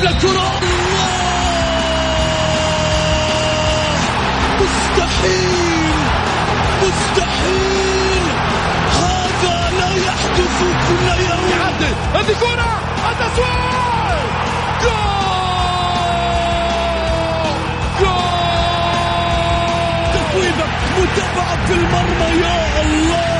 يلعب 0.00 0.14
للكرة 0.14 0.60
مستحيل. 4.60 5.94
مستحيل. 6.82 8.24
هذا 8.92 9.70
لا 9.78 9.90
يحدث 10.06 10.58
كل 10.88 11.06
يوم. 11.22 11.50
يعدل. 11.50 11.94
هذه 12.14 12.34
كرة. 12.40 12.72
التسويق 13.10 14.20
جول. 14.82 15.00
جول. 18.00 18.20
تسويبة 20.14 20.66
متابعة 20.98 21.66
في 21.66 21.72
المرمى. 21.72 22.42
يا 22.42 22.82
الله. 22.82 23.39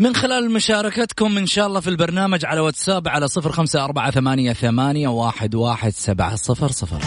من 0.00 0.14
خلال 0.14 0.50
مشاركتكم 0.50 1.38
إن 1.38 1.46
شاء 1.46 1.66
الله 1.66 1.80
في 1.80 1.90
البرنامج 1.90 2.44
على 2.44 2.60
واتساب 2.60 3.08
على 3.08 3.28
صفر 3.28 3.52
خمسة 3.52 3.84
أربعة 3.84 4.10
ثمانية, 4.10 4.52
ثمانية 4.52 5.08
واحد, 5.08 5.54
واحد 5.54 5.90
سبعة 5.90 6.36
صفر 6.36 6.70
صفر 6.70 6.98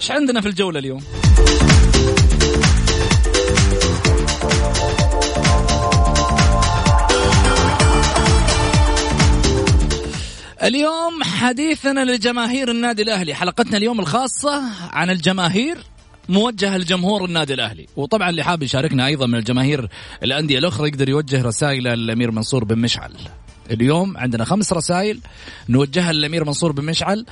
إيش 0.00 0.10
عندنا 0.10 0.40
في 0.40 0.48
الجولة 0.48 0.78
اليوم؟ 0.78 1.00
اليوم 10.62 11.22
حديثنا 11.22 12.04
لجماهير 12.04 12.70
النادي 12.70 13.02
الأهلي. 13.02 13.34
حلقتنا 13.34 13.76
اليوم 13.76 14.00
الخاصة 14.00 14.62
عن 14.90 15.10
الجماهير 15.10 15.78
موجهة 16.28 16.76
لجمهور 16.76 17.24
النادي 17.24 17.54
الأهلي. 17.54 17.86
وطبعا 17.96 18.30
اللي 18.30 18.42
حاب 18.42 18.62
يشاركنا 18.62 19.06
أيضا 19.06 19.26
من 19.26 19.34
الجماهير 19.34 19.88
الأندية 20.22 20.58
الأخرى 20.58 20.88
يقدر 20.88 21.08
يوجه 21.08 21.42
رسائل 21.42 21.82
للأمير 21.84 22.30
منصور 22.30 22.64
بن 22.64 22.78
مشعل. 22.78 23.12
اليوم 23.70 24.16
عندنا 24.16 24.44
خمس 24.44 24.72
رسائل. 24.72 25.20
نوجهها 25.68 26.12
للأمير 26.12 26.44
منصور 26.44 26.72
بن 26.72 26.84
مشعل 26.84 27.26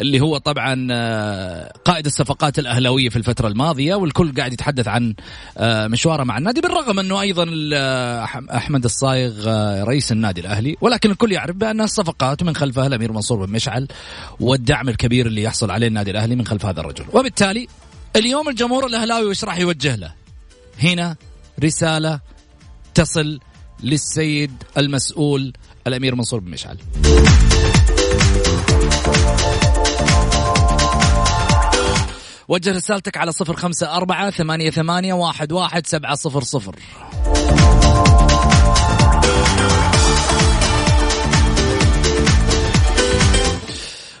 اللي 0.00 0.20
هو 0.20 0.38
طبعا 0.38 0.88
آه، 0.92 1.72
قائد 1.84 2.06
الصفقات 2.06 2.58
الأهلاوية 2.58 3.08
في 3.08 3.16
الفترة 3.16 3.48
الماضية 3.48 3.94
والكل 3.94 4.34
قاعد 4.34 4.52
يتحدث 4.52 4.88
عن 4.88 5.14
آه، 5.58 5.86
مشواره 5.86 6.24
مع 6.24 6.38
النادي 6.38 6.60
بالرغم 6.60 6.98
أنه 6.98 7.20
أيضا 7.20 7.46
آه، 7.74 8.24
أحمد 8.56 8.84
الصايغ 8.84 9.48
رئيس 9.84 10.12
النادي 10.12 10.40
الأهلي 10.40 10.76
ولكن 10.80 11.10
الكل 11.10 11.32
يعرف 11.32 11.56
بأن 11.56 11.80
الصفقات 11.80 12.42
من 12.42 12.56
خلفها 12.56 12.86
الامير 12.86 13.12
منصور 13.12 13.46
بن 13.46 13.52
مشعل 13.52 13.88
والدعم 14.40 14.88
الكبير 14.88 15.26
اللي 15.26 15.42
يحصل 15.42 15.70
عليه 15.70 15.86
النادي 15.86 16.10
الأهلي 16.10 16.36
من 16.36 16.46
خلف 16.46 16.66
هذا 16.66 16.80
الرجل. 16.80 17.04
وبالتالي 17.12 17.68
اليوم 18.16 18.48
الجمهور 18.48 18.86
الأهلاوي 18.86 19.26
وش 19.26 19.44
راح 19.44 19.58
يوجه 19.58 19.96
له؟ 19.96 20.12
هنا 20.82 21.16
رسالة 21.64 22.20
تصل 22.94 23.40
للسيد 23.82 24.52
المسؤول 24.78 25.52
الأمير 25.86 26.14
منصور 26.14 26.40
بن 26.40 26.50
مشعل. 26.50 26.78
وجه 32.48 32.72
رسالتك 32.72 33.16
على 33.16 33.32
صفر 33.32 33.56
خمسة 33.56 33.96
أربعة 33.96 34.30
ثمانية, 34.30 34.70
ثمانية 34.70 35.14
واحد, 35.14 35.52
واحد 35.52 35.86
سبعة 35.86 36.14
صفر 36.14 36.42
صفر. 36.42 36.76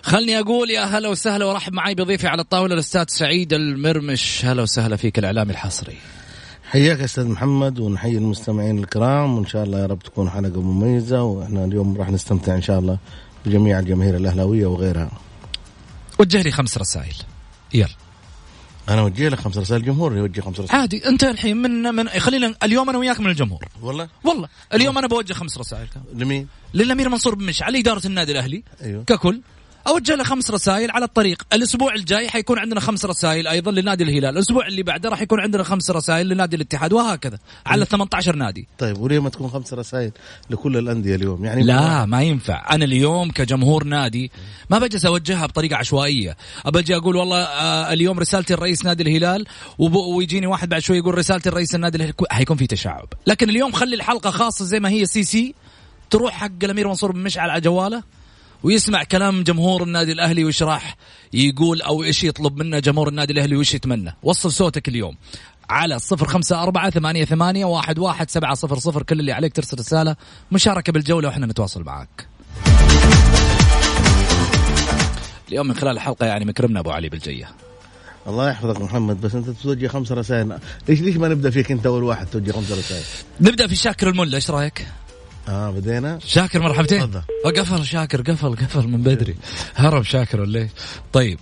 خلني 0.02 0.38
أقول 0.38 0.70
يا 0.70 0.84
هلا 0.84 1.08
وسهلا 1.08 1.44
ورحب 1.44 1.72
معي 1.72 1.94
بضيفي 1.94 2.26
على 2.26 2.42
الطاولة 2.42 2.74
الأستاذ 2.74 3.04
سعيد 3.08 3.52
المرمش. 3.52 4.44
هلا 4.44 4.62
وسهلا 4.62 4.96
فيك 4.96 5.18
الإعلامي 5.18 5.52
الحصري 5.52 5.96
حياك 6.74 6.98
يا 6.98 7.04
أستاذ 7.04 7.28
محمد 7.28 7.78
ونحيي 7.78 8.18
المستمعين 8.18 8.78
الكرام 8.78 9.38
وإن 9.38 9.46
شاء 9.46 9.64
الله 9.64 9.78
يا 9.78 9.86
رب 9.86 9.98
تكون 9.98 10.30
حلقة 10.30 10.62
مميزة 10.62 11.22
وإحنا 11.22 11.64
اليوم 11.64 11.96
راح 11.96 12.10
نستمتع 12.10 12.54
إن 12.54 12.62
شاء 12.62 12.78
الله 12.78 12.98
بجميع 13.46 13.78
الجماهير 13.78 14.16
الأهلاوية 14.16 14.66
وغيرها. 14.66 15.10
وجه 16.18 16.42
لي 16.42 16.50
خمس 16.50 16.78
رسائل. 16.78 17.14
يلا. 17.74 17.88
أنا 18.88 19.00
اوجه 19.00 19.28
لك 19.28 19.38
خمس 19.38 19.58
رسائل 19.58 19.80
الجمهور 19.80 20.16
يوجه 20.16 20.40
خمس 20.40 20.60
رسائل. 20.60 20.80
عادي 20.80 21.08
أنت 21.08 21.24
الحين 21.24 21.56
من 21.56 21.94
من 21.94 22.08
خلينا 22.08 22.54
اليوم 22.62 22.88
أنا 22.88 22.98
وياك 22.98 23.20
من 23.20 23.30
الجمهور. 23.30 23.64
والله؟ 23.82 24.08
والله. 24.24 24.48
اليوم 24.74 24.98
أنا 24.98 25.06
بوجه 25.06 25.32
خمس 25.32 25.58
رسائل. 25.58 25.88
لمين؟ 26.14 26.48
للأمير 26.74 27.08
منصور 27.08 27.34
بن 27.34 27.44
مشعل 27.46 27.76
إدارة 27.76 28.06
النادي 28.06 28.32
الأهلي. 28.32 28.62
أيوه. 28.82 29.04
ككل. 29.04 29.40
أوجه 29.86 30.14
له 30.14 30.24
خمس 30.24 30.50
رسائل 30.50 30.90
على 30.90 31.04
الطريق. 31.04 31.42
الأسبوع 31.52 31.94
الجاي 31.94 32.28
حيكون 32.28 32.58
عندنا 32.58 32.80
خمس 32.80 33.04
رسائل 33.04 33.46
أيضا 33.46 33.70
لنادي 33.70 34.04
الهلال. 34.04 34.34
الأسبوع 34.34 34.66
اللي 34.66 34.82
بعده 34.82 35.08
راح 35.08 35.22
يكون 35.22 35.40
عندنا 35.40 35.62
خمس 35.62 35.90
رسائل 35.90 36.28
لنادي 36.28 36.56
الاتحاد 36.56 36.92
وهكذا. 36.92 37.38
على 37.66 37.84
18 37.84 38.36
نادي. 38.36 38.68
طيب 38.78 39.00
وليه 39.00 39.18
ما 39.18 39.28
تكون 39.28 39.50
خمس 39.50 39.74
رسائل 39.74 40.10
لكل 40.50 40.76
الأندية 40.76 41.14
اليوم؟ 41.14 41.44
يعني 41.44 41.62
لا 41.62 42.06
ما 42.06 42.22
ينفع. 42.22 42.74
أنا 42.74 42.84
اليوم 42.84 43.30
كجمهور 43.30 43.84
نادي 43.84 44.30
ما 44.70 44.78
بجلس 44.78 45.06
أوجهها 45.06 45.46
بطريقة 45.46 45.76
عشوائية. 45.76 46.36
أجي 46.66 46.96
أقول 46.96 47.16
والله 47.16 47.42
آه 47.42 47.92
اليوم 47.92 48.18
رسالتي 48.18 48.54
لرئيس 48.54 48.84
نادي 48.84 49.02
الهلال 49.02 49.46
ويجيني 49.78 50.46
واحد 50.46 50.68
بعد 50.68 50.80
شوي 50.80 50.98
يقول 50.98 51.18
رسالتي 51.18 51.48
لرئيس 51.48 51.74
نادي 51.74 51.96
الهلال. 51.96 52.14
حيكون 52.30 52.56
في 52.56 52.66
تشعب 52.66 53.08
لكن 53.26 53.50
اليوم 53.50 53.72
خلي 53.72 53.96
الحلقة 53.96 54.30
خاصة 54.30 54.64
زي 54.64 54.80
ما 54.80 54.88
هي 54.88 55.06
سي 55.06 55.22
سي 55.22 55.54
تروح 56.10 56.34
حق 56.34 56.64
الأمير 56.64 56.88
منصور 56.88 57.12
بن 57.12 57.20
مشعل 57.20 57.50
على 57.50 57.60
جواله. 57.60 58.02
ويسمع 58.64 59.04
كلام 59.04 59.42
جمهور 59.42 59.82
النادي 59.82 60.12
الأهلي 60.12 60.44
وش 60.44 60.62
راح 60.62 60.96
يقول 61.32 61.82
أو 61.82 62.04
إيش 62.04 62.24
يطلب 62.24 62.56
منه 62.56 62.78
جمهور 62.78 63.08
النادي 63.08 63.32
الأهلي 63.32 63.56
وش 63.56 63.74
يتمنى. 63.74 64.14
وصل 64.22 64.52
صوتك 64.52 64.88
اليوم. 64.88 65.16
على 65.70 65.98
صفر 65.98 66.26
خمسة 66.26 66.62
أربعة 66.62 66.90
ثمانية, 66.90 67.24
ثمانية 67.24 67.64
واحد, 67.64 67.98
واحد 67.98 68.30
سبعة 68.30 68.54
صفر 68.54 68.78
صفر. 68.78 69.02
كل 69.02 69.20
اللي 69.20 69.32
عليك 69.32 69.52
ترسل 69.52 69.78
رسالة 69.78 70.16
مشاركة 70.52 70.92
بالجولة 70.92 71.28
وإحنا 71.28 71.46
نتواصل 71.46 71.82
معك 71.82 72.26
اليوم 75.48 75.66
من 75.66 75.74
خلال 75.74 75.92
الحلقة 75.92 76.26
يعني 76.26 76.44
مكرمنا 76.44 76.80
أبو 76.80 76.90
علي 76.90 77.08
بالجية. 77.08 77.48
الله 78.26 78.50
يحفظك 78.50 78.80
محمد 78.80 79.20
بس 79.20 79.34
أنت 79.34 79.50
توجه 79.50 79.86
خمس 79.86 80.12
رسائل. 80.12 80.58
ليش 80.88 81.00
ليش 81.00 81.16
ما 81.16 81.28
نبدأ 81.28 81.50
فيك 81.50 81.72
أنت 81.72 81.86
أول 81.86 82.02
واحد 82.02 82.26
توجه 82.26 82.52
خمس 82.52 82.72
رسائل؟ 82.72 83.04
نبدأ 83.40 83.66
في 83.66 83.76
شاكر 83.76 84.08
الملا 84.08 84.36
إيش 84.36 84.50
رأيك؟ 84.50 84.86
آه 85.48 85.70
بدينا 85.70 86.18
شاكر 86.26 86.62
مرحبتين 86.62 87.00
تفضل. 87.00 87.22
قفل 87.56 87.84
شاكر 87.86 88.22
قفل 88.22 88.56
قفل 88.56 88.88
من 88.88 89.02
بدري 89.02 89.34
هرب 89.74 90.02
شاكر 90.02 90.40
ولا 90.40 90.58
إيه؟ 90.58 90.70
طيب 91.12 91.38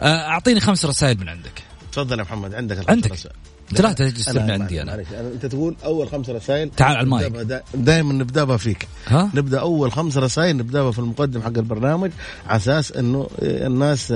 آه، 0.00 0.28
أعطيني 0.28 0.60
خمس 0.60 0.84
رسائل 0.84 1.20
من 1.20 1.28
عندك 1.28 1.62
تفضل 1.92 2.18
يا 2.18 2.22
محمد 2.24 2.54
عندك 2.54 2.76
الخمس 2.78 2.90
عندك 2.90 3.12
رسائل. 3.12 3.36
ثلاثة 3.74 4.08
تجلس 4.08 4.28
أنا- 4.28 4.32
من 4.36 4.46
أنا- 4.46 4.50
عندي 4.50 4.82
أنا 4.82 4.96
معلش 4.96 5.08
أنا 5.12 5.28
أنت 5.28 5.46
تقول 5.46 5.76
أول 5.84 6.08
خمس 6.08 6.28
رسائل 6.30 6.70
تعال 6.70 6.96
على 6.96 7.04
المايك. 7.04 7.62
دائما 7.74 8.12
نبدأ 8.12 8.44
بها 8.44 8.56
فيك 8.56 8.88
ها؟ 9.08 9.30
نبدأ 9.34 9.60
أول 9.60 9.92
خمس 9.92 10.16
رسائل 10.16 10.56
نبدأ 10.56 10.82
بها 10.82 10.90
في 10.90 10.98
المقدم 10.98 11.42
حق 11.42 11.46
البرنامج 11.58 12.10
على 12.48 12.56
أساس 12.56 12.92
إنه 12.92 13.28
الناس 13.42 14.14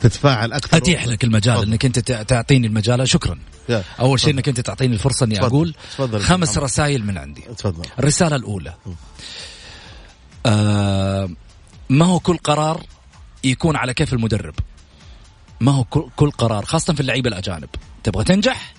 تتفاعل 0.00 0.52
أكثر 0.52 0.76
أتيح 0.76 1.06
لك 1.06 1.24
المجال 1.24 1.54
تفضل. 1.54 1.68
إنك 1.68 1.84
أنت 1.84 1.98
تع- 1.98 2.22
تعطيني 2.22 2.66
المجال. 2.66 3.08
شكرا. 3.08 3.38
يا، 3.68 3.84
أول 4.00 4.20
شيء. 4.20 4.34
إنك 4.34 4.48
أنت 4.48 4.60
تعطيني 4.60 4.94
الفرصة 4.94 5.26
إني. 5.26 5.40
أقول 5.40 5.74
تفضل. 5.92 6.20
خمس 6.20 6.58
رسائل 6.58 7.04
من 7.04 7.18
عندي. 7.18 7.40
تفضل. 7.40 7.84
الرسالة 7.98 8.36
الأولى. 8.36 8.74
آه 10.46 11.28
ما 11.88 12.06
هو 12.06 12.20
كل 12.20 12.36
قرار 12.36 12.82
يكون 13.44 13.76
على 13.76 13.94
كيف 13.94 14.12
المدرب؟ 14.12 14.54
ما 15.60 15.72
هو 15.72 15.84
كل 16.16 16.30
قرار 16.30 16.64
خاصة 16.64 16.94
في 16.94 17.00
اللعيبة 17.00 17.28
الأجانب. 17.28 17.68
تبغى 18.04 18.24
تنجح؟ 18.24 18.74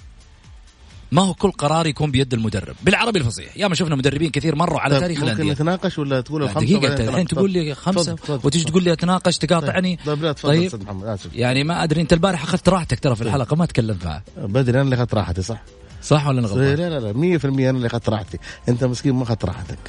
ما 1.12 1.22
هو 1.22 1.34
كل 1.34 1.52
قرار 1.52 1.88
يكون 1.88 2.12
بيد 2.12 2.34
المدرب. 2.34 2.76
بالعربي 2.84 3.20
الفصيح. 3.20 3.58
يا 3.58 3.68
ما 3.68 3.76
شفنا 3.76 3.96
مدربين 3.96 4.30
كثير 4.32 4.56
مروا 4.56 4.80
على 4.80 4.94
طيب، 4.94 5.02
تاريخ 5.02 5.20
ممكن 5.20 5.32
الأندية. 5.32 5.54
نتناقش 5.54 6.00
ولا 6.00 6.22
تقول 6.22 6.42
لا، 6.42 6.50
الخمسه 6.50 6.78
وبعدين 6.78 6.92
أنت 6.92 7.10
الحين. 7.10 7.28
تقول 7.28 7.52
لي 7.52 7.76
تفضل، 7.76 8.40
وتجي. 8.44 8.64
تقول 8.64 8.84
لي 8.84 8.94
أتناقش 8.94 9.38
تقاطعني؟ 9.38 10.00
طيب 10.06 10.24
لا 10.24 10.32
تفضل 10.32 10.66
أستاذ 10.66 10.84
محمد 10.84 11.08
آسف. 11.08 11.30
يعني 11.34 11.64
ما 11.64 11.84
أدري 11.84 12.02
أنت 12.02 12.14
البارح 12.14 12.44
أخذت 12.44 12.70
راحتك 12.70 13.00
ترى 13.00 13.16
في 13.16 13.22
الحلقة 13.22 13.56
ما 13.56 13.66
تكلمت 13.66 14.06
معك 14.06 14.24
بدري 14.38 14.76
أنا 14.76 14.82
اللي 14.82 14.96
أخذت 14.96 15.14
راحتي 15.14 15.42
صح؟ 15.42 15.64
صح 16.04 16.28
ولا 16.28 16.40
أنا 16.40 16.48
لا 16.48 16.54
غلطان؟ 16.54 16.76
لا 16.76 17.00
لا 17.00 17.40
100% 17.40 17.46
أنا 17.46 17.70
اللي 17.70 17.88
أخذت 17.88 18.10
راحتي. 18.10 18.38
أنت 18.70 18.84
مسكين 18.84 19.14
ما 19.14 19.24
أخذت 19.24 19.46
راحتك. 19.46 19.80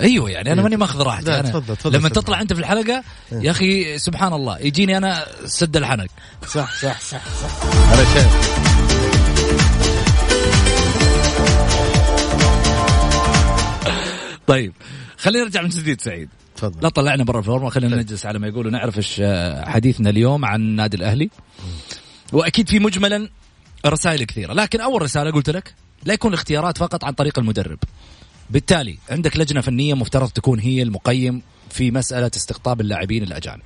أيوه 0.00 0.30
يعني 0.30 0.52
أنا 0.52 0.62
ماني 0.62 0.76
ماخذ 0.76 1.02
راحتي. 1.02 1.26
لا، 1.26 1.40
أنا 1.40 1.48
تفضل، 1.48 1.76
تفضل 1.76 1.98
لما 1.98 2.08
تطلع. 2.08 2.40
أنت 2.40 2.52
في 2.52 2.60
الحلقة 2.60 3.02
يا 3.32 3.50
أخي 3.50 3.98
سبحان 3.98 4.32
الله 4.32 4.58
يجيني 4.58 4.96
أنا 4.96 5.26
سد 5.44 5.76
الحنك. 5.76 6.10
صح 6.46 6.72
صح 6.82 7.00
صح 7.00 7.22
صح. 7.26 7.64
أنا 7.92 8.04
شايف. 8.14 8.73
طيب 14.46 14.72
خلينا 15.16 15.44
نرجع 15.44 15.62
من 15.62 15.68
جديد 15.68 16.00
سعيد. 16.00 16.28
تفضل. 16.56 16.82
لا 16.82 16.88
طلعنا 16.88 17.24
برا 17.24 17.38
الفورمة 17.38 17.68
خلينا 17.68 17.96
نجلس 17.96 18.26
على 18.26 18.38
ما 18.38 18.46
يقولوا 18.46 18.70
نعرف 18.70 18.96
إيش 18.96 19.16
آه، 19.20 19.70
حديثنا 19.70 20.10
اليوم 20.10 20.44
عن 20.44 20.60
النادي 20.60 20.96
الأهلي. 20.96 21.30
وأكيد 22.32 22.68
في 22.68 22.78
مجملا 22.78 23.28
رسائل 23.86 24.24
كثيرة 24.24 24.52
لكن 24.52 24.80
أول 24.80 25.02
رسالة 25.02 25.30
قلت 25.30 25.50
لك 25.50 25.74
لا 26.04 26.14
يكون 26.14 26.32
الاختيارات 26.32 26.78
فقط 26.78 27.04
عن 27.04 27.12
طريق 27.12 27.38
المدرب. 27.38 27.78
بالتالي 28.50 28.98
عندك 29.10 29.36
لجنة 29.36 29.60
فنية 29.60 29.94
مفترض 29.94 30.28
تكون 30.28 30.60
هي 30.60 30.82
المقيم 30.82 31.42
في 31.70 31.90
مسألة 31.90 32.30
استقطاب 32.36 32.80
اللاعبين 32.80 33.22
الأجانب. 33.22 33.62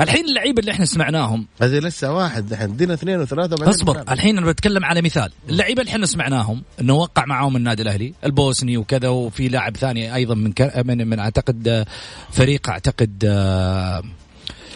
الحين 0.00 0.24
اللعيبه 0.24 0.60
اللي 0.60 0.72
إحنا 0.72 0.84
سمعناهم 0.84 1.46
هذه 1.62 1.78
لسه 1.78 2.12
واحد 2.12 2.48
دحين 2.48 2.76
دينا 2.76 2.94
اثنين 2.94 3.20
وثلاثة 3.20 3.70
اصبر 3.70 3.92
بنلعب. 3.92 4.10
الحين 4.10 4.38
أنا 4.38 4.46
بتكلم 4.46 4.84
على 4.84 5.02
مثال 5.02 5.32
اللعيبه 5.48 5.80
اللي 5.80 5.90
إحنا 5.92 6.06
سمعناهم 6.06 6.62
إنه 6.80 6.94
وقع 6.94 7.24
معاهم 7.24 7.56
النادي 7.56 7.82
الأهلي 7.82 8.14
البوسني 8.24 8.76
وكذا 8.76 9.08
وفي 9.08 9.48
لاعب 9.48 9.76
ثاني 9.76 10.14
أيضا 10.14 10.34
من. 10.34 10.52
من, 10.84 11.08
من 11.08 11.18
أعتقد 11.18 11.68
آه، 11.68 11.86
فريق 12.30 12.68
أعتقد 12.70 13.24
آه، 13.26 14.02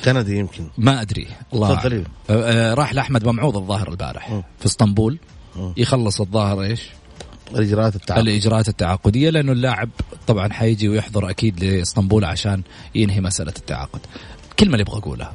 كندي 0.05 0.39
يمكن 0.39 0.67
ما 0.79 1.01
أدري 1.03 1.29
الله 1.55 1.75
تفضل. 1.75 1.93
أعلم. 1.93 2.05
آه، 2.31 2.71
آه، 2.71 2.75
راح 2.75 2.95
لأحمد 2.95 3.27
ممعوض 3.29 3.57
الظاهر 3.57 3.91
البارح 3.91 4.31
م. 4.31 4.43
في 4.59 4.67
إسطنبول 4.67 5.19
م. 5.57 5.73
يخلص 5.77 6.21
الظاهر 6.21 6.63
إيش؟ 6.63 6.83
الإجراءات 7.55 7.97
التعاقد 7.97 8.23
الإجراءات 8.23 8.69
التعاقدية 8.69 9.31
لأنه 9.31 9.53
اللاعب 9.53 9.89
طبعا 10.27 10.53
حيجي 10.53 10.89
ويحضر 10.89 11.31
أكيد 11.31 11.65
لإسطنبول 11.65 12.25
عشان 12.25 12.63
ينهي 12.95 13.21
مسألة 13.21 13.53
التعاقد. 13.59 14.01
الكلمة 14.57 14.73
اللي 14.73 14.83
أبغى 14.83 14.99
اقولها 14.99 15.35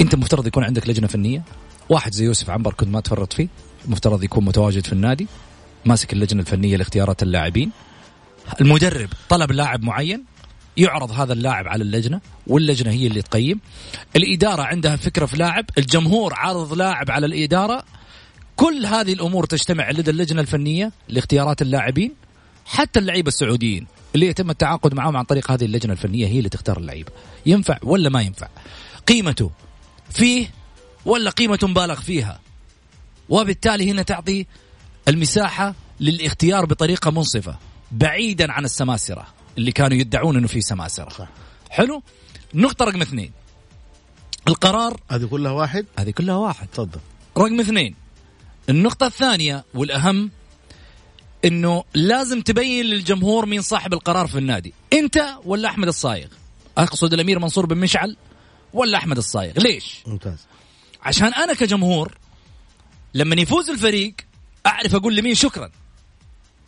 انت 0.00 0.14
مفترض 0.14 0.46
يكون 0.46 0.64
عندك 0.64 0.88
لجنة 0.88 1.06
فنية. 1.06 1.42
واحد 1.88 2.14
زي 2.14 2.24
يوسف 2.24 2.50
عنبر 2.50 2.74
كنت 2.74 2.88
ما 2.88 3.00
تفرط 3.00 3.32
فيه. 3.32 3.48
مفترض 3.86 4.22
يكون 4.22 4.44
متواجد 4.44 4.86
في 4.86 4.92
النادي. 4.92 5.26
ماسك 5.84 6.12
اللجنة 6.12 6.40
الفنية 6.40 6.76
لاختيارات 6.76 7.22
اللاعبين. 7.22 7.70
المدرب 8.60 9.08
طلب 9.28 9.52
لاعب 9.52 9.82
معين. 9.82 10.24
يعرض 10.76 11.12
هذا 11.12 11.32
اللاعب 11.32 11.68
على 11.68 11.82
اللجنة 11.82 12.20
واللجنة 12.46 12.90
هي 12.90 13.06
اللي 13.06 13.22
تقيم. 13.22 13.60
الإدارة 14.16 14.62
عندها 14.62 14.96
فكرة 14.96 15.26
في 15.26 15.36
لاعب. 15.36 15.64
الجمهور 15.78 16.34
عارض 16.34 16.72
لاعب 16.72 17.10
على 17.10 17.26
الإدارة. 17.26 17.84
كل 18.56 18.86
هذه 18.86 19.12
الأمور 19.12 19.44
تجتمع 19.44 19.90
لدى 19.90 20.10
اللجنة 20.10 20.40
الفنية 20.40 20.92
لاختيارات 21.08 21.62
اللاعبين. 21.62 22.14
حتى 22.66 22.98
اللعيبة 22.98 23.28
السعوديين. 23.28 23.86
اللي 24.14 24.26
يتم 24.26 24.50
التعاقد 24.50 24.94
معهم 24.94 25.16
عن 25.16 25.24
طريق 25.24 25.50
هذه 25.50 25.64
اللجنة 25.64 25.92
الفنية 25.92 26.26
هي 26.26 26.38
اللي 26.38 26.48
تختار 26.48 26.78
اللعيبه 26.78 27.12
ينفع 27.46 27.78
ولا 27.82 28.08
ما 28.08 28.22
ينفع؟ 28.22 28.48
قيمته 29.06 29.50
فيه 30.10 30.50
ولا 31.04 31.30
قيمة 31.30 31.58
مبالغ 31.62 32.00
فيها؟ 32.00 32.40
وبالتالي 33.28 33.90
هنا 33.90 34.02
تعطي 34.02 34.46
المساحة 35.08 35.74
للاختيار 36.00 36.64
بطريقة 36.64 37.10
منصفة 37.10 37.56
بعيدا 37.92 38.52
عن 38.52 38.64
السماسرة 38.64 39.26
اللي 39.58 39.72
كانوا 39.72 39.98
يدعون 39.98 40.36
إنه 40.36 40.46
في 40.46 40.60
سماسرة. 40.60 41.08
صح. 41.08 41.28
حلو؟ 41.70 42.02
نقطة 42.54 42.84
رقم 42.84 43.02
اثنين. 43.02 43.32
القرار 44.48 45.00
هذه 45.10 45.24
كلها 45.24 45.52
واحد؟ 45.52 45.86
هذه 45.98 46.10
كلها 46.10 46.36
واحد. 46.36 46.66
تفضل. 46.66 47.00
رقم 47.38 47.60
اثنين. 47.60 47.94
النقطة 48.68 49.06
الثانية 49.06 49.64
والأهم 49.74 50.30
إنه 51.44 51.84
لازم 51.94 52.40
تبين 52.40 52.86
للجمهور 52.86 53.46
مين 53.46 53.62
صاحب 53.62 53.92
القرار 53.92 54.26
في 54.26 54.38
النادي. 54.38 54.74
أنت 54.92 55.36
ولا 55.44 55.68
أحمد 55.68 55.88
الصايغ؟ 55.88 56.26
أقصد 56.78 57.12
الأمير 57.12 57.38
منصور 57.38 57.66
بن 57.66 57.78
مشعل 57.78 58.16
ولا 58.72 58.98
أحمد 58.98 59.16
الصايغ؟ 59.16 59.52
ليش؟ 59.58 60.02
ممتاز. 60.06 60.38
عشان 61.02 61.34
أنا 61.34 61.54
كجمهور 61.54 62.18
لما 63.14 63.40
يفوز 63.40 63.70
الفريق 63.70 64.14
أعرف 64.66 64.94
أقول 64.94 65.16
لمين 65.16 65.34
شكرا. 65.34 65.70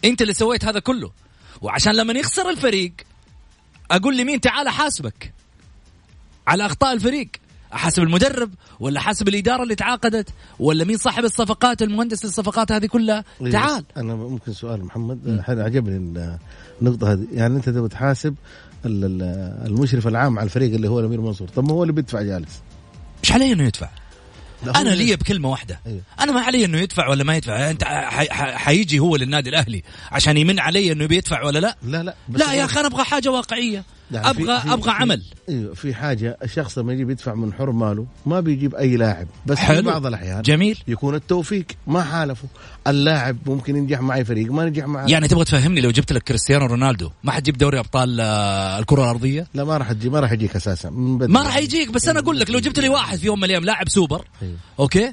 أنت 0.05 0.23
اللي 0.23 0.35
سويت 0.35 0.65
هذا 0.65 0.81
كله. 0.81 1.13
وعشان 1.61 1.95
لما 1.95 2.13
يخسر 2.13 2.51
الفريق 2.51 2.93
أقول 3.91 4.17
لمين 4.17 4.41
تعال 4.41 4.67
أحاسبك 4.67 5.33
على 6.47 6.67
أخطاء 6.67 6.93
الفريق. 6.93 7.29
احاسب 7.75 8.03
المدرب 8.03 8.51
ولا 8.81 9.01
احاسب 9.01 9.29
الإدارة 9.29 9.63
اللي 9.63 9.75
تعاقدت 9.75 10.29
ولا 10.59 10.85
مين 10.85 10.97
صاحب 10.97 11.25
الصفقات 11.25 11.83
المهندس 11.83 12.25
الصفقات 12.25 12.73
هذه 12.73 12.87
كلها؟ 12.87 13.25
إيه، 13.43 13.53
تعال. 13.53 13.85
أنا 13.97 14.15
ممكن 14.15 14.53
سؤال 14.53 14.85
محمد 14.85 15.43
هذا 15.47 15.65
عجبني 15.65 15.97
ال- 15.97 16.39
النقطة 16.83 17.13
هذه. 17.13 17.27
يعني 17.33 17.57
أنت 17.57 17.69
تبغى 17.69 17.89
تحاسب 17.89 18.35
ال- 18.87 19.05
ال- 19.05 19.67
المشرف 19.67 20.07
العام 20.07 20.39
على 20.39 20.47
الفريق 20.47 20.75
اللي 20.75 20.89
هو 20.89 21.01
الأمير 21.01 21.21
منصور 21.21 21.49
طب 21.49 21.65
ما 21.69 21.73
هو 21.73 21.83
اللي 21.83 21.93
بيدفع 21.93 22.23
جالس؟ 22.23 22.61
مش 23.23 23.33
عليه 23.33 23.53
إنه 23.53 23.65
يدفع. 23.65 23.89
أنا 24.77 24.89
لي 24.91 25.17
بكلمة 25.17 25.51
واحدة. 25.51 25.81
أيوه. 25.87 26.01
أنا 26.21 26.33
ما 26.33 26.41
علي 26.41 26.65
إنه 26.65 26.79
يدفع 26.79 27.09
ولا 27.09 27.25
ما 27.25 27.37
يدفع. 27.37 27.71
أنت 27.71 27.85
حيجي 28.55 28.99
هو 28.99 29.17
للنادي 29.17 29.51
الأهلي 29.51 29.83
عشان 30.13 30.37
يمن 30.37 30.59
علي 30.61 30.93
إنه 30.93 31.07
بيدفع 31.07 31.43
ولا 31.45 31.59
لا؟ 31.59 31.77
لا 31.83 32.03
لا 32.03 32.15
لا 32.29 32.53
يا 32.55 32.65
أخي 32.65 32.81
أنا 32.81 32.87
أبغى 32.89 33.05
حاجة 33.05 33.29
واقعية. 33.29 33.85
أبغى 34.15 34.61
في- 34.61 34.73
أبغى 34.73 34.83
في- 34.83 34.91
عمل 34.91 35.23
أيوه 35.49 35.75
في 35.75 35.95
حاجة 35.95 36.37
الشخص 36.43 36.79
لما 36.79 36.93
يجي 36.93 37.03
يدفع 37.03 37.35
من 37.35 37.53
حر 37.53 37.71
ماله 37.71 38.07
ما 38.27 38.41
بيجيب 38.41 38.75
أي 38.75 38.97
لاعب 38.97 39.27
بس 39.47 39.57
في 39.59 39.63
حلو. 39.65 39.83
بعض 39.91 40.07
الأحيان 40.07 40.43
جميل 40.43 40.79
يكون 40.89 41.15
التوفيق 41.15 41.65
ما 41.87 42.03
حالفه 42.03 42.49
اللاعب 42.87 43.37
ممكن 43.47 43.77
ينجح 43.77 44.01
معي 44.01 44.25
فريق 44.25 44.53
ما 44.53 44.65
نجح 44.65 44.85
معي 44.87 45.11
يعني 45.13 45.29
تبغى 45.29 45.45
تفهمني 45.45 45.81
لو 45.81 45.91
جبت 45.91 46.13
لك 46.13 46.23
كريستيانو 46.23 46.67
رونالدو 46.67 47.11
ما 47.25 47.33
حتجيب 47.33 47.59
دوري 47.59 47.79
أبطال 47.79 48.21
آه، 48.21 48.79
الكرة 48.79 49.03
الأرضية 49.03 49.47
لا 49.55 49.65
ما 49.65 49.77
راح 49.77 49.93
تجي 49.93 50.09
ما 50.11 50.21
راح 50.21 50.33
يجيك 50.33 50.57
أساسا. 50.57 50.91
ما 50.91 51.43
راح 51.43 51.57
يجيك 51.57 51.91
بس 51.91 52.09
أنا 52.09 52.19
أقول 52.21 52.41
لك 52.41 52.51
لو 52.51 52.59
جبت 52.59 52.79
لي 52.79 52.89
واحد 52.89 53.19
في 53.19 53.27
يوم 53.27 53.39
من 53.39 53.45
الأيام 53.45 53.65
لاعب 53.65 53.89
سوبر 53.89 54.25
أيوه. 54.43 54.55
أوكي 54.81 55.13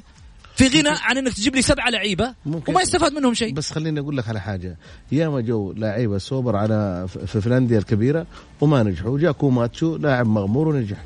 في 0.58 0.68
غنى 0.68 0.88
عن 0.88 1.18
إنك 1.18 1.32
تجيب 1.32 1.54
لي 1.56 1.62
سبعة 1.62 1.90
لعيبة. 1.90 2.34
وما 2.68 2.82
يستفاد 2.82 3.12
منهم 3.12 3.34
شيء. 3.34 3.52
بس 3.52 3.72
خليني 3.72 4.00
أقول 4.00 4.16
لك 4.16 4.28
على 4.28 4.40
حاجة. 4.40 4.76
ياما 5.12 5.40
جو 5.40 5.72
لاعيبه 5.72 6.18
سوبر 6.18 6.56
على 6.56 7.06
في 7.26 7.40
فنلندا 7.40 7.78
الكبيرة 7.78 8.26
وما 8.60 8.82
نجحوا 8.82 9.18
جاء 9.18 9.32
كوماتشو 9.32 9.96
لاعب 9.96 10.26
مغمور 10.26 10.68
ونجح. 10.68 10.96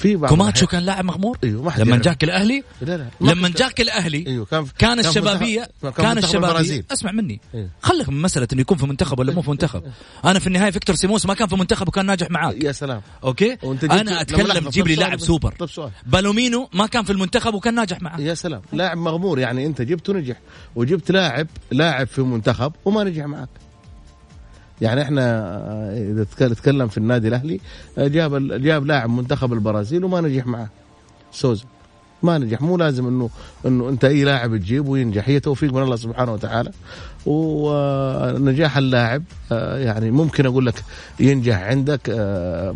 في 0.00 0.16
بعض 0.16 0.30
كوماتشو 0.30 0.66
كان 0.66 0.82
لاعب 0.82 1.04
مغمور؟ 1.04 1.38
أيوه 1.44 1.62
ما 1.62 1.70
حد 1.70 1.80
لما. 1.80 1.96
جاك 1.96 2.24
الأهلي؟ 2.24 2.62
لا 2.82 2.96
لا 2.96 3.06
ما 3.20 3.30
لما 3.32 3.48
جاك 3.48 3.80
الأهلي 3.80 4.24
أيوه 4.26 4.44
كان 4.44 4.64
في- 4.64 4.72
كان 4.78 4.98
الشبابيه 4.98 5.68
كان 5.96 6.18
الشبابيه. 6.18 6.84
اسمع 6.92 7.12
مني. 7.12 7.40
إيه. 7.54 7.68
خليك 7.82 8.08
من 8.08 8.22
مسألة 8.22 8.48
إنه 8.52 8.60
يكون 8.60 8.78
في 8.78 8.86
منتخب 8.86 9.18
ولا 9.18 9.32
مو 9.32 9.42
في 9.42 9.50
منتخب. 9.50 9.82
أنا 10.24 10.38
في 10.38 10.46
النهاية 10.46 10.70
فيكتور 10.70 10.96
سيموس 10.96 11.26
ما 11.26 11.34
كان 11.34 11.48
في 11.48 11.56
منتخب 11.56 11.88
وكان 11.88 12.06
ناجح 12.06 12.30
معاك. 12.30 12.64
يا 12.64 12.72
سلام. 12.72 13.00
أوكي؟ 13.24 13.56
أنا 13.90 14.20
أتكلم 14.20 14.68
تجيب 14.68 14.84
طب 14.84 14.88
لي 14.90 14.94
لاعب. 14.94 15.20
سوبر. 15.20 15.52
طب 15.58 15.68
سؤال. 15.68 15.90
بالومينو 16.06 16.68
ما 16.74 16.86
كان 16.86 17.04
في 17.04 17.12
المنتخب 17.12 17.54
وكان 17.54 17.74
ناجح 17.74 18.02
معك 18.02 18.18
يا 18.20 18.34
سلام. 18.34 18.62
لاعب 18.72 18.98
مغمور 18.98 19.38
يعني 19.38 19.66
أنت 19.66 19.82
جبته 19.82 20.12
نجح 20.12 20.36
وجبت 20.76 21.10
لاعب 21.10 21.46
لاعب 21.70 22.06
في 22.06 22.22
منتخب 22.22 22.72
وما 22.84 23.04
نجح 23.04 23.24
معك 23.24 23.48
يعني 24.80 25.02
إحنا 25.02 25.22
آه، 25.22 26.10
إذا 26.12 26.24
تك- 26.24 26.42
نتكلم 26.42 26.88
في 26.88 26.98
النادي 26.98 27.28
الأهلي 27.28 27.60
آه، 27.98 28.06
جاب 28.08 28.62
جاب 28.62 28.86
لاعب 28.86 29.10
منتخب 29.10 29.52
البرازيل 29.52 30.04
وما 30.04 30.20
نجح 30.20 30.46
معه 30.46 30.68
سوزا 31.32 31.64
ما 32.22 32.38
نجح. 32.38 32.62
مو 32.62 32.76
لازم 32.76 33.06
إنه 33.06 33.30
إنه 33.66 33.88
أنت 33.88 34.04
أي 34.04 34.24
لاعب 34.24 34.56
تجيبه 34.56 34.90
وينجح. 34.90 35.28
هي 35.28 35.40
توفيق 35.40 35.72
من 35.72 35.82
الله 35.82 35.96
سبحانه 35.96 36.32
وتعالى. 36.32 36.70
ونجاح 37.26 38.76
اللاعب 38.76 39.22
آه، 39.52 39.78
يعني 39.78 40.10
ممكن 40.10 40.46
أقول 40.46 40.66
لك 40.66 40.74
ينجح 41.20 41.58
عندك 41.62 42.10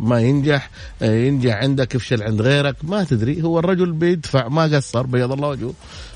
ما 0.00 0.20
ينجح 0.20 0.70
ينجح 1.02 1.54
عندك 1.56 1.94
يفشل 1.94 2.22
عند 2.22 2.42
غيرك. 2.42 2.76
ما 2.82 3.04
تدري. 3.04 3.42
هو 3.42 3.58
الرجل 3.58 3.92
بيدفع 3.92 4.48
ما 4.48 4.62
قصر 4.62 5.02
بيض 5.06 5.32
الله 5.32 5.48
وجهه. 5.48 5.72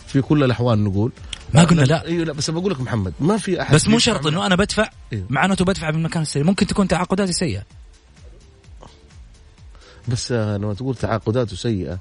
في 0.07 0.21
كل 0.21 0.45
الأحوال 0.45 0.85
نقول. 0.85 1.13
ما 1.55 1.65
قلنا 1.65 1.83
لا. 1.83 2.05
أيوه 2.05 2.25
لا 2.25 2.33
بس 2.33 2.51
بقول 2.51 2.73
لك 2.73 2.81
محمد 2.81 3.13
ما 3.21 3.37
في 3.37 3.63
أحد 3.63 3.75
بس 3.75 3.89
مو 3.89 3.99
شرط 3.99 4.27
إنه 4.27 4.47
أنا 4.47 4.57
بدفع 4.57 4.91
إيه. 5.13 5.25
معناته 5.31 5.65
بدفع 5.65 5.91
بالمكان 5.91 6.23
السيء 6.23 6.45
ممكن 6.45 6.67
تكون 6.67 6.89
تعاقداتي 6.89 7.33
سيئة 7.33 7.63
بس 10.09 10.33
لما 10.33 10.75
تقول 10.75 10.95
تعاقداته 10.95 11.57
سيئة 11.57 11.99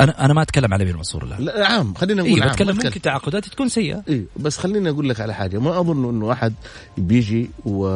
أنا 0.00 0.24
أنا 0.24 0.34
ما 0.34 0.42
أتكلم 0.42 0.74
على 0.74 0.84
أمير 0.84 0.96
منصور 0.96 1.24
الآن. 1.24 1.44
لا 1.44 1.66
عام. 1.66 1.94
خلينا 1.94 2.22
نقول 2.22 2.34
اي 2.34 2.42
عام 2.42 2.50
بتكلم 2.50 2.76
ممكن 2.76 3.00
تعاقداتي 3.00 3.50
تكون 3.50 3.68
سيئة. 3.68 4.02
إيه 4.08 4.24
بس 4.36 4.58
خليني 4.58 4.90
أقول 4.90 5.08
لك 5.08 5.20
على 5.20 5.34
حاجة. 5.34 5.58
ما 5.58 5.80
أظن 5.80 6.08
إنه 6.08 6.32
أحد 6.32 6.54
بيجي 6.98 7.50
و... 7.64 7.86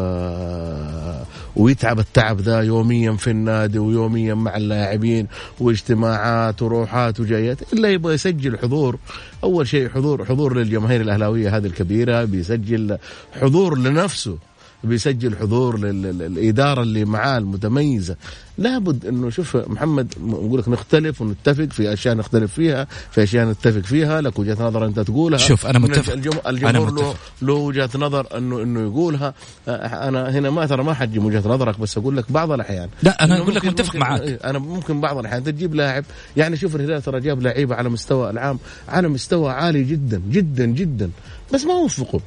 ويتعب 1.57 1.99
التعب 1.99 2.40
ذا 2.40 2.61
يوميا 2.61 3.12
في 3.12 3.31
النادي 3.31 3.79
ويوميا 3.79 4.35
مع 4.35 4.57
اللاعبين 4.57 5.26
واجتماعات 5.61 6.62
وروحات 6.62 7.21
وجايات 7.21 7.73
إلا 7.73 7.88
يبغى 7.88 8.14
يسجل 8.14 8.59
حضور. 8.59 8.99
أول 9.45 9.69
شيء 9.69 9.88
حضور 9.88 10.25
حضور 10.25 10.57
للجماهير 10.57 11.00
الأهلاوية 11.00 11.57
هذه 11.57 11.67
الكبيرة 11.67 12.25
بيسجل 12.25 12.99
حضور 13.40 13.79
لنفسه. 13.79 14.38
بيسجل 14.85 15.37
حضور 15.37 15.79
لل- 15.79 16.19
للإدارة 16.19 16.83
اللي 16.83 17.05
معاه 17.05 17.39
المتميزة. 17.39 18.17
لابد 18.59 19.07
إنه 19.07 19.31
شوف 19.31 19.57
محمد 19.57 20.15
نقول 20.25 20.61
لك 20.61 20.69
نختلف 20.69 21.21
ونتفق 21.21 21.65
في 21.65 21.93
أشياء 21.93 22.15
نختلف 22.15 22.53
فيها 22.55 22.87
في 23.11 23.23
أشياء 23.23 23.47
نتفق 23.49 23.81
فيها 23.81 24.21
لك 24.21 24.39
وجهة 24.39 24.57
نظر 24.65 24.87
أنت 24.87 25.01
تقولها. 25.01 25.39
شوف، 25.39 25.67
أنا 25.67 25.79
من 25.79 25.91
متفق. 25.91 26.13
الجم... 26.13 26.31
أنا 26.33 26.51
الجمهور 26.51 26.91
له 26.91 26.93
متفق. 26.93 27.17
له 27.43 27.53
وجهة 27.55 27.91
نظر 27.99 28.27
انه 28.39 28.63
إنه 28.63 28.81
يقولها. 28.81 29.35
أنا 29.69 30.31
هنا 30.31 30.51
ما 30.51 30.67
ترى 30.67 30.85
ما 30.85 30.95
حجي 30.95 31.19
وجهة 31.19 31.49
نظرك 31.49 31.81
بس 31.81 31.99
أقول 31.99 32.17
لك 32.17 32.33
بعض 32.33 32.53
الأحيان. 32.53 32.89
لا 33.03 33.25
أنا 33.25 33.39
أقول 33.39 33.55
لك 33.55 33.65
متفق 33.65 33.97
معاك. 33.97 34.21
إيه، 34.23 34.39
أنا 34.45 34.59
ممكن 34.59 35.01
بعض 35.01 35.19
الأحيان 35.19 35.45
تجيب 35.45 35.75
لاعب. 35.75 36.05
يعني 36.37 36.57
شوف 36.57 36.77
الهلال 36.77 37.03
ترى 37.03 37.21
جاب 37.21 37.43
لعيبة 37.43 37.75
على 37.75 37.89
مستوى 37.89 38.31
العام 38.31 38.59
على 38.89 39.09
مستوى 39.09 39.53
عالي 39.53 39.85
جدا 39.85 40.23
جدا 40.31 40.67
جدا. 40.67 41.11
بس 41.55 41.65
ما 41.65 41.75
وفقوا. 41.75 42.21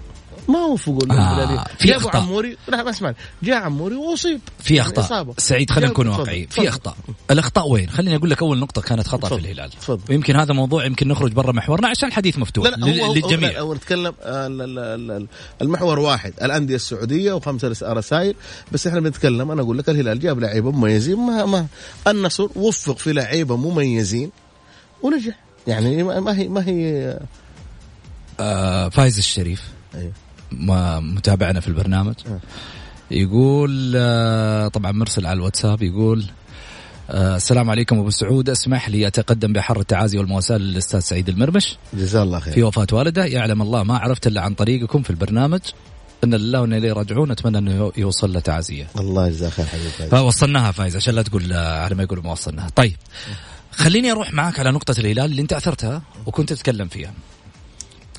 ما 0.48 0.60
وفقوا 0.60 1.00
آه،. 1.12 1.64
في 1.80 1.88
جابوا 1.88 2.08
أخطاء. 2.08 2.22
عموري 2.22 2.58
لا 2.68 2.84
ما 2.84 2.90
اسمعني 2.90 3.16
جاء 3.44 3.56
عموري 3.64 3.96
وأصيب 3.96 4.40
في 4.60 4.82
أخطاء 4.82 5.06
إصابة. 5.06 5.34
سعيد 5.38 5.72
خلينا 5.72 5.92
نكون 5.92 6.08
واقعيين. 6.08 6.48
في 6.48 6.70
أخطاء 6.70 6.96
الأخطاء 7.32 7.68
وين 7.70 7.90
خليني 7.90 8.16
أقول 8.16 8.30
لك 8.30 8.42
أول 8.42 8.60
نقطة 8.60 8.82
كانت 8.82 9.08
خطأ 9.08 9.28
في 9.28 9.36
الهلال 9.36 9.70
تفضل. 9.70 10.02
ويمكن 10.10 10.36
هذا 10.36 10.54
موضوع 10.54 10.86
يمكن 10.86 11.08
نخرج 11.08 11.32
برا 11.32 11.52
محورنا 11.52 11.88
عشان 11.88 12.08
الحديث 12.08 12.38
مفتوح 12.38 12.66
لا 12.66 12.76
لا 12.76 13.06
هو 13.06 13.14
للجميع 13.14 13.50
لا، 13.52 13.60
هو 13.60 13.74
نتكلم 13.74 14.14
آه، 14.22 14.48
ال- 14.48 14.62
ال- 14.62 15.12
ال- 15.12 15.28
المحور 15.62 16.00
واحد 16.00 16.34
الأندية 16.42 16.76
السعودية 16.76 17.34
وخمسه 17.34 17.68
رس- 17.68 17.84
رسائل 17.84 18.36
بس 18.72 18.88
إحنا 18.88 19.00
بنتكلم 19.00 19.52
أنا 19.52 19.62
أقول 19.62 19.78
لك 19.78 19.90
الهلال 19.90 20.20
جاب 20.20 20.40
لعيبة 20.40 20.72
مميزين 20.72 21.18
ما 21.18 21.46
ما 21.46 21.66
النصر 22.08 22.48
وفق 22.56 22.98
في 22.98 23.14
لعيبة 23.14 23.56
مميزين 23.58 24.32
ونجح 25.04 25.36
يعني 25.68 26.04
ما 26.04 26.20
ما 26.20 26.38
هي 26.38 26.48
ما 26.48 26.68
هي 26.68 27.20
آه 28.40 28.90
فايز 28.90 29.18
الشريف 29.18 29.62
أيوه. 29.96 30.12
متابعنا 31.00 31.60
في 31.60 31.68
البرنامج. 31.68 32.16
آه. 32.28 32.40
يقول 33.12 33.94
آه 33.96 34.68
طبعا 34.68 34.92
مرسل 34.92 35.26
على 35.26 35.38
الواتساب 35.38 35.82
يقول 35.82 36.26
آه 37.10 37.36
السلام 37.36 37.70
عليكم 37.70 38.00
أبو 38.00 38.10
سعود. 38.10 38.50
اسمح 38.50 38.90
لي 38.90 39.08
أتقدم 39.08 39.54
بحر 39.54 39.80
التعازي 39.80 40.18
والمواساة 40.18 40.58
للأستاذ 40.58 41.00
سعيد 41.00 41.30
المرمش. 41.30 41.78
جزاه 41.94 42.24
الله 42.24 42.40
خير. 42.40 42.54
في 42.54 42.64
وفاة 42.64 42.88
والده 42.92 43.26
يعلم 43.26 43.62
الله 43.62 43.84
ما 43.84 43.98
عرفت 43.98 44.28
إلا 44.28 44.42
عن 44.42 44.54
طريقكم 44.54 45.02
في 45.02 45.10
البرنامج. 45.10 45.62
إن 46.24 46.36
لله 46.36 46.62
وإنا 46.62 46.78
إليه 46.78 46.94
راجعون 46.94 47.32
أتمنى 47.32 47.58
أنه 47.58 47.92
يوصل 47.98 48.34
له 48.34 48.40
تعازيه 48.40 48.88
الله 49.00 49.28
يجزاه 49.28 49.50
خير 49.50 49.66
حبيبي. 49.66 50.10
فوصلناها 50.12 50.72
فايز 50.72 50.96
عشان 50.96 51.16
لا 51.16 51.22
تقول 51.22 51.54
على 51.54 51.96
ما 51.96 52.04
يقولوا 52.04 52.24
ما 52.24 52.32
وصلناها. 52.32 52.70
طيب 52.76 52.96
خليني 53.72 54.12
أروح 54.12 54.34
معك 54.34 54.60
على 54.60 54.72
نقطة 54.72 55.00
الهلال 55.00 55.32
اللي 55.32 55.42
أنت 55.42 55.54
أثرتها 55.54 56.02
وكنت 56.26 56.54
تتكلم 56.54 56.88
فيها. 56.88 57.14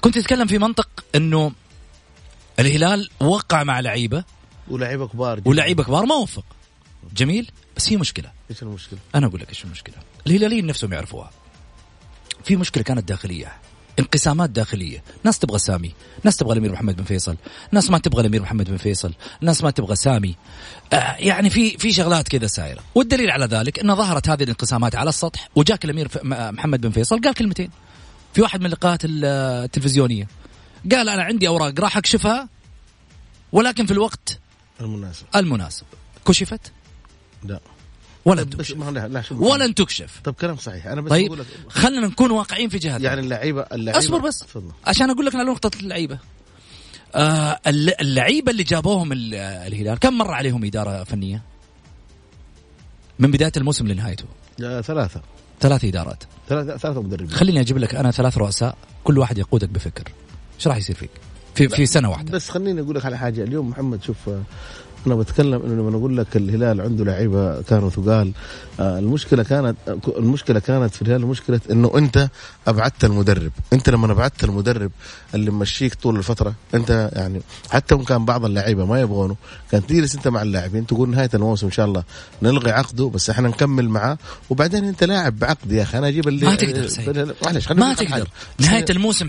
كنت 0.01 0.19
تتكلم 0.19 0.47
في 0.47 0.59
منطق 0.59 0.89
إنه 1.15 1.53
الهلال 2.59 3.11
وقع 3.21 3.63
مع 3.65 3.81
لعيبة 3.81 4.25
ولاعيبه 4.69 5.09
كبار 5.09 5.41
جداً. 5.41 5.51
ولعيبة 5.51 5.85
كبار 5.85 6.07
ما 6.07 6.15
وفق. 6.15 6.45
جميل؟ 7.17 7.51
بس 7.77 7.89
في 7.89 7.97
مشكلة. 7.97 8.31
إيش 8.51 8.63
المشكلة؟ 8.63 8.99
أنا 9.15 9.27
أقول 9.27 9.41
لك 9.41 9.49
إيش 9.49 9.65
المشكلة. 9.65 9.95
الهلاليين 10.27 10.67
نفسهم 10.67 10.93
يعرفوها. 10.93 11.31
في 12.45 12.57
مشكلة 12.57 12.85
كانت 12.85 13.09
داخلية. 13.09 13.53
انقسامات 13.99 14.51
داخلية. 14.51 15.03
ناس 15.25 15.39
تبغى 15.39 15.59
سامي. 15.59 15.95
ناس 16.25 16.37
تبغى 16.37 16.53
الأمير 16.53 16.73
محمد 16.73 16.97
بن 16.97 17.05
فيصل. 17.05 17.37
ناس 17.73 17.91
ما 17.91 17.99
تبغى 17.99 18.21
الأمير 18.21 18.43
محمد 18.43 18.71
بن 18.71 18.77
فيصل. 18.77 19.13
ناس 19.41 19.63
ما 19.65 19.71
تبغى 19.71 19.97
سامي. 19.97 20.37
آه 20.93 21.17
يعني 21.19 21.51
في 21.51 21.79
في 21.79 21.93
شغلات 21.93 22.29
كذا 22.29 22.47
سايرة. 22.47 22.81
والدليل 22.95 23.31
على 23.31 23.45
ذلك 23.45 23.79
أن 23.79 23.95
ظهرت 23.97 24.29
هذه 24.29 24.43
الانقسامات 24.43 24.95
على 24.97 25.09
السطح 25.09 25.49
وجاك 25.57 25.87
م- 25.87 26.55
محمد 26.55 26.81
بن 26.81 26.91
فيصل 26.91 27.21
قال 27.21 27.35
كلمتين. 27.35 27.71
في 28.35 28.43
واحد 28.43 28.61
من 28.61 28.67
اللقاءات 28.67 29.05
ال- 29.05 29.25
التلفزيونية. 29.65 30.29
قال 30.93 31.09
أنا 31.09 31.23
عندي 31.23 31.49
أوراق 31.49 31.81
راح 31.81 31.97
أكشفها 31.97 32.49
ولكن 33.53 33.87
في 33.87 33.93
الوقت 33.93 34.39
المناسب. 34.81 35.25
المناسب. 35.37 35.85
كشفت؟ 36.29 36.73
لا. 37.45 37.61
ولن 38.25 38.45
بس 38.45 38.57
تكشف. 38.57 38.77
لا, 38.77 39.09
لا 39.09 39.23
ولن 39.31 39.75
تكشف. 39.75 40.21
طب 40.25 40.35
كلام 40.35 40.57
صحيح. 40.57 40.87
أنا 40.87 41.01
بس 41.01 41.11
طيب 41.11 41.27
أقول 41.27 41.39
لك 41.39 41.47
خلينا 41.69 42.07
نكون 42.07 42.31
واقعيين 42.31 42.69
في 42.69 42.79
جهتنا. 42.79 43.05
يعني 43.05 43.21
اللعيبه 43.21 43.61
اللعيبه 43.73 43.99
اصبر 43.99 44.19
بس. 44.19 44.39
تفضل. 44.39 44.71
عشان 44.87 45.11
أقول 45.11 45.27
لك 45.27 45.35
على 45.35 45.45
نقطة 45.45 45.71
اللعيبة. 45.81 46.19
آه 47.15 47.61
الل- 47.67 48.01
اللعيبة 48.01 48.53
اللي 48.53 48.63
جابوهم 48.63 49.13
ال- 49.13 49.35
الهلال 49.35 49.99
كم 49.99 50.19
مر 50.19 50.31
عليهم 50.31 50.65
إدارة 50.65 51.05
فنية؟ 51.05 51.43
من 53.19 53.31
بداية 53.31 53.53
الموسم 53.57 53.87
لنهايته. 53.87 54.25
لا، 54.59 54.83
ثلاثة. 54.83 55.21
ثلاث 55.61 55.85
إدارات. 55.85 56.25
ثلاثة 56.49 56.77
ثلاثة 56.77 57.03
مدربين. 57.03 57.31
خليني 57.31 57.61
أجيب 57.61 57.79
لك 57.79 57.95
أنا 57.95 58.11
ثلاث 58.11 58.39
رؤساء 58.39 58.77
كل 59.05 59.19
واحد 59.19 59.39
يقودك 59.39 59.69
بفكر. 59.69 60.13
إيش 60.57 60.69
راح 60.69 60.77
يصير 60.77 60.97
فيك؟ 60.97 61.11
في 61.55 61.69
في 61.69 61.87
سنة 61.87 62.11
واحدة. 62.11 62.33
بس 62.33 62.51
خليني 62.51 62.81
أقول 62.81 62.97
لك 62.97 63.05
على 63.05 63.19
حاجة. 63.19 63.43
اليوم 63.45 63.69
محمد 63.69 64.03
شوف 64.03 64.17
أنا 65.07 65.15
بتكلم 65.15 65.63
إنه 65.63 65.89
لما 65.89 65.97
أقول 65.97 66.17
لك 66.17 66.37
الهلال 66.37 66.81
عنده 66.81 67.05
لعيبة 67.05 67.63
كانوا 67.63 67.91
ثقال 67.91 68.33
آه، 68.81 68.99
المشكلة 68.99 69.43
كانت 69.43 69.77
آه، 69.89 69.99
المشكلة 70.19 70.61
كانت 70.61 70.95
في 70.95 71.03
الهلال 71.03 71.27
مشكلة 71.27 71.61
إنه 71.71 71.93
أنت 71.99 72.29
أبعدت 72.67 73.05
المدرب. 73.05 73.53
أنت 73.73 73.91
لما 73.91 74.13
أبعدت 74.13 74.45
المدرب 74.45 74.91
اللي 75.35 75.51
ممشيك 75.51 75.95
طول 75.95 76.17
الفترة 76.17 76.55
أنت 76.75 77.11
يعني 77.13 77.41
حتى 77.71 77.95
وإن 77.95 78.05
كان 78.05 78.25
بعض 78.25 78.45
اللعيبة 78.45 78.87
ما 78.87 79.01
يبغونه 79.01 79.37
كانت 79.71 79.89
تجلس 79.89 80.15
أنت 80.15 80.29
مع 80.29 80.43
اللاعبين 80.43 80.87
تقول 80.87 81.09
نهاية 81.11 81.31
الموسم 81.35 81.67
إن 81.67 81.73
شاء 81.73 81.87
الله 81.87 82.03
نلغي 82.43 82.71
عقده 82.71 83.05
بس 83.15 83.31
إحنا 83.31 83.49
نكمل 83.49 83.89
معاه. 83.89 84.19
وبعدين 84.51 84.85
أنت 84.85 85.05
لاعب 85.05 85.39
بعقد 85.39 85.73
يا 85.73 85.83
أخي. 85.83 85.99
أنا 85.99 86.09
أجيب 86.09 86.29
اللي 86.29 86.47
ما 86.47 86.55
تقدر 86.55 86.87
سيد. 86.87 87.35
معلش 87.45 87.73
ما 87.73 87.95
تقدر. 87.95 88.29
نهاية 88.61 88.85
الموسم 88.91 89.27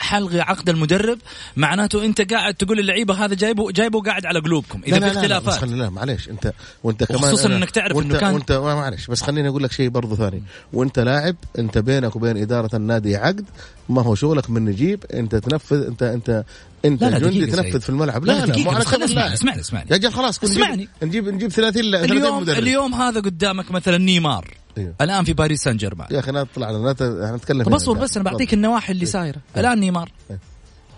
حلغي 0.00 0.40
عقد 0.40 0.68
المدرب 0.68 1.18
معناته 1.56 2.04
أنت 2.04 2.32
قاعد 2.32 2.54
تقول 2.54 2.78
اللعيبة 2.80 3.24
هذا 3.24 3.34
جايبه 3.34 3.70
جايبه 3.70 4.02
قاعد 4.02 4.26
على 4.26 4.40
قلوبكم. 4.40 4.80
إذا 4.86 5.09
في 5.12 5.20
لا 5.20 5.26
لا 5.26 5.26
لا 5.26 5.38
بس 5.38 5.46
اختلافات 5.48 5.70
خلي 5.70 5.78
لا 5.78 5.90
معلش 5.90 6.28
انت 6.28 6.52
وانت 6.84 7.04
كمان 7.04 7.20
وخصوصاً 7.24 7.48
أنا- 7.48 7.52
إنك 7.52 7.70
تعرف 7.70 7.96
وانت 7.96 8.10
إنه 8.10 8.18
كان- 8.20 8.34
وانت 8.34 8.52
ما 8.52 8.74
معلش 8.74 9.06
بس 9.06 9.22
خليني 9.22 9.48
أقول 9.48 9.62
لك 9.62 9.72
شيء 9.72 9.88
برضو 9.88 10.16
ثاني. 10.16 10.42
وأنت 10.72 10.98
لاعب 10.98 11.36
أنت 11.58 11.78
بينك 11.78 12.16
وبين 12.16 12.36
إدارة 12.36 12.76
النادي 12.76 13.16
عقد. 13.16 13.44
ما 13.88 14.02
هو 14.02 14.14
شغلك 14.14 14.50
من 14.50 14.64
نجيب 14.64 15.04
أنت 15.14 15.34
تنفذ 15.36 15.86
انت 15.86 16.02
انت 16.02 16.44
أنت 16.84 17.02
لا 17.02 17.08
لا 17.10 17.18
جندي 17.18 17.46
تنفذ. 17.46 17.80
في 17.80 17.88
الملعب. 17.88 18.24
لا 18.24 18.32
لا 18.32 18.46
لا, 18.46 18.58
مو 18.64 18.70
على 18.70 18.80
بس 18.80 18.90
كلام 18.90 19.02
اسمعني 19.02 19.28
لا. 19.28 19.34
اسمعني 19.34 19.60
اسمعني 19.60 19.86
يا 19.90 19.96
رجال 19.96 20.12
خلاص 20.14 20.44
اسمعني. 20.44 20.88
نجيب 21.02 21.28
نجيب 21.28 21.50
30 21.50 21.84
لا 21.84 21.98
30 22.00 22.16
اليوم 22.16 22.42
مدرب. 22.42 22.58
اليوم 22.58 22.94
هذا 22.94 23.20
قدامك 23.20 23.70
مثلا 23.70 23.98
نيمار. 23.98 24.54
أيوه. 24.78 24.94
الآن 25.00 25.24
في 25.24 25.32
باريس 25.32 25.60
سان 25.62 25.76
جيرمان. 25.76 26.08
يا 26.10 26.18
أخي 26.20 26.30
لا 26.32 26.44
تطلع 26.44 26.70
لا 26.70 26.92
ت- 26.92 27.02
إحنا 27.02 27.36
نتكلم 27.36 27.62
طب. 27.62 27.74
اصبر 27.74 27.98
بس 27.98 28.16
أنا. 28.16 28.24
بعطيك 28.30 28.54
النواحي 28.54 28.92
اللي 28.92 29.06
سايرة. 29.06 29.38
الآن 29.56 29.80
نيمار. 29.80 30.12
إيه. 30.30 30.38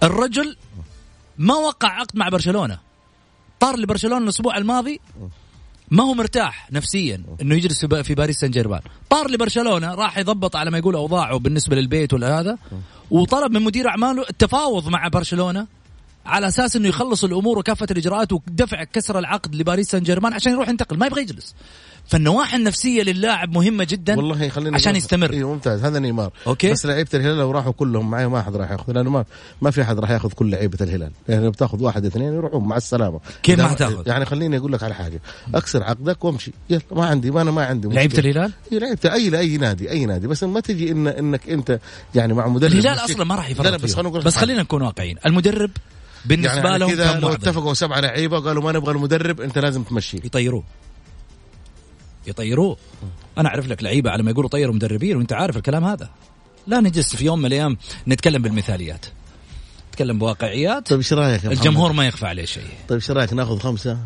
الرجل 0.02 0.56
ما 1.38 1.54
وقع 1.54 1.88
عقد 1.88 2.10
مع 2.16 2.28
برشلونة. 2.28 2.78
طار 3.62 3.76
لبرشلونة 3.78 4.24
الأسبوع 4.24 4.56
الماضي 4.56 5.00
ما 5.90 6.02
هو 6.04 6.14
مرتاح 6.14 6.72
نفسيا 6.72 7.22
إنه 7.42 7.54
يجلس 7.54 7.80
في 7.80 7.86
با- 7.86 8.02
في 8.02 8.14
باريس 8.14 8.36
سان 8.38 8.50
جيرمان. 8.50 8.80
طار 9.10 9.30
لبرشلونة 9.30 9.94
راح 9.94 10.18
يضبط 10.18 10.56
على 10.56 10.70
ما 10.70 10.78
يقول 10.78 10.94
أوضاعه 10.94 11.38
بالنسبة 11.38 11.76
للبيت 11.76 12.12
ولا 12.12 12.40
هذا 12.40 12.58
وطلب 13.10 13.52
من 13.52 13.62
مدير 13.62 13.88
أعماله 13.88 14.22
التفاوض 14.30 14.88
مع 14.88 15.08
برشلونة 15.08 15.66
على 16.26 16.48
أساس 16.48 16.76
إنه 16.76 16.88
يخلص 16.88 17.24
الأمور 17.24 17.58
وكافة 17.58 17.86
الإجراءات 17.90 18.32
ودفع 18.32 18.84
كسر 18.84 19.18
العقد 19.18 19.54
لباريس 19.54 19.90
سان 19.90 20.02
جيرمان 20.02 20.32
عشان 20.32 20.52
يروح 20.52 20.68
ينتقل 20.68 20.98
ما 20.98 21.06
يبغى 21.06 21.20
يجلس. 21.22 21.54
فالنواحي 22.06 22.56
النفسية 22.56 23.02
للاعب 23.02 23.52
مهمة 23.52 23.84
جدا 23.84 24.16
والله 24.16 24.48
خلينا 24.48 24.76
عشان 24.76 24.96
يستمر. 24.96 25.32
أيوه 25.32 25.52
ممتاز. 25.52 25.84
هذا 25.84 25.98
نيمار. 25.98 26.32
okay. 26.46 26.72
بس 26.72 26.86
لعيبة 26.86 27.10
الهلال 27.14 27.38
لو 27.38 27.50
راحوا 27.50 27.72
كلهم 27.72 28.10
معي 28.10 28.28
ما 28.28 28.42
حد 28.42 28.56
راح 28.56 28.70
ياخذ. 28.70 28.92
لأنه 28.92 29.10
ما 29.10 29.24
ما 29.62 29.70
في 29.70 29.82
أحد 29.82 29.98
راح 29.98 30.10
ياخذ 30.10 30.32
كل 30.32 30.50
لعيبة 30.50 30.78
الهلال. 30.80 31.10
يعني 31.28 31.50
بتاخذ 31.50 31.82
واحد 31.82 32.06
اثنين 32.06 32.34
يروحون 32.34 32.64
مع 32.64 32.76
السلامة. 32.76 33.20
كيف 33.42 33.58
ما 33.58 33.68
حتاخذ؟ 33.68 34.08
يعني 34.08 34.24
خليني 34.24 34.56
أقول 34.56 34.72
لك 34.72 34.82
على 34.82 34.94
حاجة. 34.94 35.20
أكسر 35.54 35.82
عقدك 35.82 36.24
وامشي. 36.24 36.52
يلا 36.70 36.82
ما 36.92 37.06
عندي 37.06 37.30
ما 37.30 37.42
أنا 37.42 37.50
ما 37.50 37.64
عندي. 37.64 37.88
لعيبة 37.88 38.18
الهلال؟ 38.18 38.52
إيه 38.72 38.78
لعبت 38.78 39.06
اي 39.06 39.30
لاي 39.30 39.56
نادي 39.56 39.90
أي 39.90 40.06
نادي. 40.06 40.26
بس 40.26 40.44
ما 40.44 40.60
تجي 40.60 40.92
إن 40.92 41.06
إنك 41.06 41.48
أنت 41.48 41.78
يعني 42.14 42.34
مع 42.34 42.48
مدرب 42.48 42.72
الهلال 42.72 43.04
أصلا 43.04 43.24
ما 43.24 43.34
راح 43.34 43.50
لا 43.50 43.76
بس. 43.76 43.94
خلينا 43.94 44.18
بس. 44.18 44.36
خلينا 44.36 44.62
نكون 44.62 44.82
واقعيين. 44.82 45.16
المدرب 45.26 45.70
بالنسبة 46.24 46.54
يعني 46.54 46.78
لهم 46.78 46.90
كذا 46.90 47.32
اتفقوا 47.32 47.74
سبعه 47.74 48.00
لعيبة 48.00 48.38
قالوا 48.38 48.62
ما 48.62 48.72
نبغى 48.72 48.92
المدرب 48.92 49.40
أنت 49.40 49.58
لازم 49.58 49.82
تمشيه. 49.82 50.18
يطيروه. 50.18 50.62
يطيروه 52.26 52.76
أنا 53.38 53.48
أعرف 53.48 53.66
لك 53.68 53.82
لعيبة 53.82 54.10
على 54.10 54.22
ما 54.22 54.30
يقولوا 54.30 54.50
طيروا 54.50 54.74
مدربين 54.74 55.16
وأنت 55.16 55.32
عارف 55.32 55.56
الكلام 55.56 55.84
هذا 55.84 56.10
لا 56.66 56.80
نجلس 56.80 57.16
في 57.16 57.24
يوم 57.24 57.38
من 57.38 57.46
الأيام 57.46 57.76
نتكلم 58.08 58.42
بالمثاليات 58.42 59.06
نتكلم 59.88 60.18
بواقعيات 60.18 60.88
طيب 60.88 60.98
إيش 60.98 61.12
رأيك؟ 61.12 61.46
الجمهور 61.46 61.92
ما 61.92 62.06
يخفى 62.06 62.26
عليه 62.26 62.44
شيء 62.44 62.64
طيب 62.88 62.98
إيش 62.98 63.10
رأيك 63.10 63.32
ناخذ 63.32 63.58
خمسة 63.58 63.98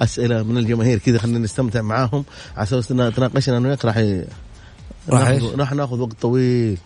أسئلة 0.00 0.42
من 0.42 0.58
الجماهير 0.58 0.98
كذا 0.98 1.18
خلينا 1.18 1.38
نستمتع 1.38 1.82
معاهم 1.82 2.24
على 2.56 2.62
أساس 2.62 2.90
إن 2.90 3.12
تناقشنا 3.14 3.56
أنا 3.56 3.68
وياك 3.68 3.84
راح. 3.84 3.96
راح 3.96 5.20
ناخذ- 5.20 5.28
إيش؟ 5.30 5.42
راح 5.42 5.72
ناخذ 5.72 5.98
وقت 6.00 6.12
طويل 6.22 6.78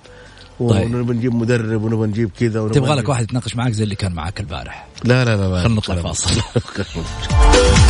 طيب. 0.61 0.95
ونبى 0.95 1.13
نجيب 1.13 1.35
مدرب 1.35 1.83
ونبى 1.83 2.07
نجيب 2.07 2.31
كذا 2.41 2.61
ونبغى 2.61 2.75
تبغى 2.81 2.95
لك 2.95 3.09
واحد 3.09 3.23
يتناقش 3.25 3.57
معاك 3.57 3.73
زي 3.73 3.85
اللي 3.85 3.95
كان 3.95 4.13
معاك 4.13 4.41
البارح 4.41 4.87
لا 5.05 5.25
لا 5.25 5.37
لا, 5.37 5.51
لا. 5.55 5.63
خلنا 5.63 5.75
نطلع 5.77 5.95
فاصل 5.95 6.31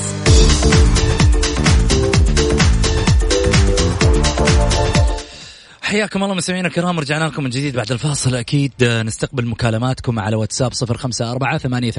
حياكم 5.81 6.23
الله 6.23 6.35
مستمعينا 6.35 6.67
الكرام 6.67 6.99
رجعنا 6.99 7.23
لكم 7.23 7.43
من 7.43 7.49
جديد 7.49 7.75
بعد 7.75 7.91
الفاصل. 7.91 8.35
أكيد 8.35 8.71
آه، 8.83 9.03
نستقبل 9.03 9.45
مكالماتكم 9.45 10.19
على 10.19 10.35
واتساب 10.35 10.73
صفر 10.73 10.97
خمسة 10.97 11.31
أربعة 11.31 11.57
ثمانية, 11.57 11.91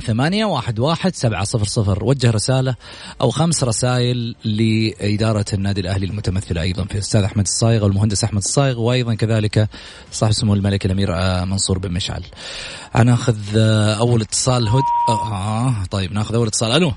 ثمانية 0.00 0.44
واحد, 0.44 0.78
واحد 0.78 1.14
سبعة 1.14 1.44
صفر 1.44 1.64
صفر 1.64 2.04
وجه 2.04 2.30
رسالة 2.30 2.74
أو 3.20 3.30
خمس 3.30 3.64
رسائل 3.64 4.34
لإدارة 4.44 5.44
النادي 5.52 5.80
الأهلي 5.80 6.06
المتمثلة 6.06 6.62
أيضا 6.62 6.84
في 6.84 6.94
الأستاذ 6.94 7.22
أحمد 7.22 7.44
الصايغ 7.44 7.84
والمهندس 7.84 8.24
أحمد 8.24 8.42
الصايغ 8.42 8.80
وأيضا 8.80 9.14
كذلك 9.14 9.68
صاحب 10.12 10.32
سمو 10.32 10.54
الملك 10.54 10.86
الأمير 10.86 11.14
آه، 11.14 11.44
منصور 11.44 11.78
بن 11.78 11.92
مشعل. 11.92 12.22
هناخذ 12.94 13.38
آه، 13.56 13.94
أول 13.94 14.20
اتصال 14.20 14.68
هد 14.68 14.82
آه 15.08 15.84
طيب 15.90 16.12
ناخذ 16.12 16.34
أول 16.34 16.46
اتصال. 16.46 16.72
ألو. 16.72 16.92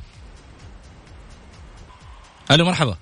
ألو 2.51 2.65
مرحبا. 2.65 2.97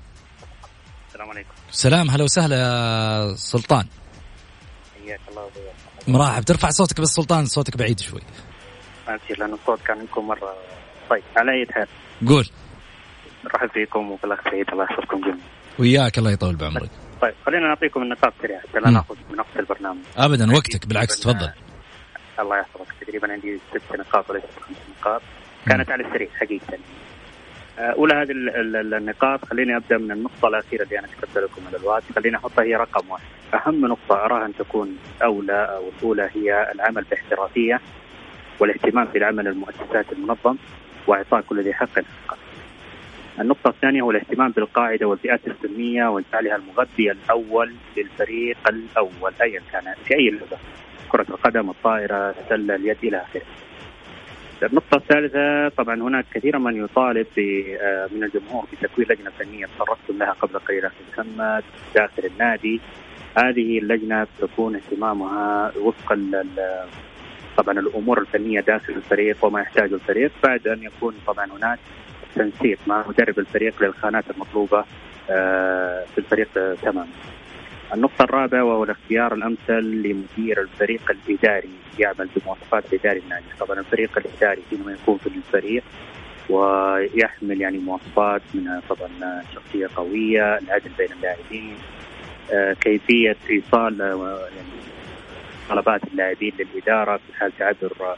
السلام 1.08 1.30
عليكم. 1.30 1.50
سلام 1.72 2.10
هلا 2.10 2.24
وسهلا 2.24 2.56
يا 2.56 3.34
سلطان. 3.36 3.86
حياك 4.96 5.20
الله 5.30 5.44
وبياك 5.44 5.76
مرحب 6.08 6.44
ترفع 6.44 6.70
صوتك 6.70 7.02
بس 7.02 7.08
سلطان 7.08 7.46
صوتك 7.46 7.78
بعيد 7.78 8.00
شوي. 8.00 8.22
اسف 9.08 9.40
لأن 9.40 9.54
الصوت 9.54 9.82
كان 9.82 10.00
عندكم 10.00 10.28
مرة 10.28 10.56
طيب. 11.10 11.24
على 11.38 11.52
أي 11.52 11.68
حال. 11.74 11.88
قول. 12.28 12.50
نرحب 13.46 13.70
فيكم 13.74 14.12
وبالاخ 14.12 14.40
سعيد 14.44 14.70
الله 14.70 14.84
يحفظكم 14.84 15.22
جميعا. 15.22 15.48
وياك 15.80 16.18
الله 16.18 16.32
يطول 16.32 16.56
بعمرك. 16.56 16.90
طيب 17.22 17.34
خلينا 17.46 17.68
نعطيكم 17.68 18.02
النقاط 18.02 18.34
سريعه 18.42 18.62
حتى 18.62 18.80
لا. 18.80 18.90
ناخذ 18.90 19.16
من 19.32 19.40
وقت 19.40 19.60
البرنامج. 19.60 20.02
ابدا 20.18 20.54
وقتك 20.54 20.88
بالعكس 20.88 21.20
تفضل. 21.20 21.54
الله 22.40 22.60
يحفظك. 22.60 22.94
تقريبا 23.02 23.32
عندي 23.32 23.60
ست 23.70 23.96
نقاط 24.00 24.30
وليس 24.30 24.44
خمس 24.44 24.78
نقاط. 25.00 25.22
كانت 25.68 25.90
على 25.92 26.08
السريع 26.08 26.30
حقيقة. 26.40 26.78
أولى 27.80 28.14
هذه 28.14 28.32
ال- 28.32 28.50
ال- 28.56 28.76
ال- 28.76 28.94
النقاط 28.94 29.46
خليني 29.46 29.76
أبدأ 29.78 29.98
من 29.98 30.12
النقطة 30.12 30.48
الأخيرة 30.48 30.84
اللي 30.84 31.00
أنا 31.00 31.08
كتبت 31.08 31.38
لكم 31.38 31.62
الوقت 31.82 32.04
خليني 32.16 32.38
احطها 32.38 32.64
هي 32.64 32.76
رقم 32.76 33.10
واحد 33.10 33.24
أهم 33.54 33.86
نقطة 33.86 34.26
أراها 34.26 34.46
أن 34.46 34.54
تكون 34.60 34.98
أولى 35.24 35.66
أو 35.76 35.90
الأولى 35.98 36.30
هي 36.36 36.72
العمل 36.76 37.04
باحترافيه 37.12 37.82
والاهتمام 38.60 39.06
بالعمل 39.06 39.48
المؤسسات 39.48 40.06
المنظم 40.12 40.56
وإعطاء 41.08 41.42
كل 41.42 41.62
ذي 41.62 41.74
حق 41.74 41.90
حقه. 41.96 42.38
النقطة 43.40 43.70
الثانية 43.70 44.02
هو 44.02 44.12
الاهتمام 44.12 44.52
بالقاعدة 44.52 45.06
والفئات 45.08 45.42
السنية 45.48 46.08
وجعلها 46.08 46.56
المغذي 46.56 47.12
الأول 47.12 47.74
للفريق 47.98 48.58
الأول 48.70 49.34
أيا 49.42 49.62
كان 49.72 49.94
في 50.06 50.16
أي 50.16 50.30
لعبة 50.30 50.58
كرة 51.10 51.26
القدم، 51.30 51.70
الطائرة، 51.70 52.30
السلة، 52.30 52.76
اليد 52.76 52.98
إلى 53.04 53.18
آخره. 53.18 53.42
النقطة 54.66 54.96
الثالثة 54.98 55.70
طبعا 55.70 56.02
هناك 56.02 56.26
كثير 56.34 56.60
من 56.60 56.84
يطالب 56.84 57.28
آه، 57.40 58.10
من 58.12 58.24
الجمهور 58.24 58.66
بتكوين 58.74 59.08
لجنة 59.10 59.30
فنية 59.40 59.66
تطرقتم 59.66 60.18
لها 60.18 60.32
قبل 60.32 60.60
قليل 60.60 60.86
أخي 60.86 60.96
محمد 61.12 61.64
داخل 61.96 62.26
النادي. 62.26 62.82
هذه 63.38 63.80
اللجنة 63.80 64.28
تكون 64.40 64.76
اهتمامها 64.76 65.72
وفق 65.78 66.20
طبعا 67.58 67.80
الأمور 67.80 68.20
الفنية 68.22 68.60
داخل 68.62 68.94
الفريق 68.94 69.46
وما 69.46 69.62
يحتاجه 69.62 69.96
الفريق. 69.96 70.32
بعد 70.44 70.68
أن 70.68 70.84
يكون 70.84 71.14
طبعا 71.28 71.46
هناك 71.46 71.80
تنسيق 72.36 72.80
مع 72.88 73.06
مدرب 73.08 73.40
الفريق 73.40 73.84
للخانات 73.84 74.24
المطلوبة 74.36 74.86
آه، 75.30 76.06
في 76.14 76.18
الفريق 76.18 76.50
آه، 76.58 76.76
تماما. 76.82 77.08
النقطة 77.94 78.24
الرابعة 78.24 78.64
وهو 78.64 78.84
الاختيار 78.84 79.34
الأمثل 79.34 79.84
لمدير 79.84 80.62
الفريق 80.62 81.12
الإداري 81.12 81.70
يعمل 82.00 82.30
بمواصفات 82.36 82.94
إداري 82.94 83.20
النادي، 83.20 83.46
طبعا 83.60 83.80
الفريق 83.80 84.18
الإداري 84.18 84.62
حينما 84.70 84.92
يكون 84.92 85.18
في 85.18 85.28
الفريق 85.28 85.84
ويحمل 86.50 87.62
يعني 87.62 87.78
مواصفات 87.78 88.42
منها 88.54 88.82
طبعا 88.90 89.44
شخصية 89.56 89.88
قوية، 89.96 90.58
العدل 90.58 90.92
بين 90.98 91.12
اللاعبين، 91.12 91.76
آه، 92.54 92.74
كيفية 92.74 93.36
إيصال 93.50 94.02
آه، 94.02 94.40
يعني 94.56 94.86
طلبات 95.70 96.02
اللاعبين 96.04 96.54
للإدارة 96.60 97.18
في 97.18 97.40
حال 97.40 97.52
تعذر 97.58 98.16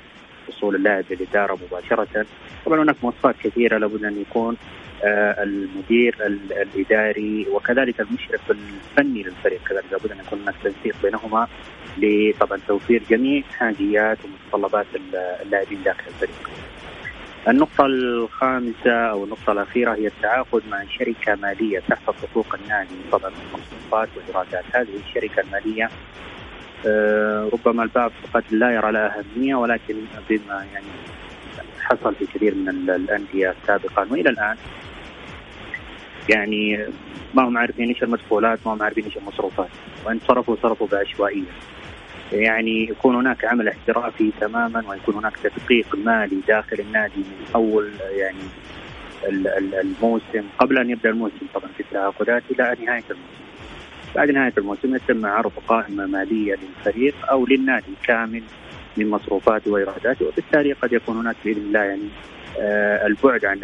وصول 0.47 0.75
اللاعب 0.75 1.03
للإدارة 1.09 1.57
مباشرة، 1.71 2.25
طبعا 2.65 2.83
هناك 2.83 2.95
مواصفات 3.03 3.35
كثيرة 3.43 3.77
لابد 3.77 4.03
أن 4.03 4.21
يكون 4.21 4.57
المدير 5.03 6.15
ال- 6.25 6.53
الإداري 6.53 7.47
وكذلك 7.51 7.99
المشرف 7.99 8.51
الفني 8.51 9.23
للفريق. 9.23 9.59
كذلك 9.69 9.85
لابد 9.91 10.11
أن 10.11 10.17
يكون 10.27 10.39
هناك 10.41 10.55
تنسيق 10.63 10.95
بينهما 11.03 11.47
لطبعا 11.97 12.59
توفير 12.67 13.03
جميع 13.09 13.41
حاجيات 13.57 14.17
ومتطلبات 14.25 14.85
ال- 14.95 15.15
اللاعبين 15.15 15.83
داخل 15.83 16.03
الفريق. 16.07 16.49
النقطة 17.47 17.85
الخامسة 17.85 18.91
أو 19.11 19.23
النقطة 19.23 19.51
الأخيرة 19.51 19.93
هي 19.95 20.07
التعاقد 20.07 20.61
مع 20.71 20.83
شركة 20.99 21.35
مالية 21.35 21.79
تحفظ 21.79 22.13
حقوق 22.31 22.55
النادي. 22.63 22.95
طبعا 23.11 23.31
المصروفات 23.31 24.09
والإيرادات 24.17 24.63
هذه 24.73 24.87
الشركة 25.07 25.41
المالية 25.41 25.89
آه، 26.87 27.49
ربما 27.53 27.83
البعض 27.83 28.11
قد 28.33 28.43
لا 28.51 28.71
يرى 28.71 28.91
لها 28.91 29.19
أهمية 29.19 29.55
ولكن 29.55 29.95
بما 30.29 30.65
يعني 30.73 30.85
حصل 31.81 32.15
في 32.15 32.25
كثير 32.25 32.55
من 32.55 32.69
ال- 32.69 32.89
الأندية 32.89 33.55
سابقا 33.67 34.07
وإلى 34.11 34.29
الآن 34.29 34.55
يعني 36.29 36.85
ما 37.33 37.47
هم 37.47 37.57
عارفين 37.57 37.87
إيش 37.89 38.03
المدخولات 38.03 38.59
ما 38.65 38.73
هم 38.73 38.83
عارفين 38.83 39.03
إيش 39.05 39.17
المصروفات 39.17 39.69
وان 40.05 40.19
صرفوا 40.27 40.55
صرفوا 40.61 40.87
بعشوائية 40.87 41.51
يعني 42.31 42.83
يكون 42.83 43.15
هناك 43.15 43.45
عمل 43.45 43.67
احترافي 43.67 44.31
تماما 44.41 44.83
ويكون 44.89 45.15
هناك 45.15 45.33
تدقيق 45.43 45.95
مالي 46.05 46.37
داخل 46.47 46.77
النادي 46.79 47.17
من 47.19 47.45
أول 47.55 47.91
يعني 48.17 48.37
ال- 49.27 49.47
ال- 49.47 49.75
الموسم 49.75 50.43
قبل 50.59 50.77
أن 50.77 50.89
يبدأ 50.89 51.09
الموسم 51.09 51.45
طبعا 51.53 51.71
في 51.77 51.79
التعاقدات 51.79 52.43
إلى 52.51 52.63
نهاية 52.85 53.03
الموسم. 53.11 53.37
بعد 54.15 54.31
نهاية 54.31 54.53
الموسم 54.57 54.95
يتم 54.95 55.25
عرض 55.25 55.51
قائمة 55.67 56.05
مالية 56.05 56.55
للفريق 56.55 57.15
أو 57.31 57.45
للنادي 57.45 57.91
كامل 58.07 58.43
من 58.97 59.09
مصروفاته 59.09 59.71
وإيراداته 59.71 60.25
وبالتالي 60.25 60.73
قد 60.73 60.93
يكون 60.93 61.17
هناك 61.17 61.35
بإذن 61.45 61.61
الله 61.61 61.79
يعني 61.79 62.07
آه، 62.59 63.05
البعد 63.07 63.45
عن 63.45 63.59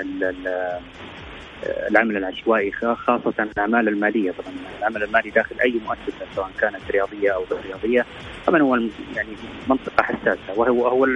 العمل 1.89 2.17
العشوائي 2.17 2.71
خاصة 2.71 3.33
الأعمال 3.39 3.87
المالية. 3.87 4.31
طبعا 4.31 4.53
العمل 4.79 5.03
المالي 5.03 5.29
داخل 5.29 5.55
أي 5.59 5.79
مؤسسة 5.85 6.25
سواء 6.35 6.51
كانت 6.59 6.91
رياضية 6.91 7.31
أو 7.35 7.43
غير 7.51 7.61
رياضية. 7.65 8.05
طبعا 8.47 8.61
هو 8.61 8.75
يعني 9.15 9.29
منطقة 9.69 10.03
حساسة 10.03 10.53
وهو 10.55 10.87
هو 10.87 11.07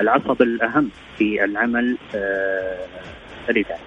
العصب 0.00 0.42
الأهم 0.42 0.90
في 1.18 1.44
العمل 1.44 1.98
آه، 2.14 2.86
الإداري. 3.48 3.80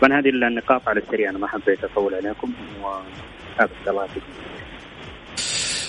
طبعا 0.00 0.20
هذه 0.20 0.28
النقاط 0.28 0.88
على 0.88 1.00
السريع 1.00 1.30
أنا 1.30 1.38
ما 1.38 1.46
حبيت 1.48 1.84
أطول 1.84 2.14
عليكم 2.14 2.52
وأبد 2.82 3.70
الله 3.88 4.00
يعطيكم 4.02 4.26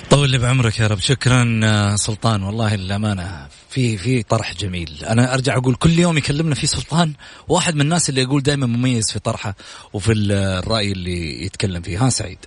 طول 0.10 0.30
لي 0.30 0.38
بعمرك 0.38 0.80
يا 0.80 0.88
رب. 0.88 1.00
شكرا 1.00 1.60
آه، 1.64 1.96
سلطان. 1.96 2.44
والله 2.44 2.76
للامانه 2.76 3.48
في 3.70 3.98
في 3.98 4.24
طرح 4.24 4.54
جميل. 4.54 5.06
أنا 5.06 5.34
أرجع 5.34 5.58
أقول 5.58 5.76
كل 5.76 6.00
يوم 6.00 6.18
يكلمنا 6.18 6.56
فيه 6.56 6.68
سلطان 6.68 7.14
واحد 7.48 7.76
من 7.76 7.82
الناس 7.82 8.10
اللي 8.10 8.22
يقول 8.22 8.44
دائما 8.44 8.66
مميز 8.66 9.12
في 9.12 9.20
طرحه 9.20 9.56
وفي 9.94 10.12
ال- 10.12 10.32
الرأي 10.32 10.92
اللي 10.92 11.46
يتكلم 11.46 11.82
فيه. 11.82 12.06
ها 12.06 12.10
سعيد. 12.10 12.38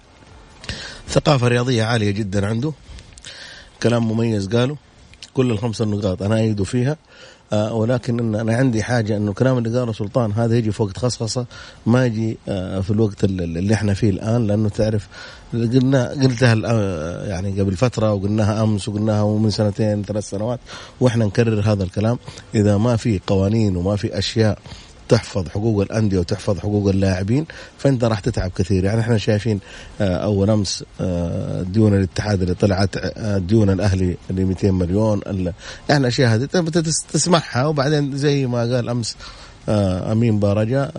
ثقافة 1.08 1.48
رياضية 1.48 1.84
عالية 1.84 2.10
جدا 2.10 2.46
عنده. 2.46 2.72
كلام 3.82 4.08
مميز 4.08 4.48
قاله. 4.48 4.76
كل 5.34 5.50
الخمس 5.50 5.82
النقاط 5.82 6.22
أنا 6.22 6.36
ايده 6.36 6.64
فيها. 6.64 6.96
ولكن 7.52 8.18
إن 8.18 8.34
أنا 8.34 8.56
عندي 8.56 8.82
حاجة 8.82 9.16
إنه 9.16 9.30
الكلام 9.30 9.58
اللي 9.58 9.78
قاله 9.78 9.92
سلطان 9.92 10.32
هذا 10.32 10.56
يجي 10.56 10.72
في 10.72 10.82
وقت 10.82 10.98
خصخصة 10.98 11.46
ما 11.86 12.06
يجي 12.06 12.38
آه 12.48 12.80
في 12.80 12.90
الوقت 12.90 13.24
اللي 13.24 13.74
إحنا 13.74 13.94
فيه 13.94 14.10
الآن 14.10 14.46
لأنه 14.46 14.68
تعرف 14.68 15.08
قلنا 15.52 16.08
قلتها 16.08 16.62
آه، 16.66 17.26
يعني 17.26 17.60
قبل 17.60 17.76
فترة 17.76 18.12
وقلناها 18.12 18.62
أمس 18.62 18.88
وقلناها 18.88 19.38
من 19.38 19.50
سنتين 19.50 20.02
ثلاث 20.02 20.30
سنوات 20.30 20.60
وإحنا 21.00 21.24
نكرر 21.24 21.60
هذا 21.72 21.84
الكلام. 21.84 22.18
إذا 22.54 22.76
ما 22.76 22.96
في 22.96 23.20
قوانين 23.26 23.76
وما 23.76 23.96
في 23.96 24.18
أشياء 24.18 24.58
تحفظ 25.12 25.48
حقوق 25.48 25.82
الأندية 25.82 26.18
وتحفظ 26.18 26.58
حقوق 26.58 26.88
اللاعبين 26.88 27.46
فأنت 27.78 28.04
راح 28.04 28.20
تتعب 28.20 28.50
كثير. 28.50 28.84
يعني 28.84 29.00
إحنا 29.00 29.18
شايفين 29.18 29.60
آه، 30.00 30.16
أول 30.16 30.50
أمس 30.50 30.84
آه، 31.00 31.62
ديون 31.62 31.94
الاتحاد 31.94 32.42
اللي 32.42 32.54
طلعت 32.54 32.96
آه، 32.96 33.38
ديون 33.38 33.70
الأهلي 33.70 34.16
اللي 34.30 34.44
200 34.44 34.70
مليون 34.70 35.20
يعني 35.88 36.08
اشياء 36.08 36.34
هذه 36.34 36.44
تسمعها. 37.12 37.66
وبعدين 37.66 38.16
زي 38.16 38.46
ما 38.46 38.58
قال 38.58 38.88
أمس 38.88 39.16
أمين 39.68 40.38
بارجا 40.40 40.92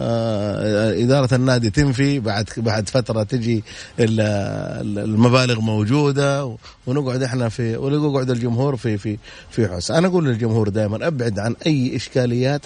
إدارة 1.04 1.36
النادي 1.36 1.70
تنفي 1.70 2.20
بعد 2.20 2.50
بعد 2.58 2.90
فترة 2.90 3.24
تجي 3.24 3.64
المبالغ 4.00 5.60
موجودة 5.60 6.56
ونقعد 6.88 7.24
إحنا 7.24 7.50
في 7.50 7.78
ونقعد 7.78 8.30
الجمهور 8.30 8.76
في 8.76 8.98
في 8.98 9.18
في 9.52 9.68
حس 9.68 9.92
أنا 9.92 10.08
أقول 10.08 10.26
للجمهور 10.26 10.70
دائما 10.70 11.08
أبعد 11.08 11.40
عن 11.40 11.56
أي 11.68 11.96
إشكاليات 11.96 12.62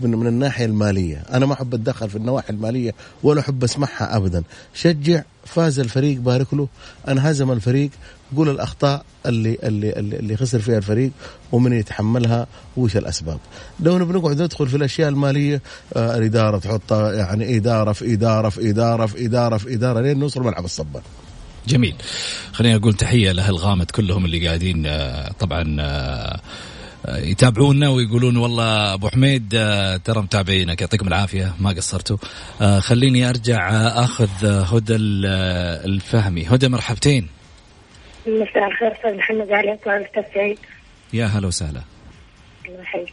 من 0.00 0.10
من 0.10 0.26
الناحية 0.26 0.64
المالية، 0.64 1.22
أنا 1.32 1.46
ما 1.46 1.52
أحب 1.52 1.74
اتدخل 1.74 2.10
في 2.10 2.16
النواحي 2.16 2.52
المالية 2.52 2.94
ولا 3.22 3.40
أحب 3.40 3.64
أسمعها 3.64 4.16
ابدا، 4.16 4.42
شجع 4.74 5.22
فاز 5.44 5.80
الفريق 5.80 6.20
بارك 6.20 6.54
له، 6.54 6.68
أنهزم 7.08 7.52
الفريق. 7.52 7.90
قول 8.36 8.48
الأخطاء 8.48 9.04
اللي 9.26 9.58
اللي 9.62 9.92
اللي 9.98 10.36
خسر 10.36 10.58
فيها 10.58 10.78
الفريق 10.78 11.10
ومن 11.52 11.72
يتحملها 11.72 12.46
وش 12.76 12.96
الأسباب. 12.96 13.38
لو 13.80 13.98
نبي 13.98 14.12
نقعد 14.12 14.42
ندخل 14.42 14.68
في 14.68 14.76
الأشياء 14.76 15.08
المالية 15.08 15.62
آه 15.96 16.18
الإدارة 16.18 16.58
تحط 16.58 16.92
يعني 16.92 17.56
إدارة 17.56 17.92
في 17.92 18.12
إدارة 18.12 18.48
في 18.48 18.70
إدارة 18.70 19.06
في 19.06 19.24
إدارة 19.24 19.56
في 19.56 19.74
إدارة 19.74 20.00
لين 20.00 20.18
نوصل 20.18 20.42
ملعب 20.42 20.64
الصبان. 20.64 21.02
جميل. 21.68 21.94
خلينا 22.52 22.76
نقول 22.76 22.94
تحية 22.94 23.32
لأهل 23.32 23.56
غامد 23.56 23.90
كلهم 23.90 24.24
اللي 24.24 24.46
قاعدين 24.46 24.86
آه، 24.86 25.32
طبعا 25.40 25.76
آه، 25.80 26.40
يتابعونا 27.08 27.88
ويقولون 27.88 28.36
والله 28.36 28.94
أبو 28.94 29.08
حميد 29.08 29.54
آه، 29.54 29.96
ترى 29.96 30.22
متابعينك 30.22 30.80
يعطيكم 30.80 31.08
العافية 31.08 31.54
ما 31.60 31.70
قصرتوا. 31.70 32.16
آه، 32.60 32.78
خليني 32.78 33.28
أرجع 33.28 33.70
أخذ 34.04 34.30
هدى 34.44 34.96
الفهمي. 34.96 36.46
هدى 36.46 36.68
مرحبتين. 36.68 37.28
مساء 38.26 38.66
الخير 38.66 38.92
أستاذ 38.92 39.14
محمد 39.16 39.52
عليك 39.52 39.88
أستاذ 39.88 40.22
سعيد. 40.34 40.58
يا 41.12 41.26
هلا 41.26 41.46
وسهلا. 41.46 41.80
الله 42.68 42.80
يحييك. 42.80 43.12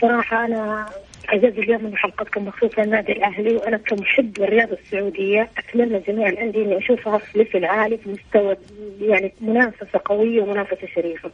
صراحة 0.00 0.44
أنا 0.46 0.86
عزيز 1.28 1.58
اليوم 1.58 1.84
من 1.84 1.96
حلقتكم 1.96 2.44
بخصوص 2.44 2.70
النادي 2.78 3.12
الأهلي 3.12 3.56
وأنا 3.56 3.76
كمحب 3.76 4.38
للرياضة 4.38 4.78
السعودية. 4.84 5.50
أتمنى 5.58 6.02
جميع 6.08 6.28
الأندية 6.28 6.64
إني 6.64 6.78
أشوفها 6.78 7.18
في 7.18 7.38
ليفل 7.38 7.64
عالي 7.64 7.98
في 7.98 8.08
مستوى 8.08 8.56
يعني 9.00 9.32
منافسة 9.40 10.00
قوية 10.04 10.42
ومنافسة 10.42 10.88
شريفة. 10.94 11.30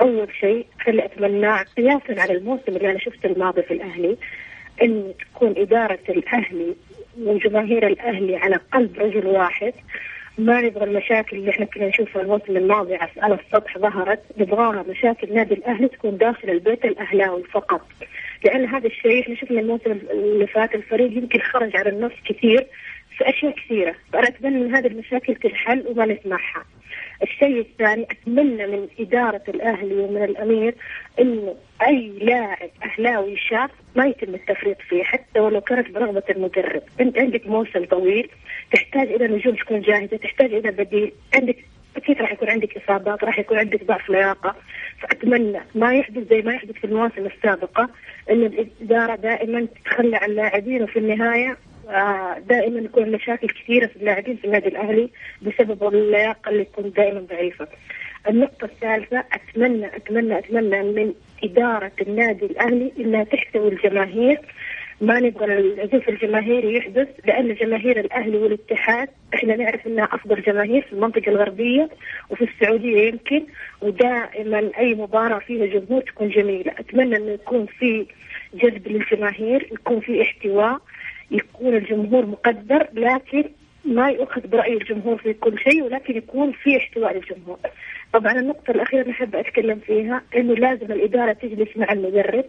أول 0.00 0.28
شيء 0.40 0.66
اللي 0.88 1.04
اتمناه 1.04 1.64
قياسا 1.76 2.20
على 2.20 2.32
الموسم 2.32 2.62
اللي 2.76 2.90
أنا 2.90 2.98
شفته 2.98 3.26
الماضي 3.26 3.62
في 3.62 3.74
الأهلي 3.74 4.16
إن 4.82 5.12
تكون 5.34 5.54
إدارة 5.56 5.98
الأهلي 6.08 6.74
وجماهير 7.20 7.86
الأهلي 7.86 8.36
على 8.36 8.56
قلب 8.72 8.98
رجل 8.98 9.26
واحد 9.26 9.72
ما 10.38 10.60
نبغى 10.60 10.84
المشاكل 10.84 11.36
اللي 11.36 11.50
إحنا 11.50 11.64
كنا 11.66 11.88
نشوفها 11.88 12.22
الموسم 12.22 12.56
الماضي 12.56 12.98
على 13.18 13.34
السطح 13.34 13.78
ظهرت 13.78 14.20
نبغاها 14.38 14.84
مشاكل 14.88 15.34
نادي 15.34 15.54
الأهلي 15.54 15.88
تكون 15.88 16.16
داخل 16.16 16.50
البيت 16.50 16.84
الأهلاوي 16.84 17.42
فقط. 17.44 17.80
لأن 18.44 18.64
هذا 18.66 18.86
الشيء 18.86 19.20
إحنا 19.22 19.34
شفنا 19.34 19.60
الموسم 19.60 19.98
اللي 20.10 20.46
فات 20.46 20.74
الفريق 20.74 21.12
يمكن 21.16 21.40
خرج 21.40 21.76
على 21.76 21.88
النص 21.90 22.12
كثير 22.28 22.66
في 23.18 23.28
أشياء 23.28 23.52
كثيرة 23.52 23.94
فأنا 24.12 24.28
أتمنى 24.28 24.56
إن 24.66 24.74
هذه 24.74 24.86
المشاكل 24.86 25.34
تنحل 25.34 25.84
وما 25.86 26.06
نسمعها. 26.06 26.64
الشيء 27.22 27.60
الثاني 27.60 28.06
أتمنى 28.10 28.66
من 28.66 28.88
إدارة 29.00 29.42
الأهلي 29.48 29.94
ومن 29.94 30.24
الأمير 30.24 30.74
انه 31.20 31.54
أي 31.86 32.12
لاعب 32.22 32.70
أهلاوي 32.82 33.36
شاب 33.36 33.70
ما 33.96 34.06
يتم 34.06 34.34
التفريط 34.34 34.76
فيه 34.88 35.02
حتى 35.02 35.40
ولو 35.40 35.60
كانت 35.60 35.90
برغبة 35.90 36.22
المدرب، 36.30 36.82
أنت 37.00 37.18
عندك 37.18 37.46
موسم 37.46 37.84
طويل 37.84 38.28
تحتاج 38.72 39.12
إلى 39.12 39.28
نجوم 39.28 39.54
تكون 39.54 39.80
جاهزة، 39.80 40.16
تحتاج 40.16 40.54
إلى 40.54 40.70
بديل، 40.70 41.12
عندك 41.34 41.56
أكيد 41.96 42.20
راح 42.20 42.32
يكون 42.32 42.50
عندك 42.50 42.76
إصابات، 42.76 43.24
راح 43.24 43.38
يكون 43.38 43.58
عندك 43.58 43.84
ضعف 43.84 44.10
لياقة، 44.10 44.54
فأتمنى 45.00 45.60
ما 45.74 45.94
يحدث 45.94 46.28
زي 46.30 46.42
ما 46.42 46.54
يحدث 46.54 46.74
في 46.74 46.84
المواسم 46.84 47.26
السابقة 47.26 47.88
إن 48.30 48.42
الإدارة 48.42 49.14
دائما 49.16 49.66
تتخلى 49.84 50.16
عن 50.16 50.30
اللاعبين 50.30 50.82
وفي 50.82 50.98
النهاية. 50.98 51.56
دائما 52.48 52.80
يكون 52.80 53.12
مشاكل 53.12 53.48
كثيرة 53.48 53.86
في 53.86 53.96
اللاعبين 53.96 54.36
في 54.36 54.44
النادي 54.44 54.68
الأهلي 54.68 55.10
بسبب 55.42 55.94
اللياقة 55.94 56.48
اللي 56.50 56.64
تكون 56.64 56.90
دائما 56.90 57.20
ضعيفة. 57.20 57.68
النقطة 58.28 58.64
الثالثة 58.64 59.24
أتمنى 59.32 59.96
أتمنى 59.96 60.38
أتمنى 60.38 60.82
من 60.82 61.14
إدارة 61.44 61.92
النادي 62.02 62.46
الأهلي 62.46 62.92
إنها 62.98 63.24
تحتوي 63.24 63.68
الجماهير. 63.68 64.40
ما 65.00 65.20
نبغى 65.20 65.44
العزوف 65.44 66.08
الجماهيري 66.08 66.74
يحدث 66.76 67.08
لأن 67.26 67.54
جماهير 67.54 68.00
الأهلي 68.00 68.38
والاتحاد 68.38 69.08
إحنا 69.34 69.56
نعرف 69.56 69.86
إنها 69.86 70.04
أفضل 70.04 70.42
جماهير 70.42 70.82
في 70.82 70.92
المنطقة 70.92 71.28
الغربية 71.28 71.88
وفي 72.30 72.44
السعودية 72.44 73.08
يمكن 73.08 73.46
ودائما 73.82 74.70
أي 74.78 74.94
مباراة 74.94 75.38
فيها 75.38 75.66
جمهور 75.66 76.02
تكون 76.02 76.28
جميلة. 76.28 76.72
أتمنى 76.78 77.16
إنه 77.16 77.30
يكون 77.30 77.66
في 77.66 78.06
جذب 78.54 78.88
للجماهير 78.88 79.68
يكون 79.72 80.00
في 80.00 80.22
احتواء. 80.22 80.78
يكون 81.30 81.74
الجمهور 81.76 82.26
مقدر 82.26 82.88
لكن 82.92 83.44
ما 83.84 84.08
يؤخذ 84.10 84.46
برأي 84.46 84.72
الجمهور 84.72 85.16
في 85.16 85.32
كل 85.32 85.58
شيء 85.58 85.82
ولكن 85.82 86.16
يكون 86.16 86.52
في 86.52 86.76
احتواء 86.76 87.14
للجمهور. 87.14 87.58
طبعا 88.12 88.32
النقطة 88.32 88.70
الأخيرة 88.70 89.02
اللي 89.02 89.12
أحب 89.12 89.36
أتكلم 89.36 89.78
فيها 89.78 90.22
إنه 90.36 90.54
لازم 90.54 90.92
الإدارة 90.92 91.32
تجلس 91.32 91.76
مع 91.76 91.92
المدرب. 91.92 92.44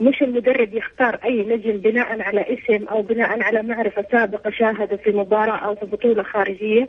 مش 0.00 0.22
المدرب 0.22 0.74
يختار 0.74 1.18
أي 1.24 1.42
نجم 1.42 1.76
بناء 1.76 2.22
على 2.22 2.40
اسم 2.40 2.88
أو 2.88 3.02
بناء 3.02 3.42
على 3.42 3.62
معرفة 3.62 4.04
سابقة 4.12 4.50
شاهده 4.50 4.96
في 4.96 5.10
مباراة 5.10 5.56
أو 5.56 5.74
في 5.74 5.86
بطولة 5.86 6.22
خارجية. 6.22 6.88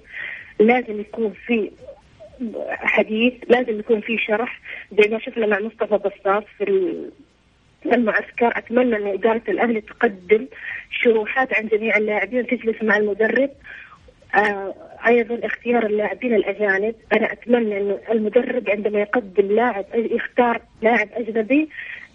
لازم 0.59 0.99
يكون 0.99 1.33
في 1.45 1.71
حديث 2.69 3.33
لازم 3.47 3.79
يكون 3.79 4.01
في 4.01 4.17
شرح 4.17 4.61
زي 4.91 5.09
ما 5.11 5.19
شفنا 5.19 5.45
مع 5.47 5.59
مصطفى 5.59 5.97
بساط 5.97 6.43
في 6.57 6.63
المعسكر 7.85 8.57
أتمنى 8.57 8.95
أن 8.95 9.07
إدارة 9.07 9.41
الأهلي 9.47 9.81
تقدم 9.81 10.47
شروحات 11.03 11.53
عن 11.53 11.67
جميع 11.67 11.97
اللاعبين 11.97 12.39
وتجلس 12.39 12.83
مع 12.83 12.97
المدرب. 12.97 13.49
آه 14.35 14.75
أيضا 15.07 15.45
اختيار 15.45 15.85
اللاعبين 15.85 16.35
الأجانب. 16.35 16.95
أنا 17.13 17.31
أتمنى 17.33 17.77
انه 17.77 17.99
المدرب 18.11 18.69
عندما 18.69 18.99
يقدم 18.99 19.55
لاعب 19.55 19.85
يختار 19.95 20.61
لاعب 20.81 21.09
أجنبي 21.13 21.69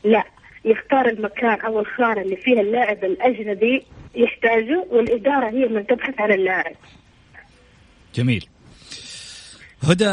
لا 0.04 0.24
يختار 0.64 1.08
المكان 1.08 1.60
أو 1.60 1.80
الخانه 1.80 2.20
اللي 2.20 2.36
فيها 2.36 2.60
اللاعب 2.60 3.04
الأجنبي 3.04 3.84
يحتاجه 4.14 4.84
والإدارة 4.90 5.50
هي 5.50 5.68
من 5.68 5.86
تبحث 5.86 6.20
عن 6.20 6.32
اللاعب. 6.32 6.74
جميل. 8.14 8.48
هدى 9.88 10.04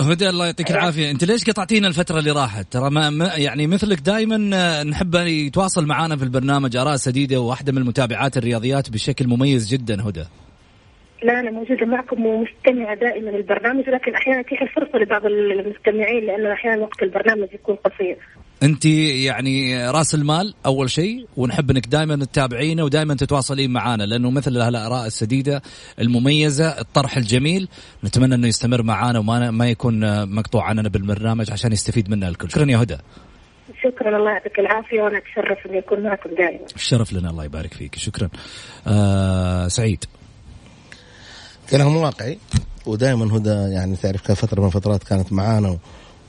هدى 0.00 0.28
الله 0.28 0.46
يعطيك 0.46 0.70
العافية. 0.70 1.10
أنت 1.10 1.24
ليش 1.24 1.44
قطعتينا 1.50 1.88
الفترة 1.88 2.18
اللي 2.18 2.30
راحت؟ 2.30 2.72
ترى 2.72 2.90
ما 2.90 3.30
يعني 3.36 3.66
مثلك 3.66 4.00
دائما 4.00 4.50
آه، 4.54 4.82
نحب 4.82 5.14
يتواصل 5.14 5.86
معنا 5.86 6.16
في 6.16 6.22
البرنامج 6.22 6.76
آراء 6.76 6.96
سديدة 6.96 7.40
واحدة 7.40 7.72
من 7.72 7.78
المتابعات 7.78 8.36
الرياضيات 8.36 8.90
بشكل 8.90 9.26
مميز 9.26 9.74
جدا 9.74 10.08
هدى. 10.08 10.24
لا 11.22 11.40
أنا 11.40 11.50
موجودة 11.50 11.86
معكم 11.86 12.26
ومستمعة 12.26 12.94
دائما 12.94 13.30
للبرنامج 13.30 13.88
لكن 13.88 14.14
أحيانا 14.14 14.42
تتيح 14.42 14.62
الفرصة 14.62 14.98
لبعض 14.98 15.26
المستمعين 15.26 16.24
لأنه 16.26 16.52
أحيانا 16.52 16.82
وقت 16.82 17.02
البرنامج 17.02 17.48
يكون 17.52 17.76
قصير. 17.76 18.18
انت 18.64 18.84
يعني 18.84 19.86
راس 19.90 20.14
المال 20.14 20.54
اول 20.66 20.90
شيء 20.90 21.26
ونحب 21.36 21.70
انك 21.70 21.86
دائما 21.86 22.16
تتابعينا 22.16 22.84
ودائما 22.84 23.14
تتواصلين 23.14 23.70
معنا 23.70 24.02
لأنه 24.02 24.30
مثل 24.30 24.50
الاراء 24.50 25.06
السديدة 25.06 25.62
المميزة 26.00 26.68
الطرح 26.68 27.16
الجميل 27.16 27.68
نتمنى 28.04 28.34
إنه 28.34 28.46
يستمر 28.46 28.82
معنا 28.82 29.18
وما 29.18 29.50
ما 29.50 29.68
يكون 29.70 30.28
مقطوع 30.34 30.64
عننا 30.64 30.88
بالبرنامج 30.88 31.50
عشان 31.50 31.72
يستفيد 31.72 32.10
منا 32.10 32.28
الكل. 32.28 32.50
شكرا 32.50 32.70
يا 32.70 32.82
هدى. 32.82 32.96
شكرا 33.82 34.16
الله 34.16 34.30
يعطيك 34.30 34.58
العافية 34.58 35.02
وأنا 35.02 35.18
أتشرف 35.18 35.66
إني 35.66 35.78
أكون 35.78 36.02
معكم 36.02 36.30
دائما. 36.30 36.66
الشرف 36.76 37.12
لنا 37.12 37.30
الله 37.30 37.44
يبارك 37.44 37.74
فيك 37.74 37.98
شكرا. 37.98 38.28
آه 38.86 39.68
سعيد. 39.68 40.04
كلام 41.70 41.96
واقعي 41.96 42.38
ودائما 42.86 43.36
هدى 43.36 43.74
يعني 43.74 43.96
تعرف 43.96 44.30
كفتره 44.30 44.60
من 44.60 44.66
الفترات 44.66 45.04
كانت 45.04 45.32
معانا 45.32 45.78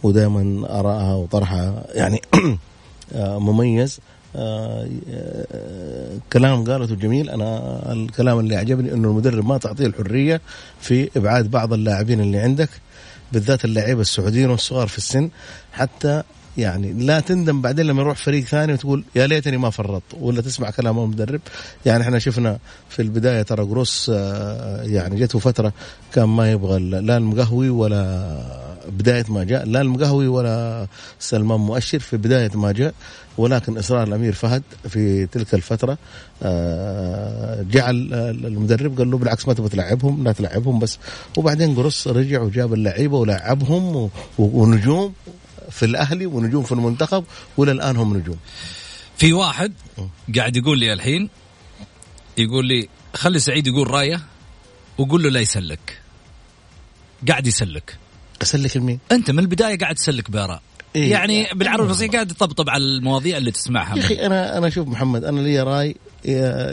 ودائما 0.05 0.79
ارائها 0.79 1.13
وطرحها. 1.13 1.85
يعني 1.93 2.21
آه، 3.15 3.39
مميز. 3.39 3.99
آه، 4.35 4.87
آه، 5.11 6.17
كلام 6.33 6.63
قالته 6.63 6.95
جميل 6.95 7.29
أنا 7.29 7.79
الكلام 7.93 8.39
اللي 8.39 8.55
عجبني 8.55 8.93
إنه 8.93 9.07
المدرب 9.07 9.45
ما 9.45 9.57
تعطيه 9.57 9.85
الحرية 9.85 10.41
في 10.81 11.09
إبعاد 11.17 11.51
بعض 11.51 11.73
اللاعبين 11.73 12.21
اللي 12.21 12.37
عندك 12.37 12.69
بالذات 13.31 13.65
اللعيبة 13.65 14.01
السعوديين 14.01 14.49
والصغار 14.49 14.87
في 14.87 14.97
السن. 14.97 15.29
حتى 15.73 16.23
يعني 16.57 16.93
لا 16.93 17.19
تندم 17.19 17.61
بعدين 17.61 17.85
لما 17.85 18.01
يروح 18.01 18.17
فريق 18.17 18.43
ثاني 18.43 18.73
وتقول 18.73 19.03
يا 19.15 19.27
ليتني 19.27 19.57
ما 19.57 19.69
فرطت 19.69 20.03
ولا 20.19 20.41
تسمع 20.41 20.69
كلام 20.69 20.99
المدرب 20.99 21.41
يعني 21.85 22.03
إحنا 22.03 22.19
شفنا 22.19 22.59
في 22.89 23.01
البداية 23.01 23.41
ترى 23.41 23.63
قروس 23.63 24.11
آه، 24.13 24.83
يعني 24.83 25.19
جته 25.19 25.39
فترة 25.39 25.73
كان 26.13 26.25
ما 26.25 26.51
يبغى 26.51 26.79
لا 26.79 27.17
المقهوي 27.17 27.69
ولا 27.69 28.37
بداية 28.89 29.25
ما 29.29 29.43
جاء 29.43 29.65
لا 29.65 29.81
المقهوي 29.81 30.27
ولا 30.27 30.87
سلمان 31.19 31.59
مؤشر 31.59 31.99
في 31.99 32.17
بداية 32.17 32.51
ما 32.55 32.71
جاء. 32.71 32.93
ولكن 33.37 33.77
إصرار 33.77 34.03
الأمير 34.03 34.33
فهد 34.33 34.63
في 34.89 35.25
تلك 35.25 35.53
الفترة 35.53 35.97
آه، 36.43 37.61
جعل 37.61 38.13
المدرب 38.45 38.97
قال 38.97 39.11
له 39.11 39.17
بالعكس 39.17 39.47
ما 39.47 39.53
تبغى 39.53 39.69
تلعبهم 39.69 40.23
لا 40.23 40.31
تلعبهم 40.31 40.79
بس. 40.79 40.97
وبعدين 41.37 41.75
قرص 41.75 42.07
رجع 42.07 42.41
وجاب 42.41 42.73
اللعيبة 42.73 43.17
ولعبهم 43.17 44.09
ونجوم. 44.39 45.13
في 45.71 45.85
الأهلي 45.85 46.25
ونجوم 46.25 46.63
في 46.63 46.71
المنتخب 46.71 47.23
والى 47.57 47.71
الان 47.71 47.97
هم 47.97 48.17
نجوم. 48.17 48.37
في 49.17 49.33
واحد 49.33 49.73
قاعد 50.37 50.55
يقول 50.55 50.79
لي 50.79 50.93
الحين 50.93 51.29
يقول 52.37 52.65
لي 52.67 52.89
خلي 53.13 53.39
سعيد 53.39 53.67
يقول 53.67 53.91
رأيه 53.91 54.21
وقول 54.97 55.23
له 55.23 55.29
لا 55.29 55.39
يسلك. 55.39 56.01
قاعد 57.27 57.47
يسلك. 57.47 57.97
أسلك 58.41 58.77
لمين؟ 58.77 58.99
أنت 59.11 59.31
من 59.31 59.39
البداية 59.39 59.77
قاعد 59.77 59.95
تسلك 59.95 60.31
باراء 60.31 60.61
إيه؟ 60.95 61.11
يعني 61.11 61.47
بالعربي 61.53 61.83
الفصيح 61.83 62.11
قاعد 62.11 62.27
تطبطب 62.27 62.69
على 62.69 62.83
المواضيع 62.83 63.37
اللي 63.37 63.51
تسمعها. 63.51 63.95
يا 63.95 64.01
أخي 64.01 64.25
أنا 64.25 64.57
أنا 64.57 64.69
شوف 64.69 64.87
محمد 64.87 65.23
أنا 65.23 65.39
لي 65.39 65.63
رأي 65.63 65.95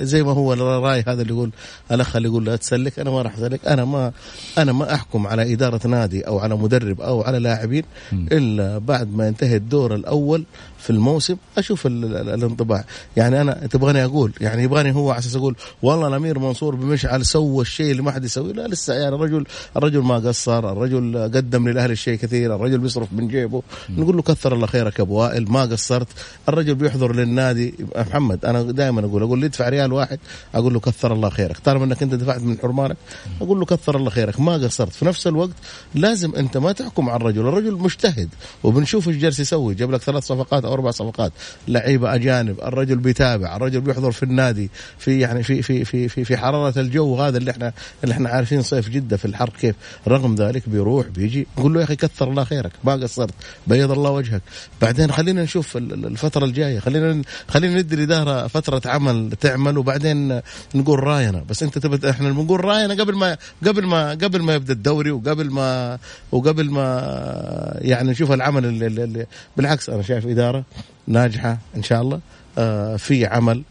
زي 0.05 0.23
ما 0.23 0.33
هو 0.33 0.53
الراي 0.53 1.05
هذا 1.09 1.23
اللي 1.23 1.33
يقول 1.33 1.51
الأخ 1.93 2.17
اللي 2.17 2.29
يقول 2.29 2.45
لا 2.45 2.57
تسلك 2.57 2.99
أنا 2.99 3.11
ما 3.11 3.23
راح 3.23 3.37
أسلك 3.37 3.67
أنا 3.67 3.85
ما 3.85 4.13
أنا 4.59 4.73
ما 4.73 4.95
أحكم 4.95 5.27
على 5.27 5.53
إدارة 5.53 5.87
نادي 5.87 6.27
أو 6.27 6.39
على 6.39 6.57
مدرب 6.57 7.01
أو 7.01 7.23
على 7.23 7.39
لاعبين 7.39 7.85
إلا 8.13 8.79
بعد 8.79 9.15
ما 9.17 9.27
ينتهي 9.27 9.57
الدور 9.57 9.95
الأول 9.95 10.45
في 10.79 10.91
الموسم 10.91 11.37
أشوف 11.59 11.87
الانطباع. 11.87 12.85
يعني 13.17 13.41
أنا 13.41 13.67
تبغاني 13.71 14.05
أقول 14.05 14.33
يعني 14.41 14.63
يبغاني 14.63 14.95
هو 14.95 15.11
على 15.11 15.19
أساس 15.19 15.37
أقول 15.37 15.57
والله 15.83 16.09
الأمير 16.09 16.39
منصور 16.39 16.75
بمشعل 16.75 17.27
سوى 17.27 17.63
الشيء 17.63 17.91
اللي 17.91 18.03
ما 18.03 18.11
حد 18.13 18.25
يسويه. 18.25 18.53
لا 18.53 18.69
لسه 18.69 18.95
يعني 18.95 19.15
الرجل 19.15 19.45
الرجل 19.77 20.01
ما 20.01 20.15
قصر 20.15 20.73
الرجل 20.73 21.19
قدم 21.35 21.69
للأهلي 21.69 21.93
الشيء 21.93 22.19
كثير 22.19 22.55
الرجل 22.55 22.79
بيصرف 22.79 23.09
من 23.13 23.29
جيبه. 23.29 23.63
نقول 23.91 24.17
له 24.17 24.23
كثر 24.23 24.55
الله 24.55 24.67
خيرك 24.67 24.99
يا 24.99 25.05
أبو 25.05 25.15
وائل 25.15 25.51
ما 25.51 25.63
قصرت. 25.63 26.09
الرجل 26.49 26.75
بيحضر 26.75 27.15
للنادي. 27.15 27.75
محمد 27.97 28.45
أنا 28.45 28.63
دائما 28.63 29.01
أقول 29.01 29.23
أقول 29.23 29.42
اللي 29.43 29.47
يدفع 29.47 29.69
ريال 29.69 29.93
واحد 29.93 30.19
أقول 30.55 30.75
له 30.75 30.81
كثر 30.81 31.13
الله 31.13 31.31
خيرك. 31.31 31.59
طالما 31.59 31.85
إنك 31.85 32.03
أنت 32.03 32.15
دفعت 32.15 32.41
من 32.43 32.59
حرمانك 32.63 32.97
أقول 33.41 33.59
له 33.59 33.65
كثر 33.65 33.97
الله 33.97 34.11
خيرك. 34.11 34.41
ما 34.41 34.53
قصرت. 34.53 34.93
في 34.93 35.05
نفس 35.05 35.27
الوقت 35.27 35.55
لازم 35.95 36.35
أنت 36.35 36.57
ما 36.57 36.73
تحكم 36.73 37.09
على 37.09 37.17
الرجل. 37.17 37.41
الرجل 37.41 37.73
مجتهد 37.73 38.29
وبنشوف 38.63 39.09
إيش 39.09 39.17
جالس 39.17 39.41
يسوي. 39.41 39.75
جاب 39.75 39.91
لك 39.91 40.03
ثلاث 40.03 40.25
صفقات 40.25 40.65
أو 40.65 40.73
أربع 40.73 40.91
صفقات. 40.91 41.33
لعيبة 41.69 42.15
أجانب 42.15 42.61
الرجل 42.61 42.97
بيتابع 42.97 43.57
الرجل 43.57 43.81
بيحضر 43.81 44.13
في 44.13 44.23
النادي 44.23 44.71
في 44.99 45.21
يعني 45.21 45.43
في 45.43 45.63
في 45.63 45.85
في 45.85 46.09
في, 46.09 46.25
في 46.25 46.37
حرارة 46.37 46.81
الجو. 46.81 47.17
هذا 47.17 47.39
اللي 47.39 47.51
إحنا 47.51 47.73
اللي 48.05 48.13
إحنا 48.13 48.29
عارفين 48.29 48.63
صيف 48.63 48.89
جدة 48.89 49.17
في 49.17 49.25
الحر 49.25 49.51
كيف. 49.61 49.75
رغم 50.09 50.35
ذلك 50.35 50.69
بيروح 50.69 51.07
بيجي. 51.07 51.47
نقول 51.59 51.75
له 51.75 51.81
يا 51.81 51.85
أخي 51.85 51.97
كثر 51.97 52.31
الله 52.31 52.45
خيرك. 52.45 52.73
ما 52.85 52.93
قصرت. 52.93 53.35
بيض 53.67 53.91
الله 53.91 54.11
وجهك. 54.11 54.43
بعدين 54.83 55.13
خلينا 55.13 55.43
نشوف 55.43 55.77
الفترة 55.77 56.45
الجاية. 56.45 56.79
خلينا 56.79 57.23
خلينا 57.49 57.81
ندي 57.81 57.95
الاداره 57.95 58.47
فترة 58.47 58.83
عمل 58.85 59.32
تعمل 59.35 59.79
وبعدين 59.79 60.41
نقول 60.75 61.03
راينا. 61.05 61.45
بس 61.49 61.63
انت 61.63 61.79
تبت 61.79 62.05
إحنا 62.05 62.31
بنقول 62.31 62.65
راينا 62.65 62.95
قبل 62.95 63.15
ما 63.15 63.37
قبل 63.67 63.87
ما 63.87 64.11
قبل 64.11 64.43
ما 64.43 64.55
يبدأ 64.55 64.73
الدوري 64.73 65.11
وقبل 65.11 65.51
ما 65.51 65.99
وقبل 66.33 66.71
ما 66.71 67.79
يعني 67.79 68.11
نشوف 68.11 68.33
العمل 68.33 68.65
اللي, 68.65 68.87
اللي 68.87 69.27
بالعكس 69.57 69.91
أنا 69.91 70.03
شايف 70.03 70.27
إدارة 70.27 70.65
ناجحة 71.07 71.59
إن 71.77 71.83
شاء 71.83 72.03
الله 72.03 72.21
آه 72.59 72.97
في 72.97 73.27
عمل 73.27 73.63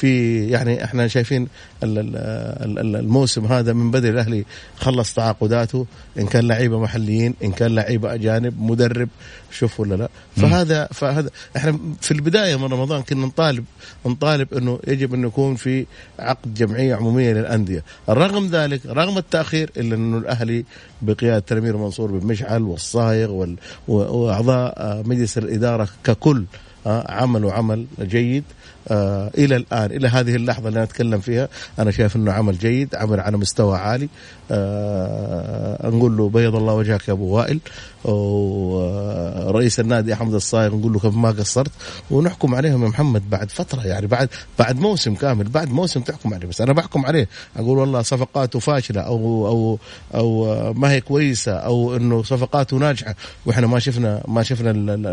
في 0.00 0.46
يعني 0.48 0.84
إحنا 0.84 1.08
شايفين 1.08 1.48
الموسم 1.82 3.44
هذا 3.44 3.72
من 3.72 3.90
بدري 3.90 4.10
الأهلي 4.10 4.44
خلص 4.76 5.14
تعاقداته 5.14 5.86
إن 6.18 6.26
كان 6.26 6.48
لعيبة 6.48 6.80
محليين 6.80 7.34
إن 7.44 7.52
كان 7.52 7.74
لعيبة 7.74 8.14
أجانب 8.14 8.62
مدرب 8.62 9.08
شوف 9.52 9.80
ولا 9.80 9.94
لا. 9.94 10.08
فهذا 10.36 10.88
فهذا 10.92 11.30
إحنا 11.56 11.78
في 12.00 12.10
البداية 12.10 12.56
من 12.56 12.64
رمضان 12.64 13.02
كنا 13.02 13.26
نطالب 13.26 13.64
نطالب 14.06 14.54
إنه 14.54 14.78
يجب 14.86 15.14
انه 15.14 15.26
يكون 15.28 15.54
في 15.56 15.86
عقد 16.18 16.54
جمعية 16.54 16.94
عمومية 16.94 17.32
للأندية. 17.32 17.84
رغم 18.08 18.46
ذلك 18.46 18.86
رغم 18.86 19.18
التأخير 19.18 19.70
إلا 19.76 19.94
انه 19.94 20.18
الأهلي 20.18 20.64
بقيادة 21.02 21.44
الامير 21.52 21.76
منصور 21.76 22.10
بن 22.10 22.26
مشعل 22.26 22.62
والصايغ 22.62 23.46
وأعضاء 23.88 25.02
مجلس 25.06 25.38
الإدارة 25.38 25.88
ككل 26.04 26.44
عملوا 26.86 27.52
عمل 27.52 27.86
جيد 28.00 28.44
آه 28.88 29.30
إلى 29.38 29.56
الآن 29.56 29.90
إلى 29.90 30.08
هذه 30.08 30.36
اللحظة 30.36 30.68
اللي 30.68 30.76
أنا 30.76 30.84
أتكلم 30.84 31.20
فيها 31.20 31.48
أنا 31.78 31.90
شايف 31.90 32.16
إنه 32.16 32.32
عمل 32.32 32.58
جيد 32.58 32.94
عمل 32.94 33.20
على 33.20 33.36
مستوى 33.36 33.78
عالي. 33.78 34.08
آه 34.50 35.88
نقول 35.90 36.16
له 36.16 36.28
بيض 36.28 36.56
الله 36.56 36.74
وجهك 36.74 37.08
يا 37.08 37.12
أبو 37.12 37.24
وائل. 37.36 37.60
ورئيس 38.04 39.80
النادي 39.80 40.12
أحمد 40.12 40.34
الصايغ 40.34 40.76
نقول 40.76 40.92
له 40.92 40.98
كيف 40.98 41.14
ما 41.14 41.30
قصرت؟ 41.30 41.70
ونحكم 42.10 42.54
عليهم 42.54 42.82
يا 42.82 42.88
محمد 42.88 43.30
بعد 43.30 43.50
فترة 43.50 43.86
يعني 43.86 44.06
بعد 44.06 44.28
بعد 44.58 44.80
موسم 44.80 45.14
كامل 45.14 45.48
بعد 45.48 45.70
موسم 45.70 46.00
تحكم 46.00 46.34
عليه 46.34 46.46
بس 46.46 46.60
أنا 46.60 46.72
بحكم 46.72 47.06
عليه. 47.06 47.28
أقول 47.56 47.78
والله 47.78 48.02
صفقاته 48.02 48.58
فاشلة 48.58 49.00
أو 49.00 49.46
أو 49.46 49.78
أو 50.14 50.72
ما 50.72 50.90
هي 50.90 51.00
كويسة 51.00 51.52
أو 51.52 51.96
إنه 51.96 52.22
صفقاته 52.22 52.76
ناجحة. 52.76 53.14
وإحنا 53.46 53.66
ما 53.66 53.78
شفنا 53.78 54.22
ما 54.28 54.42
شفنا 54.42 54.70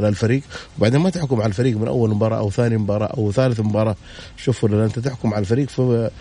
الفريق. 0.08 0.42
وبعدين 0.78 1.00
ما 1.00 1.10
تحكم 1.10 1.42
على 1.42 1.50
الفريق 1.50 1.78
من 1.78 1.88
أول 1.88 2.10
مباراة 2.10 2.38
أو 2.38 2.52
ثاني 2.52 2.78
مباراة 2.78 3.08
أو 3.18 3.32
ثالث 3.32 3.60
مباراة. 3.60 3.96
شوفوا 4.38 4.86
أنت 4.86 5.00
تحكم 5.00 5.34
على 5.34 5.42
الفريق 5.42 5.68
آه، 5.80 6.12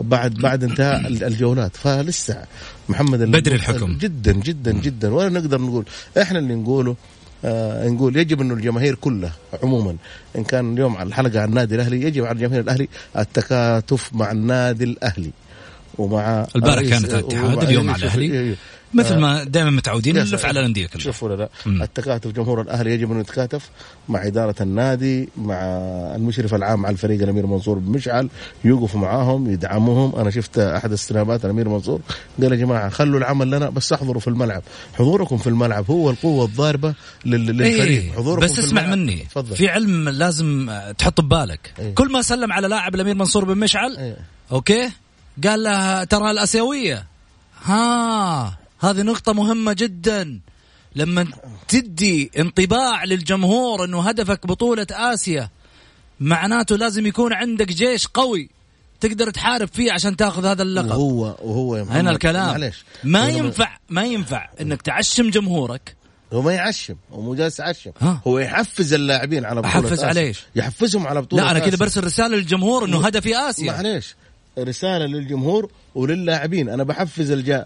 بعد 0.00 0.34
بعد 0.34 0.64
انتهاء 0.64 1.06
الجولات. 1.06 1.76
فلسه 1.76 2.42
محمد 2.88 3.22
بدري 3.22 3.54
الحكم. 3.54 3.98
جدا 3.98 4.32
جدا 4.32 4.72
جدا. 4.72 5.14
ولا 5.14 5.28
نقدر 5.28 5.60
نقول 5.60 5.84
إحنا 6.22 6.38
اللي 6.38 6.54
نقوله 6.54 6.96
آه 7.44 7.88
نقول 7.88 8.16
يجب 8.16 8.40
انه 8.40 8.54
الجماهير 8.54 8.94
كلها 8.94 9.32
عموما 9.62 9.96
إن 10.36 10.44
كان 10.44 10.72
اليوم 10.74 10.96
على 10.96 11.08
الحلقة 11.08 11.40
عن 11.40 11.48
النادي 11.48 11.74
الأهلي 11.74 12.02
يجب 12.02 12.24
على 12.24 12.36
الجماهير 12.36 12.60
الأهلي 12.60 12.88
التكاتف 13.18 14.10
مع 14.12 14.32
النادي 14.32 14.84
الأهلي 14.84 15.30
ومع 15.98 16.46
البارح 16.56 16.88
كانت 16.88 17.04
الاتحاد 17.04 17.62
اليوم 17.62 17.90
على 17.90 18.02
الأهلي. 18.02 18.54
مثل 18.94 19.16
ما 19.16 19.44
دائما 19.44 19.70
متعودين 19.70 20.16
نلف 20.16 20.44
على 20.44 20.60
الأندية 20.60 20.86
كلها. 20.86 21.02
شوف 21.04 21.22
ولا 21.22 21.34
لا. 21.34 21.48
مم. 21.66 21.82
التكاتف 21.82 22.30
جمهور 22.30 22.60
الأهلي 22.60 22.94
يجب 22.94 23.12
أن 23.12 23.20
يتكاتف 23.20 23.70
مع 24.08 24.26
إدارة 24.26 24.54
النادي 24.60 25.28
مع 25.36 25.56
المشرف 26.16 26.54
العام 26.54 26.86
على 26.86 26.92
الفريق 26.92 27.22
الأمير 27.22 27.46
منصور 27.46 27.78
بن 27.78 27.92
مشعل 27.92 28.28
يوقفوا 28.64 29.00
معاهم 29.00 29.50
يدعموهم 29.50 30.20
أنا 30.20 30.30
شفت 30.30 30.58
أحد 30.58 30.92
استلامات 30.92 31.44
الأمير 31.44 31.68
منصور 31.68 32.00
قال 32.42 32.52
يا 32.52 32.56
جماعة 32.56 32.88
خلوا 32.88 33.18
العمل 33.18 33.50
لنا 33.50 33.70
بس 33.70 33.92
احضروا 33.92 34.20
في 34.20 34.28
الملعب. 34.28 34.62
حضوركم 34.98 35.36
في 35.36 35.46
الملعب 35.46 35.90
هو 35.90 36.10
القوة 36.10 36.44
الضاربة 36.44 36.94
للفريق. 37.24 38.02
إيه 38.02 38.12
حضوركم 38.12 38.44
بس 38.44 38.58
اسمع 38.58 38.86
مني 38.86 39.26
فضل. 39.30 39.56
في 39.56 39.68
علم 39.68 40.08
لازم 40.08 40.70
تحط 40.98 41.20
ببالك. 41.20 41.72
إيه؟ 41.78 41.94
كل 41.94 42.12
ما 42.12 42.22
سلم 42.22 42.52
على 42.52 42.68
لاعب 42.68 42.94
الأمير 42.94 43.14
منصور 43.14 43.44
بن 43.44 43.58
مشعل 43.58 43.96
إيه؟ 43.96 44.16
أوكي 44.52 44.90
قال 45.44 45.62
له 45.62 46.04
ترى 46.04 46.30
الأسيوية. 46.30 47.06
ها. 47.64 48.63
هذه 48.80 49.02
نقطة 49.02 49.32
مهمة 49.32 49.72
جدا. 49.72 50.40
لما 50.96 51.26
تدي 51.68 52.30
انطباع 52.38 53.04
للجمهور 53.04 53.84
إنه 53.84 54.08
هدفك 54.08 54.46
بطولة 54.46 54.86
آسيا 54.90 55.48
معناته 56.20 56.76
لازم 56.76 57.06
يكون 57.06 57.32
عندك 57.32 57.68
جيش 57.68 58.06
قوي 58.06 58.50
تقدر 59.00 59.30
تحارب 59.30 59.68
فيه 59.68 59.92
عشان 59.92 60.16
تاخذ 60.16 60.46
هذا 60.46 60.62
اللقب. 60.62 60.88
وهو 60.88 61.36
وهو 61.42 61.76
يا 61.76 61.82
هنا 61.82 62.10
الكلام. 62.10 62.46
معلش 62.46 62.84
ما 63.04 63.28
ينفع 63.28 63.76
ما 63.88 64.04
ينفع 64.04 64.48
إنك 64.60 64.82
تعشم 64.82 65.30
جمهورك. 65.30 65.96
هو 66.32 66.42
ما 66.42 66.52
يعشم 66.52 66.94
هو 67.12 67.20
مو 67.20 67.34
جالس 67.34 67.58
يعشم. 67.58 67.92
هو 68.02 68.38
يحفز 68.38 68.92
اللاعبين 68.94 69.44
على 69.44 69.62
بطولة 69.62 69.86
يحفز 69.86 70.04
على 70.04 70.20
إيش؟ 70.20 70.40
يحفزهم 70.56 71.06
على 71.06 71.22
بطولة 71.22 71.42
لا 71.42 71.50
أنا 71.50 71.58
كذا 71.58 71.76
برسل 71.76 72.04
رسالة 72.04 72.36
للجمهور 72.36 72.84
إنه 72.84 73.06
هدفي 73.06 73.36
آسيا. 73.36 73.72
معليش 73.72 74.14
رسالة 74.58 75.06
للجمهور 75.06 75.70
وللاعبين. 75.94 76.68
أنا 76.68 76.82
بحفز 76.82 77.30
الجا... 77.30 77.64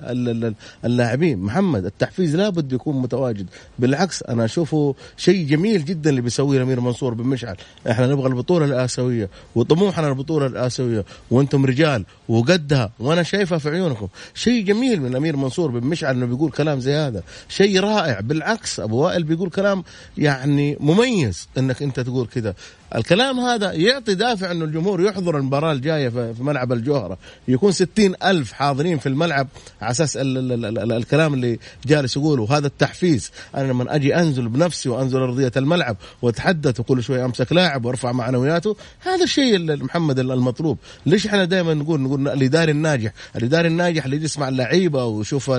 اللاعبين. 0.85 1.39
محمد 1.39 1.85
التحفيز 1.85 2.37
لابد 2.37 2.73
يكون 2.73 3.03
متواجد. 3.03 3.47
بالعكس 3.79 4.23
أنا 4.23 4.45
أشوفه 4.45 4.95
شيء 5.17 5.47
جميل 5.47 5.85
جدا 5.85 6.11
اللي 6.11 6.21
بيسويه 6.21 6.59
الأمير 6.59 6.81
منصور 6.81 7.15
بن 7.15 7.25
مشعل. 7.25 7.57
إحنا 7.91 8.07
نبغى 8.07 8.29
البطولة 8.29 8.65
الآسيوية 8.65 9.29
وطموحنا 9.55 10.09
البطوله 10.09 10.47
الآسيوية. 10.47 11.05
وأنتم 11.31 11.67
رجال 11.67 12.05
وقدها 12.29 12.93
وأنا 12.99 13.23
شايفها 13.23 13.59
في 13.59 13.69
عيونكم. 13.69 14.09
شيء 14.35 14.65
جميل 14.65 15.01
من 15.01 15.11
الأمير 15.11 15.37
منصور 15.37 15.71
بن 15.71 15.87
مشعل 15.87 16.15
إنه 16.15 16.27
بيقول 16.27 16.51
كلام 16.51 16.81
زي 16.81 16.95
هذا. 16.95 17.23
شيء 17.49 17.81
رائع. 17.81 18.21
بالعكس 18.21 18.81
أبو 18.81 18.97
وائل 18.97 19.23
بيقول 19.23 19.51
كلام 19.51 19.85
يعني 20.19 20.77
مميز 20.81 21.49
إنك 21.59 21.83
أنت 21.83 22.01
تقول 22.01 22.27
كذا. 22.27 22.55
الكلام 22.95 23.41
هذا 23.41 23.73
يعطي 23.73 24.15
دافع 24.15 24.51
إنه 24.51 24.65
الجمهور 24.65 25.03
يحضر 25.03 25.37
المباراة 25.37 25.73
الجاية 25.73 26.09
في 26.09 26.35
ملعب 26.41 26.73
الجوهرة. 26.73 27.19
يكون 27.49 27.73
60 27.73 28.15
ألف 28.25 28.53
حاضرين 28.53 28.99
في 28.99 29.09
الملعب 29.09 29.49
على 29.83 29.91
أساس 29.91 30.17
ال 30.17 30.39
ال 30.39 30.65
ال 30.65 30.79
ال 30.79 30.93
الكلام 30.93 31.35
اللي 31.35 31.59
جالس 31.87 32.17
يقوله. 32.17 32.43
وهذا 32.43 32.67
التحفيز. 32.67 33.31
أنا 33.55 33.73
لما 33.73 33.95
أجي 33.95 34.17
أنزل 34.17 34.49
بنفسي 34.49 34.89
وأنزل 34.89 35.19
أرضية 35.19 35.53
الملعب 35.57 35.97
وأتحدث 36.23 36.81
وكل 36.81 37.03
شوية 37.03 37.25
أمسك 37.25 37.53
لاعب 37.53 37.85
وأرفع 37.85 38.13
معنوياته 38.13 38.77
هذا 39.01 39.25
الشيء 39.25 39.85
محمد 39.85 40.19
المطلوب. 40.19 40.79
ليش 41.07 41.27
إحنا 41.27 41.45
دائما 41.45 41.75
نقول 41.75 42.01
نقول 42.01 42.29
الإداري 42.29 42.73
الناجح؟ 42.73 43.13
الإداري 43.37 43.69
الناجح 43.69 44.05
اللي 44.05 44.25
يسمع 44.25 44.49
اللعيبة 44.49 45.05
ويشوف 45.05 45.51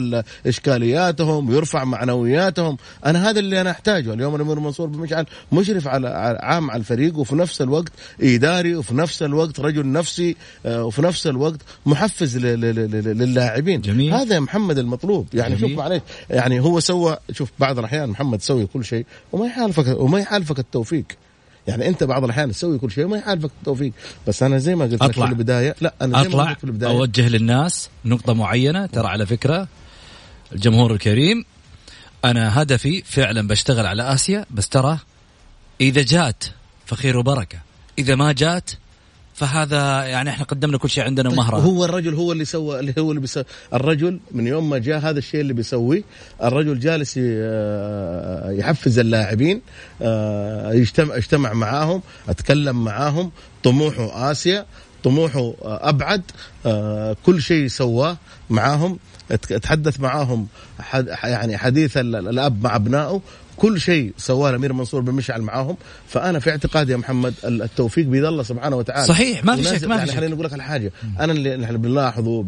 إشكالياتهم 0.47 1.49
ويرفع 1.49 1.83
معنوياتهم 1.83 2.77
أنا 3.05 3.29
هذا 3.29 3.39
اللي 3.39 3.61
أنا 3.61 3.71
أحتاجه. 3.71 4.13
اليوم 4.13 4.35
الامير 4.35 4.59
منصور 4.59 4.87
بن 4.87 4.99
مشعل 4.99 5.25
مشرف 5.51 5.87
على 5.87 6.37
عام 6.41 6.71
على 6.71 6.79
الفريق 6.79 7.17
وفي 7.17 7.35
نفس 7.35 7.61
الوقت 7.61 7.91
إداري 8.21 8.75
وفي 8.75 8.95
نفس 8.95 9.23
الوقت 9.23 9.59
رجل 9.59 9.91
نفسي 9.91 10.35
آه، 10.65 10.83
وفي 10.83 11.01
نفس 11.01 11.27
الوقت 11.27 11.59
محفز 11.85 12.37
للاعبين. 12.55 13.81
جميل. 13.81 14.13
هذا 14.13 14.35
يا 14.35 14.39
محمد 14.39 14.77
المطلوب. 14.77 15.27
يعني 15.33 15.55
جميل. 15.55 15.69
شوف 15.69 15.79
معلش 15.79 16.01
يعني 16.29 16.59
هو 16.59 16.79
سوى 16.79 17.17
شوف 17.31 17.51
بعض 17.59 17.79
الأحيان 17.79 18.09
محمد 18.09 18.41
سوي 18.41 18.65
كل 18.65 18.85
شيء 18.85 19.05
وما 19.31 19.45
يحالفك 19.45 19.99
وما 19.99 20.19
يحالفك 20.19 20.59
التوفيق. 20.59 21.05
يعني 21.67 21.87
أنت 21.87 22.03
بعض 22.03 22.23
الأحيان 22.23 22.51
تسوي 22.51 22.77
كل 22.77 22.91
شيء 22.91 23.05
وما 23.05 23.17
يحالفك 23.17 23.51
التوفيق. 23.59 23.91
بس 24.27 24.43
أنا 24.43 24.57
زي 24.57 24.75
ما 24.75 24.85
قلت 24.85 25.03
لك 25.03 25.11
في 25.11 25.23
البداية 25.23 25.75
لا 25.81 25.93
أنا 26.01 26.23
زي 26.23 26.29
ما 26.29 26.43
قلت 26.43 26.57
في 26.57 26.63
البداية. 26.63 26.91
أوجه 26.91 27.27
للناس 27.29 27.89
نقطة 28.05 28.33
معينة. 28.33 28.85
ترى 28.85 29.07
على 29.07 29.25
فكرة 29.25 29.67
الجمهور 30.51 30.93
الكريم 30.93 31.45
أنا 32.25 32.61
هدفي 32.61 33.03
فعلا 33.05 33.47
بشتغل 33.47 33.85
على 33.85 34.13
آسيا 34.13 34.45
بس 34.51 34.69
ترى 34.69 34.99
إذا 35.81 36.01
جات 36.01 36.43
فخير 36.85 37.17
وبركة. 37.17 37.59
إذا 37.99 38.15
ما 38.15 38.31
جات 38.31 38.71
فهذا 39.39 40.05
يعني 40.05 40.29
إحنا 40.29 40.45
قدمنا 40.45 40.77
كل 40.77 40.89
شيء 40.89 41.03
عندنا 41.03 41.29
ومهرة. 41.29 41.57
هو 41.57 41.85
الرجل 41.85 42.13
هو 42.13 42.31
اللي 42.31 42.45
سوى 42.45 42.79
اللي 42.79 42.93
هو 42.99 43.09
اللي 43.09 43.21
بيسوي 43.21 43.43
الرجل 43.73 44.19
من 44.31 44.47
يوم 44.47 44.69
ما 44.69 44.77
جاء 44.77 44.99
هذا 44.99 45.19
الشيء 45.19 45.41
اللي 45.41 45.53
بيسويه 45.53 46.03
الرجل 46.43 46.79
جالس 46.79 47.19
آه، 47.23 48.51
يحفز 48.51 48.99
اللاعبين 48.99 49.61
آه، 50.01 50.73
يجتمع 50.73 51.15
اجتمع 51.15 51.53
معاهم 51.53 52.01
اتكلم 52.29 52.83
معاهم 52.83 53.31
طموحه 53.63 54.31
آسيا 54.31 54.65
طموحه 55.03 55.53
أبعد 55.63 56.21
آه، 56.65 57.15
كل 57.25 57.41
شيء 57.41 57.67
سواه 57.67 58.17
معاهم 58.49 58.99
تحدث 59.61 59.99
معاهم 59.99 60.47
يعني 61.23 61.57
حديث 61.57 61.97
الأب 61.97 62.63
مع 62.63 62.75
أبنائه 62.75 63.21
كل 63.59 63.79
شيء 63.81 64.13
سواه 64.17 64.49
الأمير 64.49 64.73
منصور 64.73 65.01
بن 65.01 65.13
مشعل 65.13 65.41
معاهم. 65.41 65.77
فأنا 66.07 66.39
في 66.39 66.49
اعتقادي 66.49 66.91
يا 66.91 66.97
محمد 66.97 67.33
التوفيق 67.43 68.05
بيد 68.05 68.25
الله 68.25 68.43
سبحانه 68.43 68.75
وتعالى. 68.75 69.07
صحيح 69.07 69.45
ما 69.45 69.55
في 69.55 69.63
شك 69.63 69.83
ما 69.83 69.97
في 69.97 69.99
يعني 69.99 70.11
خليني 70.11 70.33
أقول 70.33 70.45
لك 70.45 70.53
الحاجة. 70.53 70.91
أنا 71.19 71.33
اللي 71.33 71.57
نحن 71.57 71.77
بنلاحظه 71.77 72.43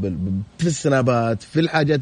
في 0.60 0.68
السنابات 0.68 1.44
في 1.44 1.60
الحاجات 1.60 2.00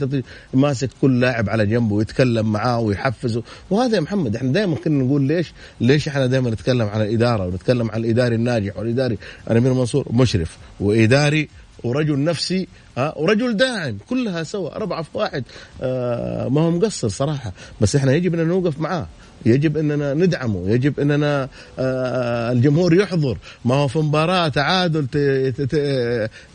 ماسك 0.53 0.89
كل 1.01 1.19
لاعب 1.19 1.49
على 1.49 1.65
جنبه 1.65 1.95
ويتكلم 1.95 2.51
معاه 2.51 2.79
ويحفزه. 2.79 3.43
وهذا 3.69 3.95
يا 3.95 4.01
محمد 4.01 4.35
إحنا 4.35 4.51
دائما 4.51 4.75
كنا 4.75 5.03
نقول 5.03 5.21
ليش 5.21 5.53
ليش 5.81 6.07
إحنا 6.07 6.25
دائما 6.25 6.49
نتكلم 6.49 6.87
عن 6.87 7.01
الإدارة 7.01 7.47
ونتكلم 7.47 7.91
عن 7.91 7.99
الإداري 7.99 8.35
الناجح 8.35 8.77
والإداري 8.77 9.17
الأمير 9.51 9.73
منصور 9.73 10.07
مشرف 10.11 10.57
وإداري 10.79 11.49
ورجل 11.83 12.23
نفسي 12.23 12.67
ها 12.97 13.17
ورجل 13.17 13.57
داعم 13.57 13.97
كلها 14.09 14.43
سوا 14.43 14.75
أربعة 14.75 15.01
في 15.01 15.09
واحد. 15.13 15.43
آه 15.81 16.47
ما 16.47 16.61
هو 16.61 16.71
مقصر 16.71 17.07
صراحة. 17.07 17.53
بس 17.81 17.95
إحنا 17.95 18.13
يجب 18.13 18.33
أن 18.33 18.47
نوقف 18.47 18.79
معاه. 18.79 19.07
يجب 19.45 19.77
أننا 19.77 20.13
ندعمه 20.13 20.69
يجب 20.69 20.99
أننا 20.99 21.49
آه، 21.79 22.51
الجمهور 22.51 22.93
يحضر. 22.93 23.37
ما 23.65 23.75
هو 23.75 23.87
في 23.87 23.99
مباراة 23.99 24.47
تعادل 24.47 25.07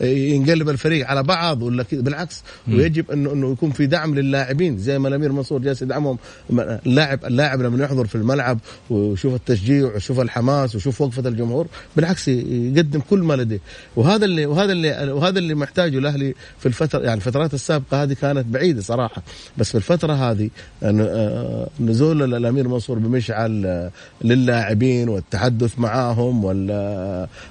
ينقلب 0.01 0.69
الفريق 0.69 1.07
على 1.07 1.23
بعض 1.23 1.61
ولا 1.61 1.85
بالعكس 1.91 2.43
ويجب 2.67 3.11
أنه 3.11 3.33
أنه 3.33 3.51
يكون 3.51 3.71
في 3.71 3.85
دعم 3.85 4.15
للاعبين. 4.15 4.77
زي 4.77 4.99
ما 4.99 5.07
الأمير 5.07 5.31
منصور 5.31 5.61
جالس 5.61 5.81
يدعمهم 5.81 6.17
اللاعب 6.49 7.25
اللاعب 7.25 7.61
لما 7.61 7.83
يحضر 7.83 8.05
في 8.05 8.15
الملعب 8.15 8.59
ويشوف 8.89 9.33
التشجيع 9.33 9.93
ويشوف 9.93 10.19
الحماس 10.19 10.75
ويشوف 10.75 11.01
وقفة 11.01 11.29
الجمهور 11.29 11.67
بالعكس 11.95 12.27
يقدم 12.27 12.99
كل 13.09 13.19
ما 13.19 13.33
لديه. 13.33 13.59
وهذا 13.95 14.25
اللي 14.25 14.45
وهذا 14.45 14.71
اللي 14.71 15.11
وهذا 15.11 15.39
اللي 15.39 15.55
محتاجه 15.55 15.97
الأهلي 15.97 16.33
في 16.59 16.65
الفترة 16.65 16.99
يعني 16.99 17.15
الفترات 17.15 17.53
السابقة 17.53 18.03
هذه 18.03 18.13
كانت 18.13 18.45
بعيدة 18.45 18.81
صراحة. 18.81 19.23
بس 19.57 19.69
في 19.69 19.75
الفترة 19.75 20.13
هذه 20.13 20.49
آه، 20.83 21.69
نزول 21.79 22.35
الأمير 22.35 22.67
منصور 22.75 22.99
بمشعل 22.99 23.65
آه، 23.65 23.91
للاعبين 24.21 25.09
والتحدث 25.09 25.79
معاهم 25.79 26.45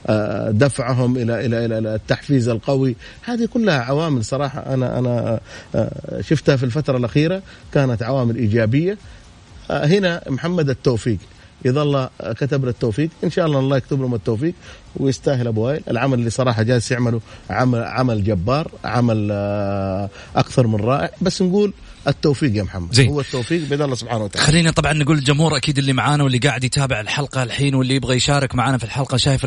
ودفعهم 0.09 1.17
آه، 1.17 1.23
إلى 1.23 1.47
إلى 1.47 1.65
إلى 1.65 1.95
التحفيز 1.95 2.49
القوي. 2.49 2.97
هذه 3.23 3.47
كلها 3.47 3.79
عوامل 3.79 4.25
صراحة 4.25 4.75
أنا 4.75 4.99
أنا 4.99 5.41
آه، 5.75 6.21
شفتها 6.21 6.57
في 6.57 6.65
الفترة 6.65 6.97
الأخيرة 6.97 7.43
كانت 7.73 8.03
عوامل 8.03 8.37
إيجابية. 8.37 8.99
هنا 9.71 10.23
محمد 10.29 10.71
التوفيق. 10.71 11.19
إذا 11.67 11.83
الله 11.83 12.09
كتب 12.21 12.65
له 12.65 12.71
التوفيق 12.71 13.11
إن 13.25 13.31
شاء 13.31 13.47
الله 13.47 13.59
الله 13.59 13.77
يكتب 13.77 14.01
لهم 14.01 14.15
التوفيق 14.15 14.55
ويستاهل 14.97 15.47
أبو 15.47 15.67
وائل. 15.67 15.83
العمل 15.91 16.19
اللي 16.19 16.31
صراحة 16.31 16.63
جالس 16.63 16.91
يعمله 16.91 17.21
عمل 17.51 17.83
عمل 17.83 18.25
جبار 18.25 18.71
عمل 18.85 19.33
أكثر 20.37 20.67
من 20.67 20.81
رائع. 20.81 21.11
بس 21.23 21.43
نقول 21.43 21.73
التوفيق 22.09 22.57
يا 22.57 22.63
محمد. 22.63 22.95
زي. 22.95 23.09
هو 23.09 23.21
التوفيق 23.21 23.69
بيد 23.69 23.81
الله 23.81 23.95
سبحانه 23.95 24.25
وتعالى. 24.25 24.47
خلينا 24.47 24.71
طبعا 24.71 24.93
نقول 24.93 25.19
الجمهور 25.19 25.57
أكيد 25.57 25.79
اللي 25.79 25.93
معانا 25.93 26.25
واللي 26.25 26.39
قاعد 26.39 26.65
يتابع 26.65 27.01
الحلقة 27.01 27.43
الحين 27.43 27.75
واللي 27.75 27.95
يبغى 27.95 28.17
يشارك 28.17 28.55
معنا 28.55 28.79
في 28.79 28.85
الحلقة 28.85 29.17
شايف 29.17 29.45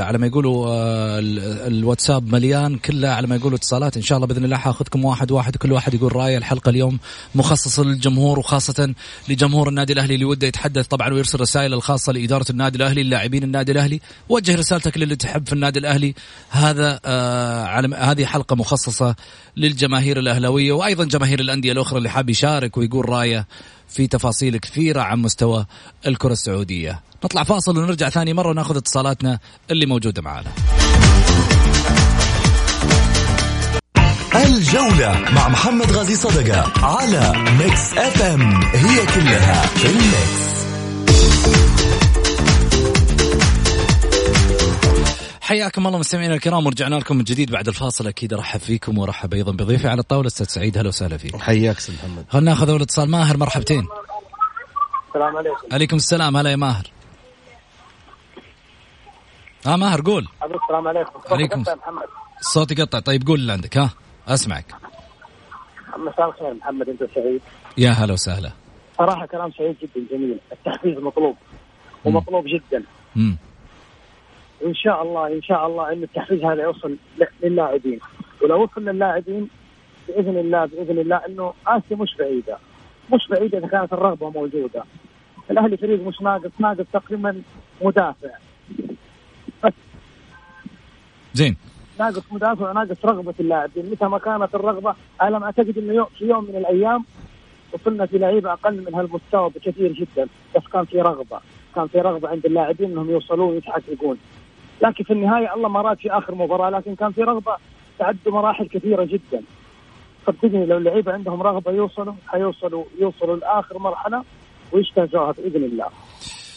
على 0.00 0.18
ما 0.18 0.26
يقولوا 0.26 0.66
آه، 0.68 1.18
الواتساب 1.66 2.32
مليان 2.32 2.78
كله 2.78 3.08
على 3.08 3.26
ما 3.26 3.36
يقولوا 3.36 3.58
اتصالات. 3.58 3.96
إن 3.96 4.02
شاء 4.02 4.16
الله 4.16 4.26
بإذن 4.26 4.44
الله 4.44 4.56
حاخذكم 4.56 5.04
واحد 5.04 5.30
واحد 5.30 5.56
كل 5.56 5.72
واحد 5.72 5.94
يقول 5.94 6.16
رايه 6.16 6.38
الحلقة 6.38 6.70
اليوم 6.70 6.98
مخصصه 7.34 7.84
للجمهور 7.84 8.38
وخاصة 8.38 8.94
لجمهور 9.28 9.68
النادي 9.68 9.92
الأهلي 9.92 10.14
اللي 10.14 10.24
وده 10.24 10.46
يتحدث 10.46 10.86
طبعا 10.86 11.14
ويرسل 11.14 11.40
رسائل 11.40 11.74
الخاصة 11.74 12.12
لإدارة 12.12 12.46
النادي 12.50 12.76
الأهلي 12.76 13.00
اللاعبين 13.00 13.42
النادي 13.42 13.72
الأهلي. 13.72 14.00
وجه 14.28 14.54
رسالتك 14.54 14.98
للي 14.98 15.16
تحب 15.16 15.46
في 15.46 15.52
النادي 15.52 15.78
الأهلي. 15.78 16.14
هذا 16.50 17.00
آه 17.04 17.64
على 17.64 17.96
هذه 17.96 18.24
حلقة 18.24 18.56
مخصصة 18.56 19.14
للجماهير 19.56 20.18
الأهلاوية 20.18 20.72
وأيضا 20.72 21.04
جماهير 21.04 21.40
الأندية 21.50 21.72
الأخرى 21.72 21.98
اللي 21.98 22.10
حاب 22.10 22.30
يشارك 22.30 22.76
ويقول 22.76 23.08
رأيه 23.08 23.46
في 23.88 24.06
تفاصيل 24.06 24.56
كثيرة 24.56 25.00
عن 25.00 25.18
مستوى 25.18 25.66
الكرة 26.06 26.32
السعودية. 26.32 27.00
نطلع 27.24 27.42
فاصل 27.42 27.78
ونرجع 27.78 28.08
ثاني 28.08 28.32
مرة 28.32 28.48
وناخذ 28.48 28.76
اتصالاتنا 28.76 29.38
اللي 29.70 29.86
موجودة 29.86 30.22
معنا. 30.22 30.50
الجولة 34.34 35.20
مع 35.34 35.48
محمد 35.48 35.92
غازي 35.92 36.16
صدقة 36.16 36.86
على 36.86 37.32
Mix 37.58 37.92
FM 37.98 38.62
هي 38.62 39.06
كلها 39.06 39.66
في 39.66 39.86
ال 39.86 39.99
Mix. 39.99 40.49
حياكم 45.50 45.86
الله 45.86 45.98
مستمعينا 45.98 46.34
الكرام 46.34 46.66
ورجعنا 46.66 46.94
لكم 46.94 47.16
من 47.16 47.24
جديد 47.24 47.52
بعد 47.52 47.68
الفاصل. 47.68 48.08
أكيد 48.08 48.32
أرحب 48.32 48.60
فيكم 48.60 48.98
وأرحب 48.98 49.34
أيضا 49.34 49.52
بضيفي 49.52 49.88
على 49.88 50.00
الطاولة 50.00 50.26
أستاذ 50.26 50.46
سعيد. 50.46 50.78
هلا 50.78 50.88
وسهلا 50.88 51.16
فيك. 51.16 51.36
حياك 51.36 51.76
أستاذ 51.76 51.94
محمد. 51.94 52.24
خلينا 52.28 52.50
ناخذ 52.50 52.70
أول 52.70 52.82
اتصال. 52.82 53.10
ماهر 53.10 53.36
مرحبتين. 53.36 53.86
السلام 55.08 55.36
عليكم. 55.36 55.66
عليكم 55.72 55.96
السلام. 55.96 56.36
هلا 56.36 56.50
يا 56.50 56.56
ماهر. 56.56 56.90
ها 59.66 59.76
ماهر 59.76 60.00
قول. 60.00 60.26
السلام 60.64 60.88
عليكم. 60.88 61.20
عليكم. 61.30 61.64
الصوت 62.40 62.78
يقطع 62.78 63.00
طيب 63.00 63.26
قول 63.26 63.40
اللي 63.40 63.52
عندك. 63.52 63.78
ها 63.78 63.90
أسمعك. 64.28 64.74
مساء 65.96 66.28
الخير 66.28 66.54
محمد 66.54 66.88
أنت 66.88 67.00
سعيد؟ 67.14 67.40
يا 67.78 67.90
هلا 67.90 68.12
وسهلا. 68.12 68.50
صراحة 68.98 69.26
كلام 69.26 69.50
سعيد 69.58 69.76
جدا 69.82 70.06
جميل. 70.10 70.40
التحفيز 70.52 70.98
مطلوب 70.98 71.36
ومطلوب 72.04 72.44
جدا. 72.44 72.84
امم 73.16 73.38
وان 74.60 74.74
شاء 74.74 75.02
الله 75.02 75.26
إن 75.26 75.42
شاء 75.42 75.66
الله 75.66 75.92
إن 75.92 76.02
التحفيز 76.02 76.44
هذا 76.44 76.62
يوصل 76.62 76.96
للاعبين. 77.42 77.98
ولو 78.42 78.62
وصل 78.62 78.84
للاعبين 78.84 79.48
بإذن 80.08 80.38
الله 80.38 80.64
بإذن 80.64 80.98
الله 80.98 81.16
إنه 81.16 81.52
آسيا 81.66 81.96
مش 81.96 82.16
بعيدة. 82.18 82.58
مش 83.12 83.28
بعيدة 83.30 83.58
إذا 83.58 83.66
كانت 83.66 83.92
الرغبة 83.92 84.30
موجودة. 84.30 84.84
الأهلي 85.50 85.76
فريق 85.76 86.06
مش 86.06 86.20
ناقص 86.22 86.50
ناقص 86.58 86.84
تقريبا 86.92 87.42
مدافع. 87.82 88.30
بس 89.64 89.72
زين. 91.34 91.56
ناقص 91.98 92.32
مدافع 92.32 92.70
وناقص 92.70 93.04
رغبة 93.04 93.34
اللاعبين. 93.40 93.90
متى 93.90 94.04
ما 94.04 94.18
كانت 94.18 94.54
الرغبة 94.54 94.94
ما 95.20 95.44
أعتقد 95.44 95.78
إنه 95.78 96.04
في 96.04 96.24
يوم 96.24 96.44
من 96.44 96.56
الأيام 96.56 97.04
وصلنا 97.72 98.06
في 98.06 98.18
لعيبة 98.18 98.52
أقل 98.52 98.84
من 98.86 98.94
هالمستوى 98.94 99.50
بكثير 99.50 99.92
جدا. 99.92 100.28
بس 100.56 100.62
كان 100.72 100.84
في 100.84 101.00
رغبة. 101.00 101.40
كان 101.74 101.86
في 101.86 102.00
رغبة 102.00 102.28
عند 102.28 102.46
اللاعبين 102.46 102.90
إنهم 102.90 103.10
يوصلون 103.10 103.50
ويتحققون. 103.54 104.18
لكن 104.82 105.04
في 105.04 105.12
النهاية 105.12 105.54
الله 105.54 105.68
ما 105.68 105.82
راد 105.82 105.98
في 105.98 106.10
آخر 106.10 106.34
مباراة 106.34 106.70
لكن 106.70 106.94
كان 106.94 107.12
في 107.12 107.22
رغبة 107.22 107.56
تعدوا 107.98 108.32
مراحل 108.32 108.68
كثيرة 108.68 109.04
جدا. 109.04 109.42
صدقني 110.26 110.66
لو 110.66 110.78
اللعيبة 110.78 111.12
عندهم 111.12 111.42
رغبة 111.42 111.72
يوصلوا 111.72 112.14
حيوصلوا 112.28 112.84
يوصلوا 113.00 113.36
لآخر 113.36 113.78
مرحلة 113.78 114.24
ويجتازوها 114.72 115.32
بإذن 115.32 115.64
الله. 115.64 115.86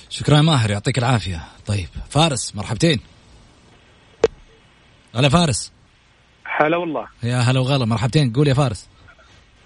شكرا 0.10 0.42
ماهر 0.42 0.72
يعطيك 0.72 0.98
العافية. 0.98 1.42
طيب 1.68 1.88
فارس 2.10 2.56
مرحبتين. 2.56 3.00
هلا 5.16 5.30
فارس. 5.30 5.74
هلا 6.46 6.78
والله. 6.78 7.08
يا 7.24 7.38
هلا 7.38 7.60
وغلا 7.60 7.86
مرحبتين. 7.86 8.34
قول 8.34 8.48
يا 8.48 8.54
فارس. 8.54 8.90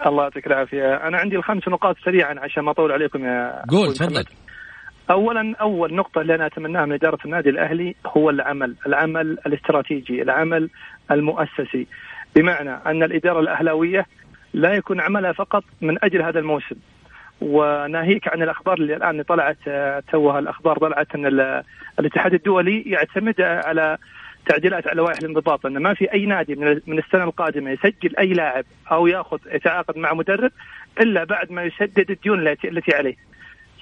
الله 0.05 0.23
يعطيك 0.23 0.47
العافية. 0.47 0.95
أنا 1.07 1.17
عندي 1.17 1.35
الخمس 1.35 1.67
نقاط 1.67 1.95
سريعا 2.05 2.35
عشان 2.39 2.63
ما 2.63 2.71
أطول 2.71 2.91
عليكم 2.91 3.25
يا 3.25 3.65
قول 3.69 3.93
تفضل. 3.93 4.25
اولا 5.11 5.55
أول 5.61 5.93
نقطة 5.93 6.21
اللي 6.21 6.35
أنا 6.35 6.45
أتمناها 6.45 6.85
من 6.85 6.93
إدارة 6.93 7.19
النادي 7.25 7.49
الأهلي 7.49 7.95
هو 8.05 8.29
العمل 8.29 8.75
العمل 8.87 9.37
الاستراتيجي 9.45 10.21
العمل 10.21 10.69
المؤسسي 11.11 11.87
بمعنى 12.35 12.71
أن 12.85 13.03
الإدارة 13.03 13.39
الأهلاوية 13.39 14.05
لا 14.53 14.73
يكون 14.73 15.01
عملها 15.01 15.31
فقط 15.31 15.63
من 15.81 16.03
أجل 16.03 16.21
هذا 16.21 16.39
الموسم 16.39 16.75
وناهيك 17.41 18.27
عن 18.27 18.41
الأخبار 18.41 18.77
اللي 18.77 18.95
الآن 18.95 19.21
طلعت 19.21 19.57
توها 20.11 20.39
الأخبار 20.39 20.77
طلعت 20.77 21.15
أن 21.15 21.25
الاتحاد 21.99 22.33
الدولي 22.33 22.81
يعتمد 22.81 23.41
على 23.41 23.97
تعديلات 24.45 24.87
على 24.87 24.97
لوائح 24.97 25.17
الانضباط 25.17 25.65
ان 25.65 25.77
ما 25.77 25.93
في 25.93 26.13
أي 26.13 26.25
نادي 26.25 26.55
من 26.87 26.99
السنة 26.99 27.23
القادمة 27.23 27.71
يسجل 27.71 28.15
أي 28.19 28.27
لاعب 28.27 28.65
أو 28.91 29.07
يأخذ 29.07 29.39
يتعاقد 29.51 29.97
مع 29.97 30.13
مدرب 30.13 30.51
إلا 31.01 31.23
بعد 31.23 31.51
ما 31.51 31.63
يسدد 31.63 32.11
الديون 32.11 32.47
التي 32.47 32.95
عليه. 32.95 33.15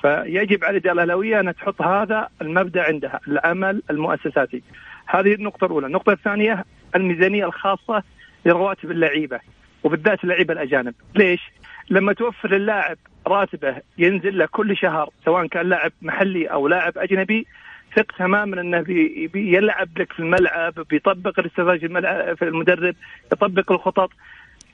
فيجب 0.01 0.63
على 0.63 0.77
الإدارة 0.77 0.93
الأهلاوية 0.93 1.39
أن 1.39 1.55
تحط 1.55 1.81
هذا 1.81 2.29
المبدأ 2.41 2.83
عندها 2.83 3.19
العمل 3.27 3.81
المؤسساتي. 3.89 4.63
هذه 5.05 5.33
النقطة 5.33 5.65
الأولى، 5.65 5.87
النقطة 5.87 6.11
الثانية 6.11 6.65
الميزانية 6.95 7.45
الخاصة 7.45 8.03
لرواتب 8.45 8.91
اللعيبة 8.91 9.39
وبالذات 9.83 10.23
اللعيبة 10.23 10.53
الأجانب، 10.53 10.93
ليش؟ 11.15 11.51
لما 11.89 12.13
توفر 12.13 12.51
للاعب 12.51 12.97
راتبه 13.27 13.75
ينزل 13.97 14.37
له 14.37 14.45
كل 14.45 14.77
شهر 14.77 15.09
سواء 15.25 15.47
كان 15.47 15.69
لاعب 15.69 15.91
محلي 16.01 16.45
أو 16.45 16.67
لاعب 16.67 16.97
أجنبي 16.97 17.47
ثق 17.95 18.11
تماما 18.17 18.61
أنه 18.61 18.81
بي 18.81 19.27
بيلعب 19.27 19.89
لك 19.97 20.13
في 20.13 20.19
الملعب 20.19 20.73
بيطبق 20.89 21.39
الاستراتيجيه 21.39 21.87
الملعب 21.87 22.37
في 22.37 22.45
المدرب 22.45 22.95
يطبق 23.31 23.71
الخطط 23.71 24.09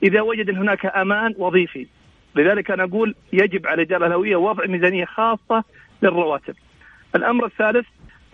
إذا 0.03 0.21
وجد 0.21 0.49
إن 0.49 0.57
هناك 0.57 0.85
أمان 0.85 1.33
وظيفي 1.37 1.87
لذلك 2.35 2.71
أنا 2.71 2.83
أقول 2.83 3.15
يجب 3.33 3.67
على 3.67 3.75
الإدارة 3.81 3.97
الاهلاويه 3.97 4.35
وضع 4.35 4.65
ميزانية 4.65 5.05
خاصة 5.05 5.63
للرواتب. 6.01 6.55
الأمر 7.15 7.45
الثالث 7.45 7.87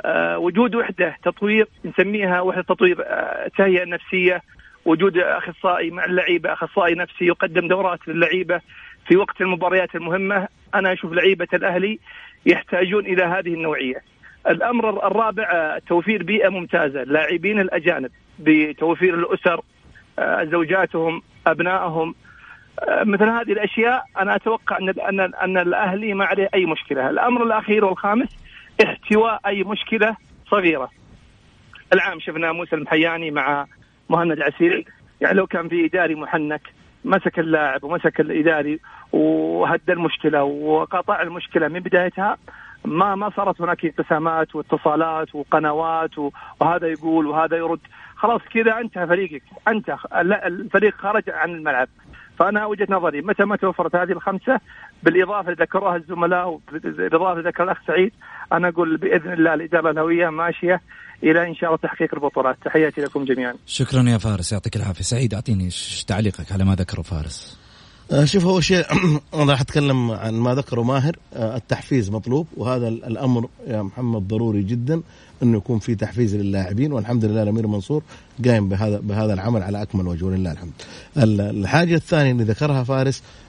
آه 0.06 0.38
وجود 0.38 0.76
وحدة 0.76 1.18
تطوير 1.24 1.68
نسميها 1.86 2.42
وحدة 2.42 2.62
تطوير 2.62 2.98
آه 3.06 3.52
تهيئة 3.58 3.86
نفسية 3.86 4.42
وجود 4.86 5.18
أخصائي 5.18 5.92
مع 5.92 6.06
اللعيبة 6.06 6.54
أخصائي 6.54 6.96
نفسي 6.96 7.26
يقدم 7.26 7.68
دورات 7.68 8.08
للعيبة 8.08 8.62
في 9.08 9.18
وقت 9.18 9.42
المباريات 9.42 9.96
المهمة 9.96 10.48
أنا 10.76 10.94
أشوف 10.94 11.14
لعيبة 11.14 11.48
الأهلي 11.54 12.00
يحتاجون 12.46 13.06
إلى 13.06 13.24
هذه 13.24 13.54
النوعية. 13.54 14.02
الأمر 14.50 15.08
الرابع 15.08 15.78
توفير 15.88 16.24
بيئة 16.24 16.50
ممتازة 16.50 17.02
اللاعبين 17.02 17.60
الأجانب 17.60 18.12
بتوفير 18.40 19.14
الأسر 19.16 19.62
آه، 20.20 20.44
زوجاتهم 20.44 21.22
أبنائهم 21.48 22.10
آه، 22.10 22.27
مثل 22.86 23.24
هذه 23.24 23.52
الأشياء 23.52 24.04
أنا 24.18 24.36
أتوقع 24.36 24.78
أن 24.78 24.90
أن 24.90 25.20
أن 25.20 25.58
الأهلي 25.58 26.14
ما 26.14 26.26
عليه 26.26 26.50
أي 26.54 26.66
مشكلة، 26.66 27.10
الأمر 27.10 27.44
الأخير 27.44 27.86
والخامس 27.86 28.30
احتواء 28.84 29.40
أي 29.46 29.64
مشكلة 29.64 30.16
صغيرة. 30.52 30.90
العام 31.94 32.20
شفنا 32.20 32.52
موسى 32.52 32.76
المحياني 32.76 33.32
مع 33.32 33.66
مهند 34.10 34.32
العسيري. 34.32 34.86
يعني 35.22 35.38
لو 35.38 35.48
كان 35.48 35.68
في 35.68 35.86
إداري 35.86 36.16
محنك 36.16 36.62
مسك 37.06 37.40
اللاعب 37.40 37.84
ومسك 37.84 38.20
الإداري 38.20 38.80
وهدى 39.12 39.94
المشكلة 39.94 40.44
وقطع 40.44 41.22
المشكلة 41.22 41.68
من 41.68 41.80
بدايتها 41.80 42.38
ما 42.86 43.16
ما 43.16 43.30
صارت 43.30 43.62
هناك 43.62 43.86
انقسامات 43.86 44.56
واتصالات 44.56 45.36
وقنوات 45.36 46.12
وهذا 46.60 46.88
يقول 46.88 47.28
وهذا 47.28 47.58
يرد. 47.58 47.80
خلاص 48.16 48.42
كذا 48.54 48.80
انتهى 48.80 49.08
فريقك. 49.08 49.44
انت 49.68 49.96
الفريق 50.46 50.96
خرج 50.98 51.30
عن 51.30 51.50
الملعب. 51.50 51.88
فأنا 52.40 52.66
وجهة 52.66 52.88
نظري 52.90 53.22
متى 53.22 53.46
ما 53.46 53.56
توفرت 53.56 53.96
هذه 53.96 54.12
الخمسة 54.12 54.60
بالإضافة 55.04 55.52
اللي 55.52 55.64
ذكروها 55.64 55.96
الزملاء 55.96 56.60
بالاضافه 56.72 57.40
ذكر 57.40 57.64
الأخ 57.64 57.78
سعيد 57.88 58.12
أنا 58.54 58.68
أقول 58.68 58.98
بإذن 58.98 59.34
الله 59.34 59.54
الاداره 59.54 59.92
الهوية 59.92 60.30
ماشية 60.30 60.82
إلى 61.24 61.48
إن 61.48 61.56
شاء 61.56 61.70
الله 61.70 61.78
تحقيق 61.84 62.10
البطولات. 62.14 62.58
تحياتي 62.66 63.02
لكم 63.02 63.26
جميعا. 63.26 63.54
شكرا 63.66 64.04
يا 64.04 64.18
فارس 64.18 64.52
يعطيك 64.52 64.76
العافية. 64.76 65.04
سعيد 65.04 65.34
أعطيني 65.34 65.70
تعليقك 66.08 66.52
على 66.52 66.66
ما 66.66 66.76
ذكره 66.76 67.02
فارس. 67.02 67.57
شوف 68.24 68.46
هو 68.46 68.60
شيء 68.60 68.86
أنا 69.34 69.52
راح 69.52 69.62
أتكلم 69.62 70.12
عن 70.12 70.34
ما 70.34 70.56
ذكره 70.56 70.82
ماهر 70.82 71.18
آه، 71.34 71.56
التحفيز 71.56 72.10
مطلوب 72.10 72.48
وهذا 72.58 72.88
الأمر 72.88 73.50
يا 73.68 73.82
محمد 73.82 74.28
ضروري 74.28 74.64
جدا 74.64 75.02
إنه 75.44 75.58
يكون 75.58 75.80
في 75.80 75.96
تحفيز 75.96 76.36
للاعبين 76.36 76.94
والحمد 76.94 77.26
لله 77.26 77.44
الأمير 77.44 77.68
منصور 77.68 78.04
قايم 78.46 78.70
بهذا 78.70 79.00
بهذا 79.00 79.34
العمل 79.34 79.64
على 79.64 79.82
أكمل 79.82 80.08
وجه 80.08 80.26
ولله 80.26 80.52
الحمد. 80.52 80.72
الحاجة 81.18 81.96
الثانية 81.96 82.32
اللي 82.32 82.44
ذكرها 82.44 82.84
فارس 82.84 83.22
آه، 83.22 83.47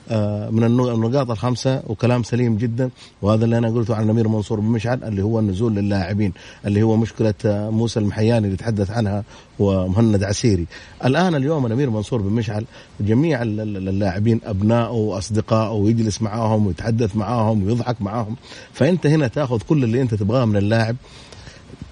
من 0.51 0.65
النقاط 0.65 1.31
الخمسة 1.31 1.83
وكلام 1.87 2.23
سليم 2.23 2.57
جدا. 2.57 2.91
وهذا 3.23 3.45
اللي 3.45 3.59
أنا 3.59 3.69
قلته 3.69 3.95
عن 3.95 4.05
الأمير 4.05 4.29
منصور 4.29 4.61
بن 4.61 4.67
مشعل 4.67 5.05
اللي 5.05 5.23
هو 5.23 5.39
النزول 5.39 5.75
للاعبين 5.75 6.33
اللي 6.67 6.83
هو 6.83 6.97
مشكلة 6.97 7.35
آه، 7.45 7.71
موسى 7.71 8.01
المحياني 8.01 8.47
اللي 8.47 8.57
تحدث 8.57 8.91
عنها 8.91 9.25
ومهند 9.59 10.23
عسيري. 10.25 10.67
الآن 11.05 11.35
اليوم 11.35 11.67
الأمير 11.67 11.91
منصور 11.91 12.23
بن 12.23 12.33
مشعل 12.33 12.65
جميع 13.01 13.43
اللاعبين 13.43 14.41
ابنائه 14.45 14.91
وأصدقائه 14.91 15.73
ويجلس 15.73 16.23
معاهم 16.23 16.67
ويتحدث 16.67 17.17
معاهم 17.17 17.65
ويضحك 17.65 18.03
معاهم. 18.03 18.37
فأنت 18.73 19.07
هنا 19.07 19.29
تأخذ 19.29 19.61
كل 19.69 19.85
اللي 19.85 20.03
أنت 20.03 20.15
تبغاه 20.15 20.45
من 20.45 20.57
اللاعب. 20.57 20.97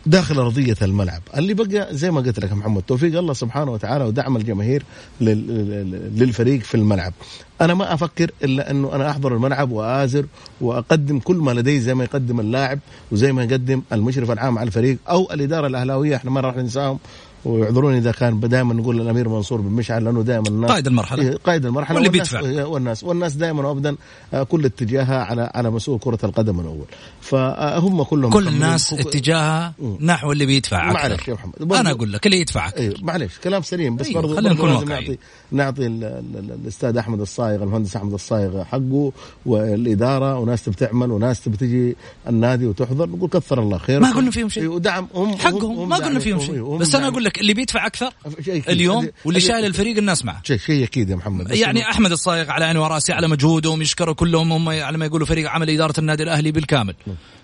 داخل 0.07 0.39
أرضية 0.39 0.77
الملعب. 0.83 1.23
اللي 1.37 1.55
بقى 1.55 1.89
زي 1.91 2.11
ما 2.11 2.21
قلت 2.21 2.41
لك 2.41 2.53
محمد 2.53 2.83
توفيق 2.83 3.19
الله 3.19 3.33
سبحانه 3.33 3.71
وتعالى 3.73 4.05
ودعم 4.05 4.37
الجماهير 4.37 4.83
للفريق 5.21 6.61
في 6.61 6.75
الملعب. 6.75 7.13
أنا 7.61 7.75
ما 7.75 7.95
أفكر 7.95 8.31
إلا 8.45 8.71
أنه 8.71 8.95
أنا 8.95 9.11
أحضر 9.11 9.35
الملعب 9.35 9.71
وأآزر 9.71 10.27
وأقدم 10.61 11.19
كل 11.19 11.37
ما 11.37 11.51
لدي 11.51 11.81
زي 11.81 11.95
ما 11.95 12.05
يقدم 12.05 12.41
اللاعب 12.41 12.79
وزي 13.13 13.33
ما 13.33 13.45
يقدم 13.45 13.83
المشرف 13.93 14.31
العام 14.31 14.59
على 14.59 14.67
الفريق 14.67 14.99
أو 15.09 15.33
الإدارة 15.33 15.67
الأهلاوية. 15.67 16.17
إحنا 16.17 16.31
ما 16.31 16.41
راح 16.41 16.57
ننساهم. 16.57 16.99
ويعذروني 17.47 17.99
إذا 17.99 18.13
كان 18.13 18.41
دائما 18.41 18.75
نقول 18.75 19.01
الامير 19.01 19.29
منصور 19.29 19.61
بن 19.61 19.73
مشعل 19.73 20.05
لأنه 20.05 20.23
دائما 20.23 20.49
الناس 20.49 20.71
قائد 20.71 20.87
المرحلة. 20.87 21.23
إيه، 21.23 21.37
قائد 21.37 21.67
المرحلة. 21.67 21.97
واللي 21.97 22.09
بيدفع. 22.09 22.65
والناس 22.65 23.05
والناس 23.05 23.35
دائما 23.35 23.69
وابدا 23.69 23.97
آه، 24.35 24.43
كل 24.43 24.65
اتجاهها 24.65 25.25
على 25.25 25.51
على 25.55 25.71
مسؤول 25.71 25.99
كرة 25.99 26.19
القدم 26.25 26.61
الأول. 26.61 26.87
فهم 27.21 28.03
كلهم 28.03 28.31
كل 28.31 28.49
الناس 28.49 28.93
اتجاهها 28.93 29.75
نحو 30.01 30.33
اللي 30.33 30.47
بيدفع 30.47 30.93
معلش 30.93 31.29
يا 31.29 31.35
محمد. 31.35 31.73
أنا 31.73 31.91
أقول 31.91 32.13
لك 32.13 32.27
اللي 32.27 32.41
يدفعك 32.41 32.81
أيوه 32.81 32.95
معلش 33.03 33.39
كلام 33.45 33.63
سليم 33.63 33.97
بس 33.97 34.07
أيوه 34.07 34.21
برضه 34.23 34.37
خلينا 34.37 34.55
نكون 34.55 34.71
لازم 34.71 34.89
نعطي 34.89 35.19
نعطي 35.53 35.87
الأستاذ 35.87 36.97
أحمد 36.97 37.21
الصايغ 37.21 37.63
المهندس 37.63 37.97
أحمد 37.97 38.13
الصايغ 38.13 38.65
حقه 38.65 39.13
والإدارة 39.47 40.39
وناس 40.39 40.65
تبي 40.65 40.77
تعمل 40.77 41.11
وناس 41.11 41.41
تبي 41.41 41.57
تجي 41.57 41.97
النادي 42.29 42.67
وتحضر. 42.67 43.09
نقول 43.09 43.31
كثر 43.31 43.63
الله 43.63 43.79
خير. 43.79 44.01
ما 44.01 44.13
قلنا 44.13 44.31
فيهم 44.31 44.49
شيء. 44.49 44.67
ودعم 44.67 45.09
هم 45.15 45.37
حقهم. 45.37 45.89
ما 45.89 45.97
قلنا 45.97 46.19
فيهم 46.19 46.41
شيء. 46.41 46.77
بس 46.77 46.95
أنا 46.95 47.09
أقول 47.09 47.25
لك 47.25 47.36
اللي 47.41 47.55
بيدفع 47.55 47.87
أكثر؟ 47.87 48.13
اليوم؟ 48.49 49.09
واللي 49.25 49.41
شايل 49.41 49.65
الفريق 49.65 49.97
الناس 49.97 50.25
معه. 50.25 50.41
شيء 50.45 50.59
شيء 50.59 50.85
أكيد 50.85 51.11
يا 51.11 51.17
محمد. 51.17 51.51
يعني 51.51 51.91
أحمد 51.91 52.11
الصايغ 52.13 52.51
على 52.51 52.65
عيني 52.65 52.79
وراسي 52.79 53.13
على 53.13 53.29
مجهودهم 53.29 53.83
يشكروا 53.83 54.15
كلهم 54.15 54.53
هم 54.53 54.69
على 54.69 54.99
ما 54.99 55.07
يقولوا 55.07 55.27
فريق 55.27 55.51
عمل 55.51 55.71
إدارة 55.71 56.01
النادي 56.01 56.23
الأهلي 56.23 56.53
بالكامل. 56.53 56.95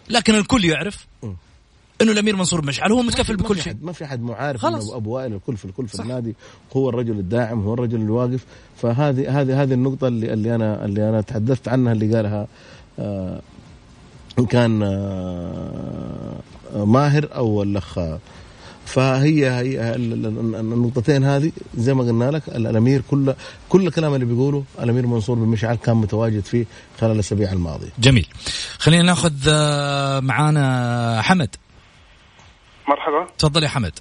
لكن 0.09 0.35
الكل 0.35 0.65
يعرف 0.65 1.07
إنه 2.03 2.13
الأمير 2.13 2.37
منصور 2.37 2.65
مشعل 2.65 2.93
هو 2.93 3.03
متكفل 3.03 3.37
بكل 3.37 3.63
شيء. 3.63 3.77
ما 3.83 3.93
في 3.93 4.07
حد 4.07 4.23
معارف 4.23 4.61
خلاص. 4.61 4.91
أبو 4.91 5.11
وائل 5.11 5.35
الكل 5.35 5.57
في 5.57 5.65
الكل 5.65 5.89
في 5.89 5.97
صح. 5.97 6.05
النادي. 6.05 6.35
هو 6.77 6.89
الرجل 6.89 7.19
الداعم 7.19 7.61
هو 7.61 7.75
الرجل 7.75 8.01
الواقف. 8.01 8.45
فهذه 8.77 9.41
هذه 9.41 9.63
هذه 9.63 9.73
النقطة 9.73 10.09
اللي, 10.09 10.33
اللي 10.33 10.55
أنا 10.55 10.85
اللي 10.85 11.09
أنا 11.09 11.21
تحدثت 11.21 11.69
عنها 11.69 11.93
اللي 11.93 12.17
قالها 12.17 12.47
آه 12.99 13.41
كان 14.51 14.83
آه 14.83 16.41
ماهر 16.85 17.29
أو 17.35 17.63
الاخ 17.63 17.99
فهي 18.93 19.51
هي 19.51 19.95
النقطتين 19.97 21.25
هذه 21.25 21.53
زي 21.75 21.95
ما 21.95 22.03
قلنا 22.03 22.31
لك 22.31 22.49
الأمير 22.49 23.03
كل 23.11 23.35
كل 23.69 23.87
الكلام 23.87 24.15
اللي 24.15 24.27
بيقوله 24.27 24.65
الأمير 24.83 25.07
منصور 25.07 25.37
بن 25.37 25.49
مشعل 25.49 25.75
كان 25.75 25.97
متواجد 25.97 26.45
فيه 26.45 26.65
خلال 27.01 27.13
الأسابيع 27.13 27.53
الماضية. 27.53 27.89
جميل. 27.99 28.27
خلينا 28.79 29.03
ناخذ 29.03 29.33
آه، 29.49 30.21
معانا 30.21 31.23
حمد. 31.23 31.57
مرحبا. 32.89 33.27
تفضل 33.39 33.63
يا 33.63 33.69
حمد. 33.69 33.99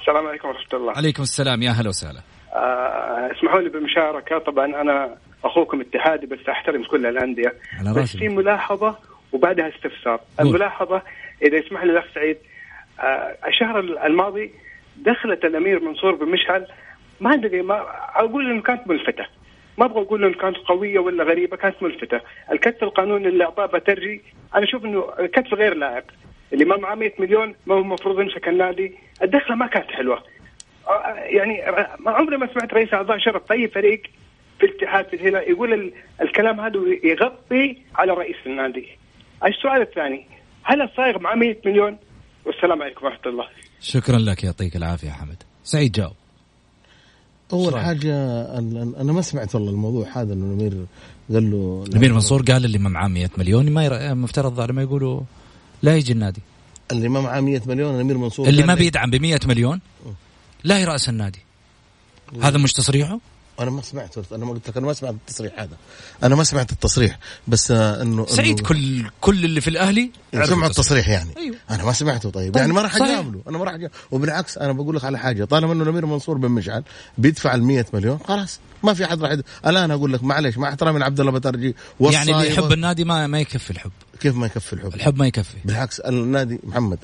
السلام 0.00 0.26
عليكم 0.26 0.48
ورحمة 0.48 0.78
الله 0.78 0.92
عليكم 0.96 1.22
السلام 1.22 1.62
يا 1.62 1.70
هلا 1.70 1.88
وسهلا 1.88 2.20
آه 2.52 3.32
اسمحوا 3.38 3.60
لي 3.60 3.68
بالمشاركه 3.68 4.38
طبعا 4.38 4.64
أنا 4.66 5.16
أخوكم 5.44 5.80
اتحادي 5.80 6.26
بس 6.26 6.38
أحترم 6.48 6.84
كل 6.90 7.06
الأندية 7.06 7.54
بس. 7.96 8.16
في 8.16 8.28
ملاحظة 8.28 8.96
وبعدها 9.32 9.68
استفسار 9.68 10.20
الملاحظة 10.40 11.02
إذا 11.42 11.56
يسمح 11.56 11.82
لي 11.84 11.92
الأخ 11.92 12.04
سعيد 12.14 12.36
الشهر 13.46 13.78
الماضي 13.78 14.50
دخلت 14.96 15.44
الأمير 15.44 15.80
منصور 15.80 16.14
بن 16.14 16.28
مشعل 16.28 16.66
ما 17.20 17.34
أدري 17.34 17.62
ما 17.62 17.86
أقول 18.16 18.50
إنه 18.50 18.62
كانت 18.62 18.88
ملفتة. 18.88 19.26
ما 19.78 19.84
أبغى 19.84 20.02
أقول 20.02 20.24
إنه 20.24 20.34
كانت 20.34 20.56
قوية 20.56 20.98
ولا 20.98 21.24
غريبة 21.24 21.56
كانت 21.56 21.82
ملفتة. 21.82 22.20
الكتف 22.52 22.82
القانوني 22.82 23.28
اللي 23.28 23.44
أعطاه 23.44 23.66
بترجي 23.66 24.20
أنا 24.54 24.64
أشوف 24.64 24.84
إنه 24.84 25.12
الكتف 25.18 25.54
غير 25.54 25.74
لائق. 25.74 26.04
اللي 26.52 26.64
ما 26.64 26.76
معاه 26.76 26.94
100 26.94 27.12
مليون 27.18 27.54
ما 27.66 27.74
هو 27.74 27.78
المفروض 27.78 28.20
يمسك 28.20 28.48
النادي. 28.48 28.92
الدخلة 29.22 29.56
ما 29.56 29.66
كانت 29.66 29.90
حلوة. 29.90 30.22
آه، 30.88 31.14
يعني 31.14 31.62
ر- 31.70 31.86
ما 31.98 32.10
عمري 32.10 32.36
ما 32.36 32.46
سمعت 32.54 32.74
رئيس 32.74 32.94
أعضاء 32.94 33.18
شرف 33.18 33.46
في 33.46 33.52
اي 33.52 33.68
فريق 33.68 34.02
في 34.58 34.66
الاتحاد 34.66 35.06
في 35.08 35.16
الهلال 35.16 35.50
يقول 35.50 35.72
ال- 35.72 35.92
الكلام 36.20 36.60
هذا 36.60 36.80
يغطي 37.04 37.76
على 37.96 38.12
رئيس 38.12 38.36
النادي. 38.46 38.88
السؤال 39.44 39.80
الثاني 39.80 40.26
هل 40.62 40.82
الصايغ 40.82 41.18
معاه 41.18 41.34
100 41.34 41.56
مليون؟ 41.66 41.98
والسلام 42.46 42.82
عليكم 42.82 43.04
ورحمة 43.06 43.20
الله. 43.26 43.44
شكرا 43.80 44.18
لك 44.18 44.44
يعطيك 44.44 44.76
العافية 44.76 45.08
يا 45.08 45.12
حمد. 45.12 45.36
سعيد 45.64 45.92
جاوب. 45.92 46.12
أول 47.52 47.72
صحيح. 47.72 47.84
حاجة 47.84 48.44
أنا- 48.46 48.98
أنا 49.00 49.12
ما 49.12 49.22
سمعت 49.22 49.54
والله 49.54 49.70
الموضوع 49.70 50.08
هذا 50.14 50.32
إنه 50.32 50.46
الأمير 50.46 50.86
قال 51.32 51.50
له 51.50 51.84
الأمير 51.88 52.12
منصور 52.12 52.42
قال 52.42 52.64
اللي 52.64 52.78
ما 52.78 52.88
معاه 52.88 53.08
100 53.08 53.30
مليون 53.38 53.70
ما 53.70 53.84
ير... 53.84 54.14
مفترض 54.14 54.60
على 54.60 54.72
ما 54.72 54.82
يقولوا 54.82 55.20
لا 55.82 55.96
يجي 55.96 56.12
النادي. 56.12 56.40
اللي 56.92 57.08
ما 57.08 57.20
معاه 57.20 57.40
100 57.40 57.60
مليون 57.66 57.94
الأمير 57.94 58.18
منصور 58.18 58.48
اللي 58.48 58.62
ما 58.62 58.74
بيدعم 58.74 59.10
ب 59.10 59.14
100 59.16 59.38
مليون 59.46 59.80
لا 60.64 60.78
يرأس 60.78 61.08
النادي. 61.08 61.38
هذا 62.42 62.58
مش 62.58 62.72
تصريحه؟ 62.72 63.20
أنا 63.60 63.70
ما 63.70 63.82
سمعت 63.82 64.32
أنا 64.32 64.44
ما 64.44 64.50
قلت 64.50 64.68
لك 64.68 64.76
أنا 64.76 64.86
ما 64.86 64.92
سمعت 64.92 65.14
التصريح 65.14 65.52
هذا. 65.60 65.76
أنا 66.22 66.34
ما 66.34 66.44
سمعت 66.44 66.72
التصريح 66.72 67.18
بس 67.48 67.70
آه، 67.70 68.02
إنه 68.02 68.26
سعيد 68.26 68.60
إنه- 68.60 68.62
كل 68.62 69.04
كل 69.20 69.44
اللي 69.44 69.60
في 69.60 69.70
الأهلي 69.70 70.10
عرفوا 70.34 70.54
سمعوا 70.54 70.70
التصريح. 70.70 71.08
يعني. 71.08 71.30
أيوه. 71.36 71.56
أنا 71.70 71.84
ما 71.84 71.92
سمعته 71.92 72.30
طيب, 72.30 72.44
طيب، 72.44 72.56
يعني 72.56 72.72
ما 72.72 72.82
راح. 72.82 72.96
أجامله. 72.96 73.40
أنا 73.48 73.58
ما 73.58 73.64
راح. 73.64 73.74
وبالعكس 74.10 74.58
أنا 74.58 74.72
بقول 74.72 74.96
لك 74.96 75.04
على 75.04 75.18
حاجة. 75.18 75.44
طالما 75.44 75.72
إنه 75.72 75.82
الأمير 75.82 76.06
منصور 76.06 76.38
بن 76.38 76.48
مشعل 76.48 76.82
بيدفع 77.18 77.54
ال 77.54 77.62
100 77.64 77.86
مليون 77.92 78.18
خلاص. 78.28 78.60
ما 78.82 78.94
في 78.94 79.04
احد 79.04 79.22
راح. 79.22 79.36
الآن 79.66 79.90
أقول 79.90 80.12
لك 80.12 80.24
معلش 80.24 80.56
مع 80.58 80.68
احترامي 80.68 80.98
لعبد 80.98 81.20
الله 81.20 81.32
بترجي 81.32 81.76
يعني 82.00 82.32
اللي 82.32 82.48
يحب 82.50 82.72
النادي 82.72 83.04
ما 83.04 83.26
ما 83.26 83.40
يكفي 83.40 83.70
الحب. 83.70 83.90
كيف 84.20 84.34
ما 84.36 84.46
يكفي 84.46 84.72
الحب؟ 84.72 84.94
الحب 84.94 85.18
ما 85.18 85.26
يكفي. 85.26 85.56
بالعكس 85.64 86.00
النادي 86.00 86.60
محمد. 86.64 86.98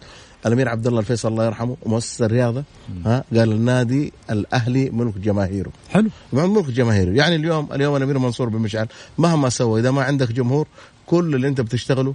الأمير 0.47 0.69
عبد 0.69 0.87
الله 0.87 1.01
الفيصل 1.01 1.29
الله 1.29 1.47
يرحمه 1.47 1.77
مؤسس 1.87 2.23
الرياضة 2.23 2.65
ها 3.07 3.25
قال 3.37 3.53
النادي 3.53 4.13
الأهلي 4.31 4.91
ملك 4.91 5.19
جماهيره. 5.19 5.71
حلو. 5.91 6.11
ملك 6.33 6.65
جماهيره. 6.65 7.11
يعني 7.11 7.37
اليوم 7.37 7.69
اليوم 7.73 7.97
الأمير 7.97 8.19
منصور 8.19 8.49
بن 8.49 8.59
مشعل 8.59 8.87
مهما 9.19 9.49
سوى 9.49 9.81
إذا 9.81 9.91
ما 9.91 10.03
عندك 10.03 10.33
جمهور 10.33 10.67
كل 11.07 11.35
اللي 11.35 11.49
أنت 11.49 11.61
بتشتغله 11.61 12.15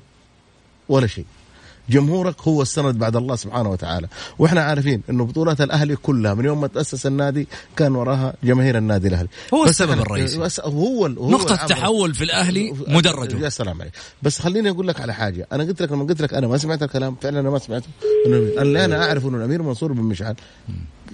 ولا 0.89 1.07
شيء. 1.07 1.25
جمهورك 1.89 2.41
هو 2.41 2.61
السند 2.61 2.97
بعد 2.97 3.15
الله 3.15 3.35
سبحانه 3.35 3.69
وتعالى. 3.69 4.07
وإحنا 4.39 4.61
عارفين 4.61 5.01
إنه 5.09 5.25
بطولات 5.25 5.61
الأهلي 5.61 5.95
كلها 5.95 6.33
من 6.33 6.45
يوم 6.45 6.61
ما 6.61 6.67
تأسس 6.67 7.05
النادي 7.05 7.47
كان 7.75 7.95
وراها 7.95 8.33
جماهير 8.43 8.77
النادي 8.77 9.07
الأهلي. 9.07 9.29
هو 9.53 9.63
السبب 9.63 10.01
الرئيسي. 10.01 10.38
بس 10.38 10.59
هو 10.59 10.88
هو 10.97 11.07
نقطة 11.07 11.53
العمل. 11.53 11.61
التحول 11.61 12.13
في 12.13 12.23
الأهلي 12.23 12.73
مدرجة. 12.88 13.38
يا 13.43 13.49
سلام 13.49 13.81
عليك. 13.81 13.93
بس 14.23 14.39
خليني 14.39 14.69
أقول 14.69 14.88
لك 14.88 15.01
على 15.01 15.13
حاجة. 15.13 15.47
أنا 15.51 15.63
قلت 15.63 15.81
لك 15.81 15.91
لما 15.91 16.03
قلت 16.03 16.21
لك 16.21 16.33
أنا 16.33 16.47
ما 16.47 16.57
سمعت 16.57 16.83
الكلام. 16.83 17.15
فعلا 17.21 17.39
أنا 17.39 17.49
ما 17.49 17.59
سمعته. 17.59 17.88
إنه 18.25 18.38
اللي 18.61 18.85
أنا 18.85 19.05
أعرف 19.07 19.25
إنه 19.25 19.38
الأمير 19.38 19.61
منصور 19.61 19.93
بن 19.93 20.01
مشعل 20.01 20.35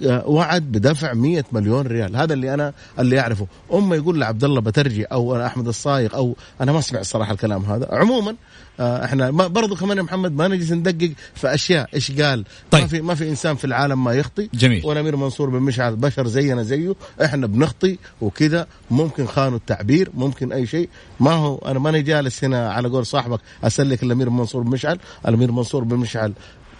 وعد 0.02 0.62
بدفع 0.62 1.14
100 1.14 1.44
مليون 1.52 1.86
ريال. 1.86 2.16
هذا 2.16 2.34
اللي 2.34 2.54
أنا 2.54 2.72
اللي 2.98 3.20
أعرفه. 3.20 3.46
اما 3.72 3.96
يقول 3.96 4.20
لعبد 4.20 4.44
الله 4.44 4.60
بترجي 4.60 5.04
أو 5.04 5.46
أحمد 5.46 5.68
الصايغ 5.68 6.14
أو 6.14 6.36
أنا 6.60 6.72
ما 6.72 6.80
سمعت 6.80 7.02
الصراحه 7.02 7.32
الكلام 7.32 7.64
هذا. 7.64 7.88
عموما 7.90 8.36
آه، 8.80 9.04
إحنا 9.04 9.30
ما 9.30 9.46
برضو 9.46 9.76
كمان 9.76 9.96
يا 9.96 10.02
محمد 10.02 10.32
ما 10.32 10.48
نجلس 10.48 10.72
ندقق 10.72 11.12
في 11.34 11.54
أشياء. 11.54 11.88
إيش 11.94 12.20
قال؟ 12.20 12.38
ما 12.38 12.44
طيب. 12.70 12.86
في 12.86 13.00
ما 13.00 13.14
في 13.14 13.28
إنسان 13.28 13.56
في 13.56 13.64
العالم 13.64 14.04
ما 14.04 14.12
يخطي. 14.12 14.48
جميل. 14.54 14.86
والامير 14.86 15.16
منصور 15.16 15.50
بن 15.50 15.58
مشعل 15.58 15.96
بشر 15.96 16.26
زينا 16.26 16.62
زيه. 16.62 16.94
إحنا 17.24 17.46
بنخطي 17.46 17.98
وكذا. 18.20 18.66
ممكن 18.90 19.26
خانوا 19.26 19.58
التعبير 19.58 20.10
ممكن 20.14 20.52
أي 20.52 20.66
شيء. 20.66 20.88
ما 21.20 21.30
هو 21.30 21.58
أنا 21.58 21.78
ماني 21.78 22.02
جالس 22.02 22.44
هنا 22.44 22.72
على 22.72 22.88
قول 22.88 23.06
صاحبك 23.06 23.40
أسلك 23.64 24.02
الأمير 24.02 24.30
منصور 24.30 24.62
بن 24.62 24.70
مشعل. 24.70 24.98
الأمير 25.28 25.52
منصور 25.52 25.84
بن 25.84 25.96
مشعل 25.96 26.32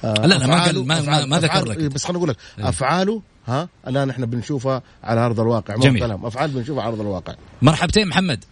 لا، 0.05 0.27
لا، 0.27 0.47
ما 0.47 0.65
قال- 0.65 0.87
ما- 0.87 1.01
ما- 1.01 1.25
ما 1.27 1.39
ذكر 1.39 1.65
لك. 1.65 1.79
بس 1.79 2.05
خليني 2.05 2.19
أقول 2.19 2.29
لك 2.31 2.37
إيه. 2.59 2.69
أفعاله 2.69 3.23
ها 3.47 3.69
الآن 3.89 4.11
إحنا 4.11 4.27
بنشوفها 4.27 4.83
على 5.05 5.21
أرض 5.27 5.41
الواقع 5.41 5.75
مو 5.75 5.81
جميل. 5.81 6.01
كلام. 6.03 6.27
أفعال 6.27 6.51
بنشوفها 6.51 6.83
على 6.83 6.93
أرض 6.93 7.01
الواقع. 7.01 7.35
مرحبتين 7.63 8.09
محمد. 8.09 8.45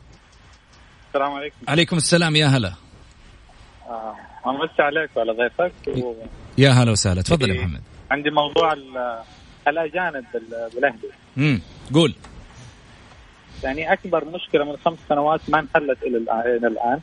السلام 1.08 1.32
عليكم. 1.32 1.56
عليكم 1.68 1.96
السلام 1.96 2.36
يا 2.36 2.46
هلا. 2.46 2.72
آه، 3.88 4.14
امسي 4.46 4.82
عليك 4.82 5.10
وعلى 5.16 5.32
ضيفك. 5.32 6.04
و... 6.04 6.14
يا 6.58 6.70
هلا 6.70 6.90
وسهلا. 6.90 7.22
تفضل 7.22 7.48
يا 7.50 7.54
إيه. 7.54 7.60
محمد. 7.60 7.80
عندي 8.10 8.30
موضوع 8.30 8.72
ال- 8.72 9.22
الأجانب 9.68 10.24
بال- 10.34 10.70
بالأهلي. 10.74 11.08
امم 11.38 11.60
قول. 11.94 12.14
يعني 13.64 13.92
أكبر 13.92 14.24
مشكلة 14.24 14.64
من 14.64 14.76
خمس 14.84 14.98
سنوات 15.08 15.40
ما 15.48 15.58
انحلت 15.58 16.02
إلى 16.02 16.16
الآن. 16.68 17.00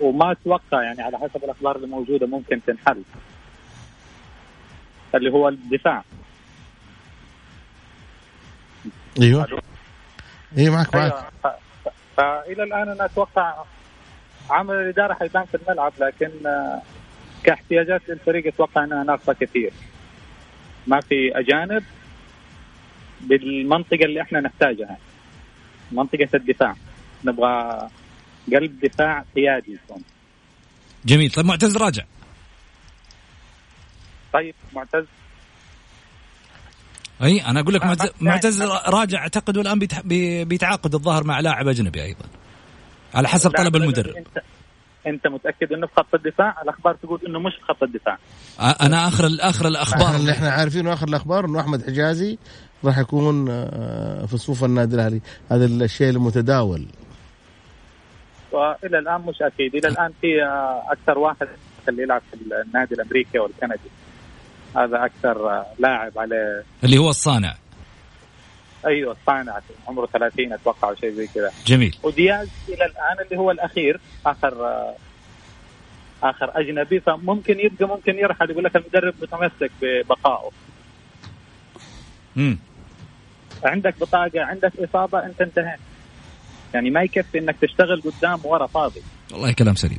وما 0.00 0.32
أتوقع 0.32 0.82
يعني 0.82 1.02
على 1.02 1.18
حسب 1.18 1.44
الأخبار 1.44 1.76
اللي 1.76 1.86
موجودة 1.86 2.26
ممكن 2.26 2.60
تنحل 2.66 3.02
اللي 5.14 5.30
هو 5.32 5.48
الدفاع. 5.48 6.04
أيوه. 9.22 9.46
إيه 10.58 10.70
معك 10.70 10.94
معك. 10.96 11.12
أيوة. 11.12 11.24
ف- 11.42 11.88
فالى 12.16 12.62
الآن 12.62 12.88
أنا 12.88 13.04
أتوقع 13.04 13.54
عمل 14.50 14.74
الإدارة 14.74 15.14
حيبان 15.14 15.44
في 15.44 15.56
الملعب 15.56 15.92
لكن 16.00 16.30
آه، 16.46 16.82
كاحتياجات 17.44 18.02
للفريق 18.08 18.46
أتوقع 18.46 18.84
إنها 18.84 19.04
ناقصة 19.04 19.32
كثير. 19.32 19.72
ما 20.86 21.00
في 21.00 21.38
أجانب 21.38 21.84
بالمنطقة 23.20 24.04
اللي 24.04 24.22
إحنا 24.22 24.40
نحتاجها 24.40 24.96
منطقة 25.92 26.28
الدفاع. 26.34 26.74
نبغى 27.24 27.88
قلب 28.56 28.80
دفاع 28.84 29.24
قيادي. 29.36 29.72
يكون 29.72 30.02
جميل. 31.04 31.30
طيب 31.30 31.46
معتز 31.46 31.76
راجع. 31.76 32.04
طيب 34.32 34.54
معتز. 34.72 35.04
أي 37.22 37.46
أنا 37.46 37.60
أقول 37.60 37.74
لك 37.74 37.84
معتز, 38.20 38.62
راجع 38.86 39.18
أعتقد 39.18 39.56
والان 39.56 39.78
بيتعاقد 40.44 40.94
الظاهر 40.94 41.24
مع 41.24 41.40
لاعب 41.40 41.68
أجنبي 41.68 42.02
أيضا. 42.02 42.24
على 43.14 43.28
حسب 43.28 43.50
طلب 43.50 43.76
المدرب. 43.76 44.16
انت 44.16 44.38
أنت 45.06 45.26
متأكد 45.26 45.72
إنه 45.72 45.86
في 45.86 45.92
خط 45.96 46.14
الدفاع؟ 46.14 46.62
الأخبار 46.62 46.94
تقول 46.94 47.20
إنه 47.26 47.38
مش 47.38 47.52
في 47.54 47.62
خط 47.62 47.82
الدفاع. 47.82 48.18
أنا 48.60 49.08
آخر 49.08 49.28
آخر 49.40 49.68
الأخبار. 49.68 50.16
اللي 50.16 50.32
إحنا 50.32 50.50
عارفينه 50.50 50.92
آخر 50.92 51.08
الأخبار 51.08 51.44
إنه 51.44 51.60
أحمد 51.60 51.86
حجازي 51.86 52.38
راح 52.84 52.98
يكون 52.98 53.46
آه، 53.50 54.26
في 54.26 54.38
صفوف 54.38 54.64
النادي 54.64 54.94
الأهلي. 54.94 55.20
هذا 55.50 55.64
الشيء 55.64 56.10
المتداول. 56.10 56.86
وإلى 58.52 58.98
الآن 58.98 59.20
مش 59.20 59.42
أكيد. 59.42 59.74
إلى 59.74 59.88
الآن 59.88 60.12
في 60.20 60.42
أكثر 60.90 61.18
واحد 61.18 61.48
اللي 61.88 62.02
يلعب 62.02 62.22
في 62.30 62.36
النادي 62.66 62.94
الأمريكي 62.94 63.38
والكندي 63.38 63.90
هذا 64.76 65.04
أكثر 65.04 65.64
لاعب 65.78 66.12
على 66.16 66.62
اللي 66.84 66.98
هو 66.98 67.08
الصانع. 67.08 67.54
أيوه 68.86 69.16
صانع 69.26 69.60
عمره 69.88 70.06
30 70.06 70.52
أتوقع 70.52 70.88
أو 70.88 70.94
شيء 70.94 71.10
زي 71.10 71.26
كذا. 71.34 71.50
جميل. 71.66 71.96
ودياز 72.02 72.48
إلى 72.68 72.84
الآن 72.84 73.26
اللي 73.26 73.36
هو 73.38 73.50
الأخير 73.50 74.00
آخر 74.26 74.52
آخر 76.22 76.60
أجنبي. 76.60 77.00
فممكن 77.00 77.60
يبقى 77.60 77.88
ممكن 77.88 78.18
يرحل. 78.18 78.50
يقول 78.50 78.64
لك 78.64 78.76
المدرب 78.76 79.14
متمسك 79.22 79.70
ببقائه. 79.82 80.50
امم 82.36 82.58
عندك 83.64 83.94
بطاقة 84.00 84.40
عندك 84.40 84.72
إصابة 84.80 85.26
أنت 85.26 85.40
انتهيت. 85.40 85.80
يعني 86.74 86.90
ما 86.90 87.02
يكفي 87.02 87.38
إنك 87.38 87.56
تشتغل 87.62 88.02
قدام 88.02 88.40
ورا 88.44 88.66
فاضي. 88.66 89.02
والله 89.32 89.52
كلام 89.52 89.74
سليم. 89.74 89.98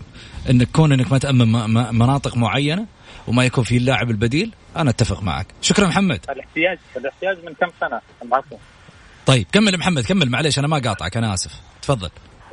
إنك 0.49 0.67
كون 0.71 0.91
إنك 0.91 1.11
ما 1.11 1.17
تأمن 1.17 1.47
مناطق 1.95 2.37
معينة 2.37 2.85
وما 3.27 3.45
يكون 3.45 3.63
في 3.63 3.77
اللاعب 3.77 4.09
البديل 4.09 4.53
أنا 4.77 4.89
أتفق 4.89 5.23
معك. 5.23 5.47
شكرا 5.61 5.87
محمد. 5.87 6.19
الاحتياج 6.29 6.77
الاحتياج 6.97 7.37
من 7.45 7.53
كم 7.53 7.67
سنة؟ 7.79 8.01
العفو. 8.23 8.57
طيب 9.25 9.45
كمل 9.51 9.77
محمد 9.77 10.03
كمل. 10.03 10.29
معليش 10.29 10.59
أنا 10.59 10.67
ما 10.67 10.79
قاطعك 10.79 11.17
أنا 11.17 11.33
آسف. 11.33 11.61
تفضل. 11.81 12.09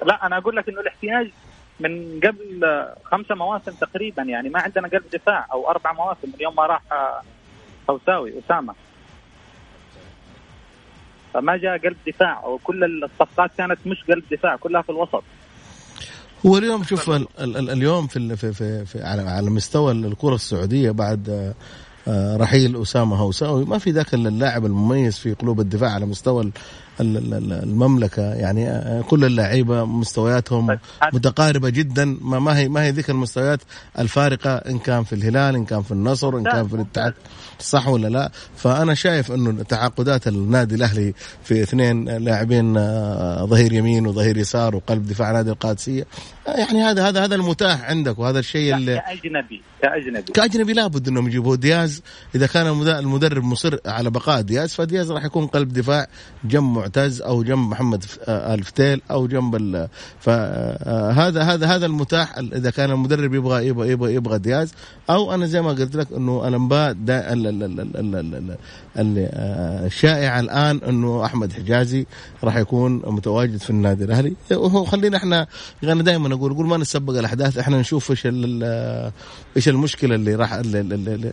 لا 0.06 0.26
أنا 0.26 0.38
أقول 0.38 0.56
لك 0.56 0.68
إنه 0.68 0.80
الاحتياج 0.80 1.30
من 1.80 2.20
قبل 2.20 2.60
خمسة 3.04 3.34
مواسم 3.34 3.72
تقريبا 3.72 4.22
يعني 4.22 4.48
ما 4.48 4.60
عندنا 4.60 4.88
قلب 4.88 5.02
دفاع 5.12 5.46
أو 5.52 5.70
أربع 5.70 5.92
مواسم. 5.92 6.28
من 6.28 6.40
يوم 6.40 6.56
ما 6.56 6.66
راح 6.66 6.82
فوساوي 7.88 8.32
أسامة. 8.38 8.74
فما 11.36 11.56
جاء 11.56 11.78
قلب 11.78 11.96
دفاع 12.06 12.46
وكل 12.46 12.84
الصفقات 12.84 13.50
كانت 13.58 13.78
مش 13.86 14.04
قلب 14.08 14.24
دفاع 14.32 14.56
كلها 14.56 14.82
في 14.82 14.90
الوسط. 14.90 15.22
هو 16.46 16.58
اليوم 16.58 16.84
شوف 16.84 17.10
ال 17.10 17.26
ال 17.40 17.56
ال 17.56 17.70
اليوم 17.70 18.06
في 18.06 18.36
في 18.36 18.52
في, 18.52 18.84
في 18.84 19.02
على, 19.02 19.22
على 19.22 19.50
مستوى 19.50 19.92
الكرة 19.92 20.34
السعودية 20.34 20.90
بعد 20.90 21.28
آه، 21.28 21.54
آه، 22.08 22.36
رحيل 22.36 22.82
أسامة 22.82 23.16
هوساوي 23.16 23.64
ما 23.64 23.78
في 23.78 23.90
ذاك 23.90 24.14
اللاعب 24.14 24.66
المميز 24.66 25.18
في 25.18 25.32
قلوب 25.34 25.60
الدفاع 25.60 25.90
على 25.90 26.06
مستوى 26.06 26.50
المملكة. 27.00 28.34
يعني 28.34 28.68
آه، 28.68 29.02
كل 29.02 29.24
اللعيبة 29.24 29.84
مستوياتهم 29.84 30.66
طيب، 30.66 30.78
متقاربة 31.12 31.68
جدا. 31.68 32.18
ما, 32.20 32.38
ما 32.38 32.58
هي 32.58 32.68
ما 32.68 32.82
هي 32.84 32.90
ذيك 32.90 33.10
المستويات 33.10 33.60
الفارقة 33.98 34.56
إن 34.56 34.78
كان 34.78 35.04
في 35.04 35.12
الهلال 35.12 35.54
إن 35.54 35.64
كان 35.64 35.82
في 35.82 35.92
النصر 35.92 36.36
إن 36.36 36.44
كان 36.44 36.68
في 36.68 36.74
الاتحاد. 36.74 37.14
صح 37.58 37.88
ولا 37.88 38.08
لا؟ 38.08 38.30
فأنا 38.56 38.94
شايف 38.94 39.32
إنه 39.32 39.62
تعاقدات 39.62 40.28
النادي 40.28 40.74
الأهلي 40.74 41.14
في 41.44 41.62
اثنين 41.62 42.04
لاعبين 42.04 42.76
آه، 42.76 43.44
ظهير 43.44 43.72
يمين 43.72 44.06
وظهير 44.06 44.36
يسار 44.36 44.76
وقلب 44.76 45.06
دفاع 45.06 45.32
نادي 45.32 45.50
القادسية 45.50 46.06
يعني 46.46 46.82
هذا 46.82 47.08
هذا 47.08 47.24
هذا 47.24 47.34
المتاح 47.34 47.84
عندك 47.84 48.18
وهذا 48.18 48.38
الشيء 48.38 48.74
اللي 48.74 48.96
كأجنبي 48.96 49.62
كأجنبي. 49.82 50.32
كأجنبي 50.32 50.72
لابد 50.72 51.08
إنهم 51.08 51.26
يجيبوا 51.28 51.56
دياز 51.56 52.02
إذا 52.34 52.46
كان 52.46 52.66
المدرب 52.86 53.44
مصر 53.44 53.78
على 53.86 54.10
بقاء 54.10 54.40
دياز 54.40 54.74
فدياز 54.74 55.12
راح 55.12 55.24
يكون 55.24 55.46
قلب 55.46 55.72
دفاع 55.72 56.06
جنب 56.44 56.62
معتز 56.62 57.22
أو 57.22 57.42
جنب 57.42 57.68
محمد 57.70 58.04
آه، 58.28 58.54
الفتيل 58.54 59.02
أو 59.10 59.26
جنب 59.26 59.88
فهذا 60.20 61.42
هذا 61.42 61.66
هذا 61.66 61.86
المتاح. 61.86 62.38
إذا 62.38 62.70
كان 62.70 62.90
المدرب 62.90 63.34
يبغى 63.34 63.66
يبغى 63.66 63.90
يبغى, 63.90 64.14
يبغى 64.14 64.38
دياز 64.38 64.74
أو 65.10 65.34
أنا 65.34 65.46
زي 65.46 65.62
ما 65.62 65.68
قلت 65.68 65.96
لك 65.96 66.12
إنه 66.12 66.48
الانباء 66.48 66.92
الشائعه 68.96 70.40
الآن 70.40 70.80
أنه 70.88 71.24
أحمد 71.24 71.52
حجازي 71.52 72.06
راح 72.44 72.56
يكون 72.56 73.02
متواجد 73.06 73.56
في 73.56 73.70
النادي 73.70 74.04
الأهلي. 74.04 74.32
وهو 74.50 74.84
خلينا 74.84 75.16
إحنا 75.16 75.46
أنا 75.84 76.02
دائما 76.02 76.34
أقول 76.34 76.52
أقول 76.52 76.66
ما 76.66 76.76
نسبق 76.76 77.18
الأحداث 77.18 77.58
إحنا 77.58 77.80
نشوف 77.80 78.10
إيش 78.10 78.26
إيش 79.56 79.68
المشكلة 79.68 80.14
اللي 80.14 80.34
راح 80.34 80.62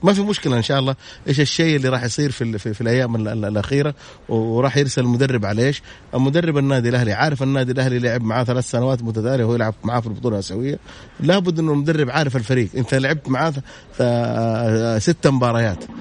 ما 0.04 0.14
في 0.14 0.22
مشكلة 0.22 0.58
إن 0.58 0.64
شاء 0.64 0.80
الله 0.80 0.96
إيش 1.28 1.40
الشيء 1.40 1.76
اللي 1.76 1.90
راح 1.90 2.04
يصير 2.04 2.32
في, 2.32 2.58
في, 2.58 2.74
في 2.74 2.82
الأيام 2.82 3.28
الأخيرة 3.28 3.94
وراح 4.30 4.78
يرسل 4.78 5.02
المدرب 5.02 5.46
على 5.46 5.66
إيش؟ 5.66 5.82
مدرب 6.14 6.58
النادي 6.58 6.90
الأهلي. 6.90 7.14
عارف 7.14 7.44
النادي 7.44 7.72
الأهلي 7.72 8.00
لعب 8.00 8.24
معاه 8.24 8.44
ثلاث 8.44 8.70
سنوات 8.70 9.04
متتالية 9.04 9.44
وهو 9.46 9.56
يلعب 9.56 9.74
معاه 9.84 10.00
في 10.00 10.08
البطولة 10.08 10.36
الاسيويه 10.36 10.80
لابد 11.20 11.60
إنه 11.60 11.72
المدرب 11.74 12.10
عارف 12.10 12.36
الفريق. 12.36 12.70
أنت 12.78 12.94
لعبت 12.96 13.30
معاه 13.30 13.54
ست 15.00 15.28
مباريات. 15.28 15.84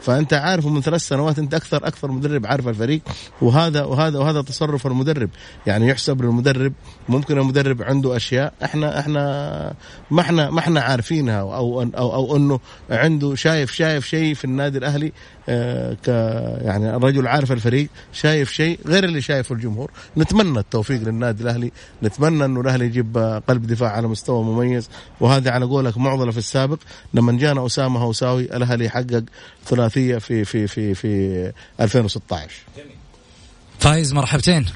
فأنت 0.00 0.34
عارف 0.34 0.66
من 0.66 0.80
ثلاث 0.80 1.00
سنوات 1.00 1.38
أنت 1.38 1.54
أكثر 1.54 1.76
أكثر 1.76 2.10
مدرب 2.10 2.46
عارف 2.46 2.68
الفريق. 2.68 3.00
وهذا 3.42 3.84
وهذا 3.84 4.18
وهذا 4.18 4.42
تصرف 4.42 4.86
المدرب. 4.86 5.30
يعني 5.66 5.88
يحسب 5.88 6.22
للمدرب. 6.22 6.72
ممكن 7.08 7.38
المدرب 7.38 7.82
عنده 7.82 8.16
أشياء 8.16 8.52
إحنا 8.64 8.98
إحنا 9.00 9.74
ما 10.10 10.20
إحنا 10.20 10.50
ما 10.50 10.58
إحنا 10.58 10.80
عارفينها 10.80 11.40
أو 11.40 11.82
أو 11.82 12.14
أو 12.14 12.36
أنه 12.36 12.60
عنده 12.90 13.34
شايف 13.34 13.72
شايف 13.72 14.06
شيء 14.06 14.34
في 14.34 14.44
النادي 14.44 14.78
الأهلي 14.78 15.12
آه، 15.48 15.94
ك 15.94 16.08
يعني 16.64 16.96
الرجل 16.96 17.26
عارف 17.26 17.52
الفريق 17.52 17.88
شايف 18.12 18.52
شيء 18.52 18.78
غير 18.86 19.04
اللي 19.04 19.20
شايفه 19.20 19.54
الجمهور. 19.54 19.90
نتمنى 20.16 20.58
التوفيق 20.58 21.02
للنادي 21.02 21.42
الأهلي. 21.42 21.72
نتمنى 22.02 22.44
أنه 22.44 22.60
الأهلي 22.60 22.84
يجيب 22.84 23.40
قلب 23.48 23.66
دفاع 23.66 23.90
على 23.90 24.08
مستوى 24.08 24.44
مميز. 24.44 24.88
وهذا 25.20 25.50
على 25.50 25.64
قولك 25.64 25.98
معضلة 25.98 26.30
في 26.30 26.38
السابق. 26.38 26.78
لما 27.14 27.32
جانا 27.32 27.66
أسامة 27.66 28.00
هوساوي 28.00 28.56
الأهلي 28.56 28.88
حقق 28.88 29.24
ثلاثيه 29.90 30.18
في 30.18 30.44
في 30.44 30.66
في 30.66 30.94
في 30.94 31.52
2016 31.80 32.54
فايز 33.80 34.12
مرحبتين. 34.12 34.66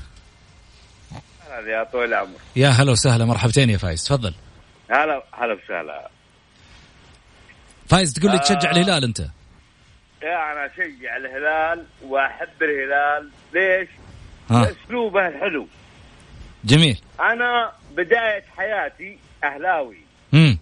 يا 1.67 1.85
طويل 1.85 2.09
العمر. 2.09 2.39
يا 2.57 2.69
هلا 2.69 2.93
وسهلا 2.93 3.25
مرحبتين 3.25 3.71
يا 3.71 3.77
فايز 3.77 4.05
تفضل. 4.05 4.35
هلا 4.91 5.25
هلا 5.33 5.55
وسهلا. 5.65 6.11
فايز 7.89 8.13
تقول 8.13 8.33
لي 8.33 8.39
تشجع 8.39 8.71
آه. 8.71 8.73
الهلال 8.73 9.05
أنت؟ 9.05 9.21
يا 10.23 10.53
أنا 10.53 10.67
أشجع 10.67 11.17
الهلال 11.17 11.87
وأحب 12.03 12.63
الهلال. 12.63 13.31
ليش؟ 13.55 13.89
ها. 14.51 14.71
أسلوبه 14.71 15.29
الحلو 15.29 15.69
جميل. 16.65 17.01
أنا 17.21 17.73
بداية 17.97 18.45
حياتي 18.57 19.19
أهلاوي. 19.45 19.99
امم 20.35 20.59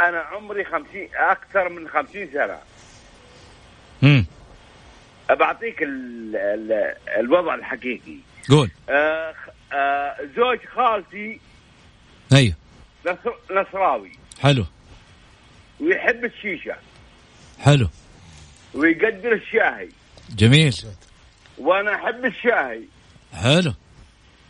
أنا 0.00 0.18
عمري 0.18 0.64
خمسين 0.64 1.08
أكثر 1.14 1.68
من 1.68 1.88
خمسين 1.88 2.30
سنة. 2.32 2.58
امم 4.04 4.26
بعطيك 5.30 5.82
ال 5.82 6.36
ال 6.36 6.94
الوضع 7.20 7.54
الحقيقي. 7.54 8.16
قول. 8.50 8.70
آه 8.88 9.34
آه 9.72 10.16
زوج 10.36 10.58
خالتي 10.74 11.40
أيوه. 12.32 12.54
نصر 13.06 13.34
نصراوي. 13.50 14.12
حلو. 14.42 14.64
ويحب 15.80 16.24
الشيشة. 16.24 16.76
حلو. 17.58 17.88
ويقدر 18.74 19.32
الشاهي. 19.32 19.88
جميل. 20.30 20.76
وأنا 21.58 21.94
أحب 21.94 22.24
الشاهي. 22.24 22.82
حلو. 23.32 23.74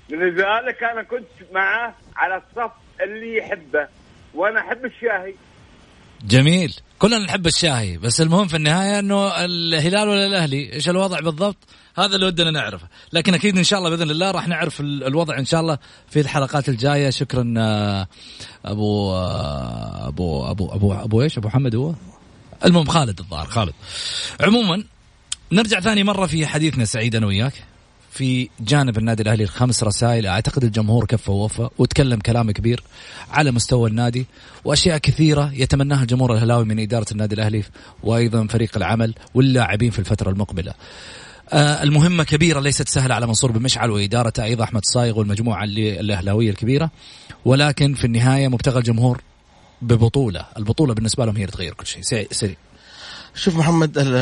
لذلك 0.09 0.83
أنا 0.83 1.03
كنت 1.03 1.53
معه 1.53 1.95
على 2.17 2.37
الصف 2.37 2.73
اللي 3.01 3.37
يحبه. 3.37 3.89
وأنا 4.35 4.61
أحب 4.61 4.85
الشاهي. 4.85 5.35
جميل. 6.25 6.75
كلنا 6.99 7.19
نحب 7.19 7.47
الشاهي 7.47 7.99
بس 7.99 8.21
المهم 8.21 8.49
في 8.49 8.57
النهاية 8.57 8.99
إنه 8.99 9.45
الهلال 9.45 10.09
ولا 10.09 10.27
الأهلي؟ 10.27 10.73
إيش 10.73 10.89
الوضع 10.89 11.21
بالضبط؟ 11.21 11.57
هذا 11.99 12.15
اللي 12.15 12.27
ودنا 12.27 12.51
نعرفه. 12.51 12.89
لكن 13.13 13.35
أكيد 13.35 13.57
إن 13.59 13.65
شاء 13.65 13.79
الله 13.79 13.91
بإذن 13.91 14.11
الله 14.11 14.31
راح 14.31 14.49
نعرف 14.49 14.81
الوضع 14.81 15.39
إن 15.39 15.45
شاء 15.45 15.61
الله 15.61 15.79
في 16.11 16.21
الحلقات 16.21 16.69
الجاية. 16.69 17.11
شكرا 17.11 17.55
آه، 17.59 18.07
أبو 18.65 19.13
آه، 19.13 20.09
أبو 20.09 20.51
أبو 20.51 20.73
أبو 20.73 20.93
أبو 20.93 21.23
إيش؟ 21.23 21.39
أبو 21.39 21.49
محمد 21.49 21.75
هو؟ 21.75 21.95
المهم 22.65 22.87
خالد 22.87 23.21
الظاهر 23.21 23.47
خالد. 23.47 23.75
عموما 24.41 24.85
نرجع 25.53 25.81
ثاني 25.81 26.05
مرة 26.05 26.27
في 26.27 26.47
حديثنا 26.47 26.85
سعيد 26.85 27.17
أنا 27.17 27.27
وياك. 27.27 27.53
في 28.17 28.49
جانب 28.61 28.99
النادي 28.99 29.23
الأهلي 29.23 29.45
الخمس 29.45 29.83
رسائل 29.83 30.27
أعتقد 30.27 30.65
الجمهور 30.65 31.05
كفى 31.05 31.31
ووفى 31.31 31.69
وتكلم 31.79 32.21
كلام 32.21 32.51
كبير 32.51 32.83
على 33.31 33.51
مستوى 33.51 33.91
النادي 33.91 34.27
وأشياء 34.65 34.99
كثيرة 34.99 35.53
يتمناها 35.55 36.03
الجمهور 36.03 36.33
الهلاوي 36.35 36.65
من 36.65 36.79
إدارة 36.79 37.07
النادي 37.13 37.35
الأهلي 37.35 37.63
وأيضا 38.03 38.47
فريق 38.47 38.77
العمل 38.77 39.15
واللاعبين 39.35 39.91
في 39.91 39.99
الفترة 39.99 40.31
المقبلة. 40.31 40.75
آه 41.53 41.83
المهمة 41.83 42.25
كبيرة 42.25 42.61
ليست 42.61 42.89
سهلة 42.89 43.15
على 43.15 43.27
منصور 43.27 43.53
بن 43.53 43.63
مشعل 43.63 43.91
وادارته 43.91 44.45
أيضا 44.45 44.65
أحمد 44.65 44.85
صايغ 44.85 45.19
والمجموعة 45.19 45.65
الأهلاوية 45.65 46.51
الكبيرة 46.51 46.91
ولكن 47.45 47.95
في 47.95 48.05
النهاية 48.05 48.49
مبتغى 48.49 48.79
الجمهور 48.79 49.21
ببطولة، 49.83 50.47
البطولة 50.57 50.95
بالنسبة 50.95 51.25
لهم 51.25 51.37
هي 51.37 51.47
تغير 51.47 51.75
كل 51.75 51.87
شيء 51.87 52.03
سريع. 52.31 52.57
شوف 53.37 53.57
محمد 53.57 53.99
ال 53.99 54.15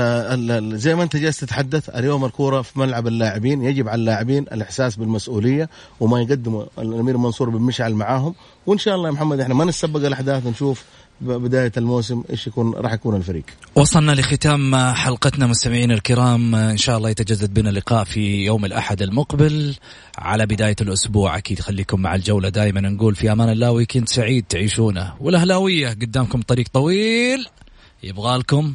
ال 0.50 0.78
زي 0.78 0.94
ما 0.94 1.02
انت 1.02 1.16
جالس 1.16 1.40
تتحدث 1.40 1.88
اليوم 1.88 2.24
الكورة 2.24 2.62
في 2.62 2.78
ملعب 2.78 3.06
اللاعبين 3.06 3.62
يجب 3.64 3.88
على 3.88 4.00
اللاعبين 4.00 4.42
الإحساس 4.42 4.96
بالمسؤولية 4.96 5.68
وما 6.00 6.20
يقدموا 6.20 6.64
الأمير 6.78 7.16
منصور 7.16 7.50
بن 7.50 7.60
مشعل 7.60 7.94
معاهم. 7.94 8.34
وإن 8.66 8.78
شاء 8.78 8.94
الله 8.94 9.08
يا 9.08 9.12
محمد 9.12 9.40
إحنا 9.40 9.54
ما 9.54 9.64
نسبق 9.64 10.06
الأحداث 10.06 10.46
نشوف 10.46 10.84
بداية 11.20 11.72
الموسم 11.76 12.22
إيش 12.30 12.46
يكون 12.46 12.74
راح 12.74 12.92
يكون 12.92 13.16
الفريق. 13.16 13.44
وصلنا 13.76 14.12
لختام 14.12 14.76
حلقتنا 14.76 15.46
مستمعينا 15.46 15.94
الكرام. 15.94 16.54
إن 16.54 16.76
شاء 16.76 16.96
الله 16.98 17.10
يتجدد 17.10 17.54
بنا 17.54 17.70
اللقاء 17.70 18.04
في 18.04 18.44
يوم 18.44 18.64
الأحد 18.64 19.02
المقبل 19.02 19.74
على 20.18 20.46
بداية 20.46 20.76
الأسبوع. 20.80 21.36
أكيد 21.38 21.60
خليكم 21.60 22.00
مع 22.00 22.14
الجولة 22.14 22.48
دائما. 22.48 22.80
نقول 22.80 23.14
في 23.14 23.32
أمان 23.32 23.48
الله 23.48 23.70
ويكند 23.70 24.08
سعيد 24.08 24.44
تعيشونه. 24.48 25.12
والأهلاوية 25.20 25.88
قدامكم 25.88 26.42
طريق 26.42 26.66
طويل 26.72 27.46
يبغى 28.02 28.38
لكم 28.38 28.74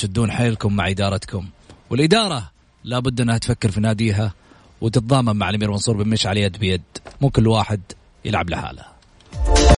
تشدون 0.00 0.30
حيلكم 0.30 0.76
مع 0.76 0.88
إدارتكم. 0.88 1.46
والإدارة 1.90 2.50
لابد 2.84 3.20
أنها 3.20 3.38
تفكر 3.38 3.70
في 3.70 3.80
ناديها 3.80 4.32
وتتضامن 4.80 5.36
مع 5.36 5.50
الأمير 5.50 5.70
منصور 5.70 5.96
بن 5.96 6.08
مشعل 6.08 6.36
يد 6.36 6.58
بيد. 6.58 6.82
مو 7.20 7.30
كل 7.30 7.46
واحد 7.46 7.80
يلعب 8.24 8.50
لحاله. 8.50 8.84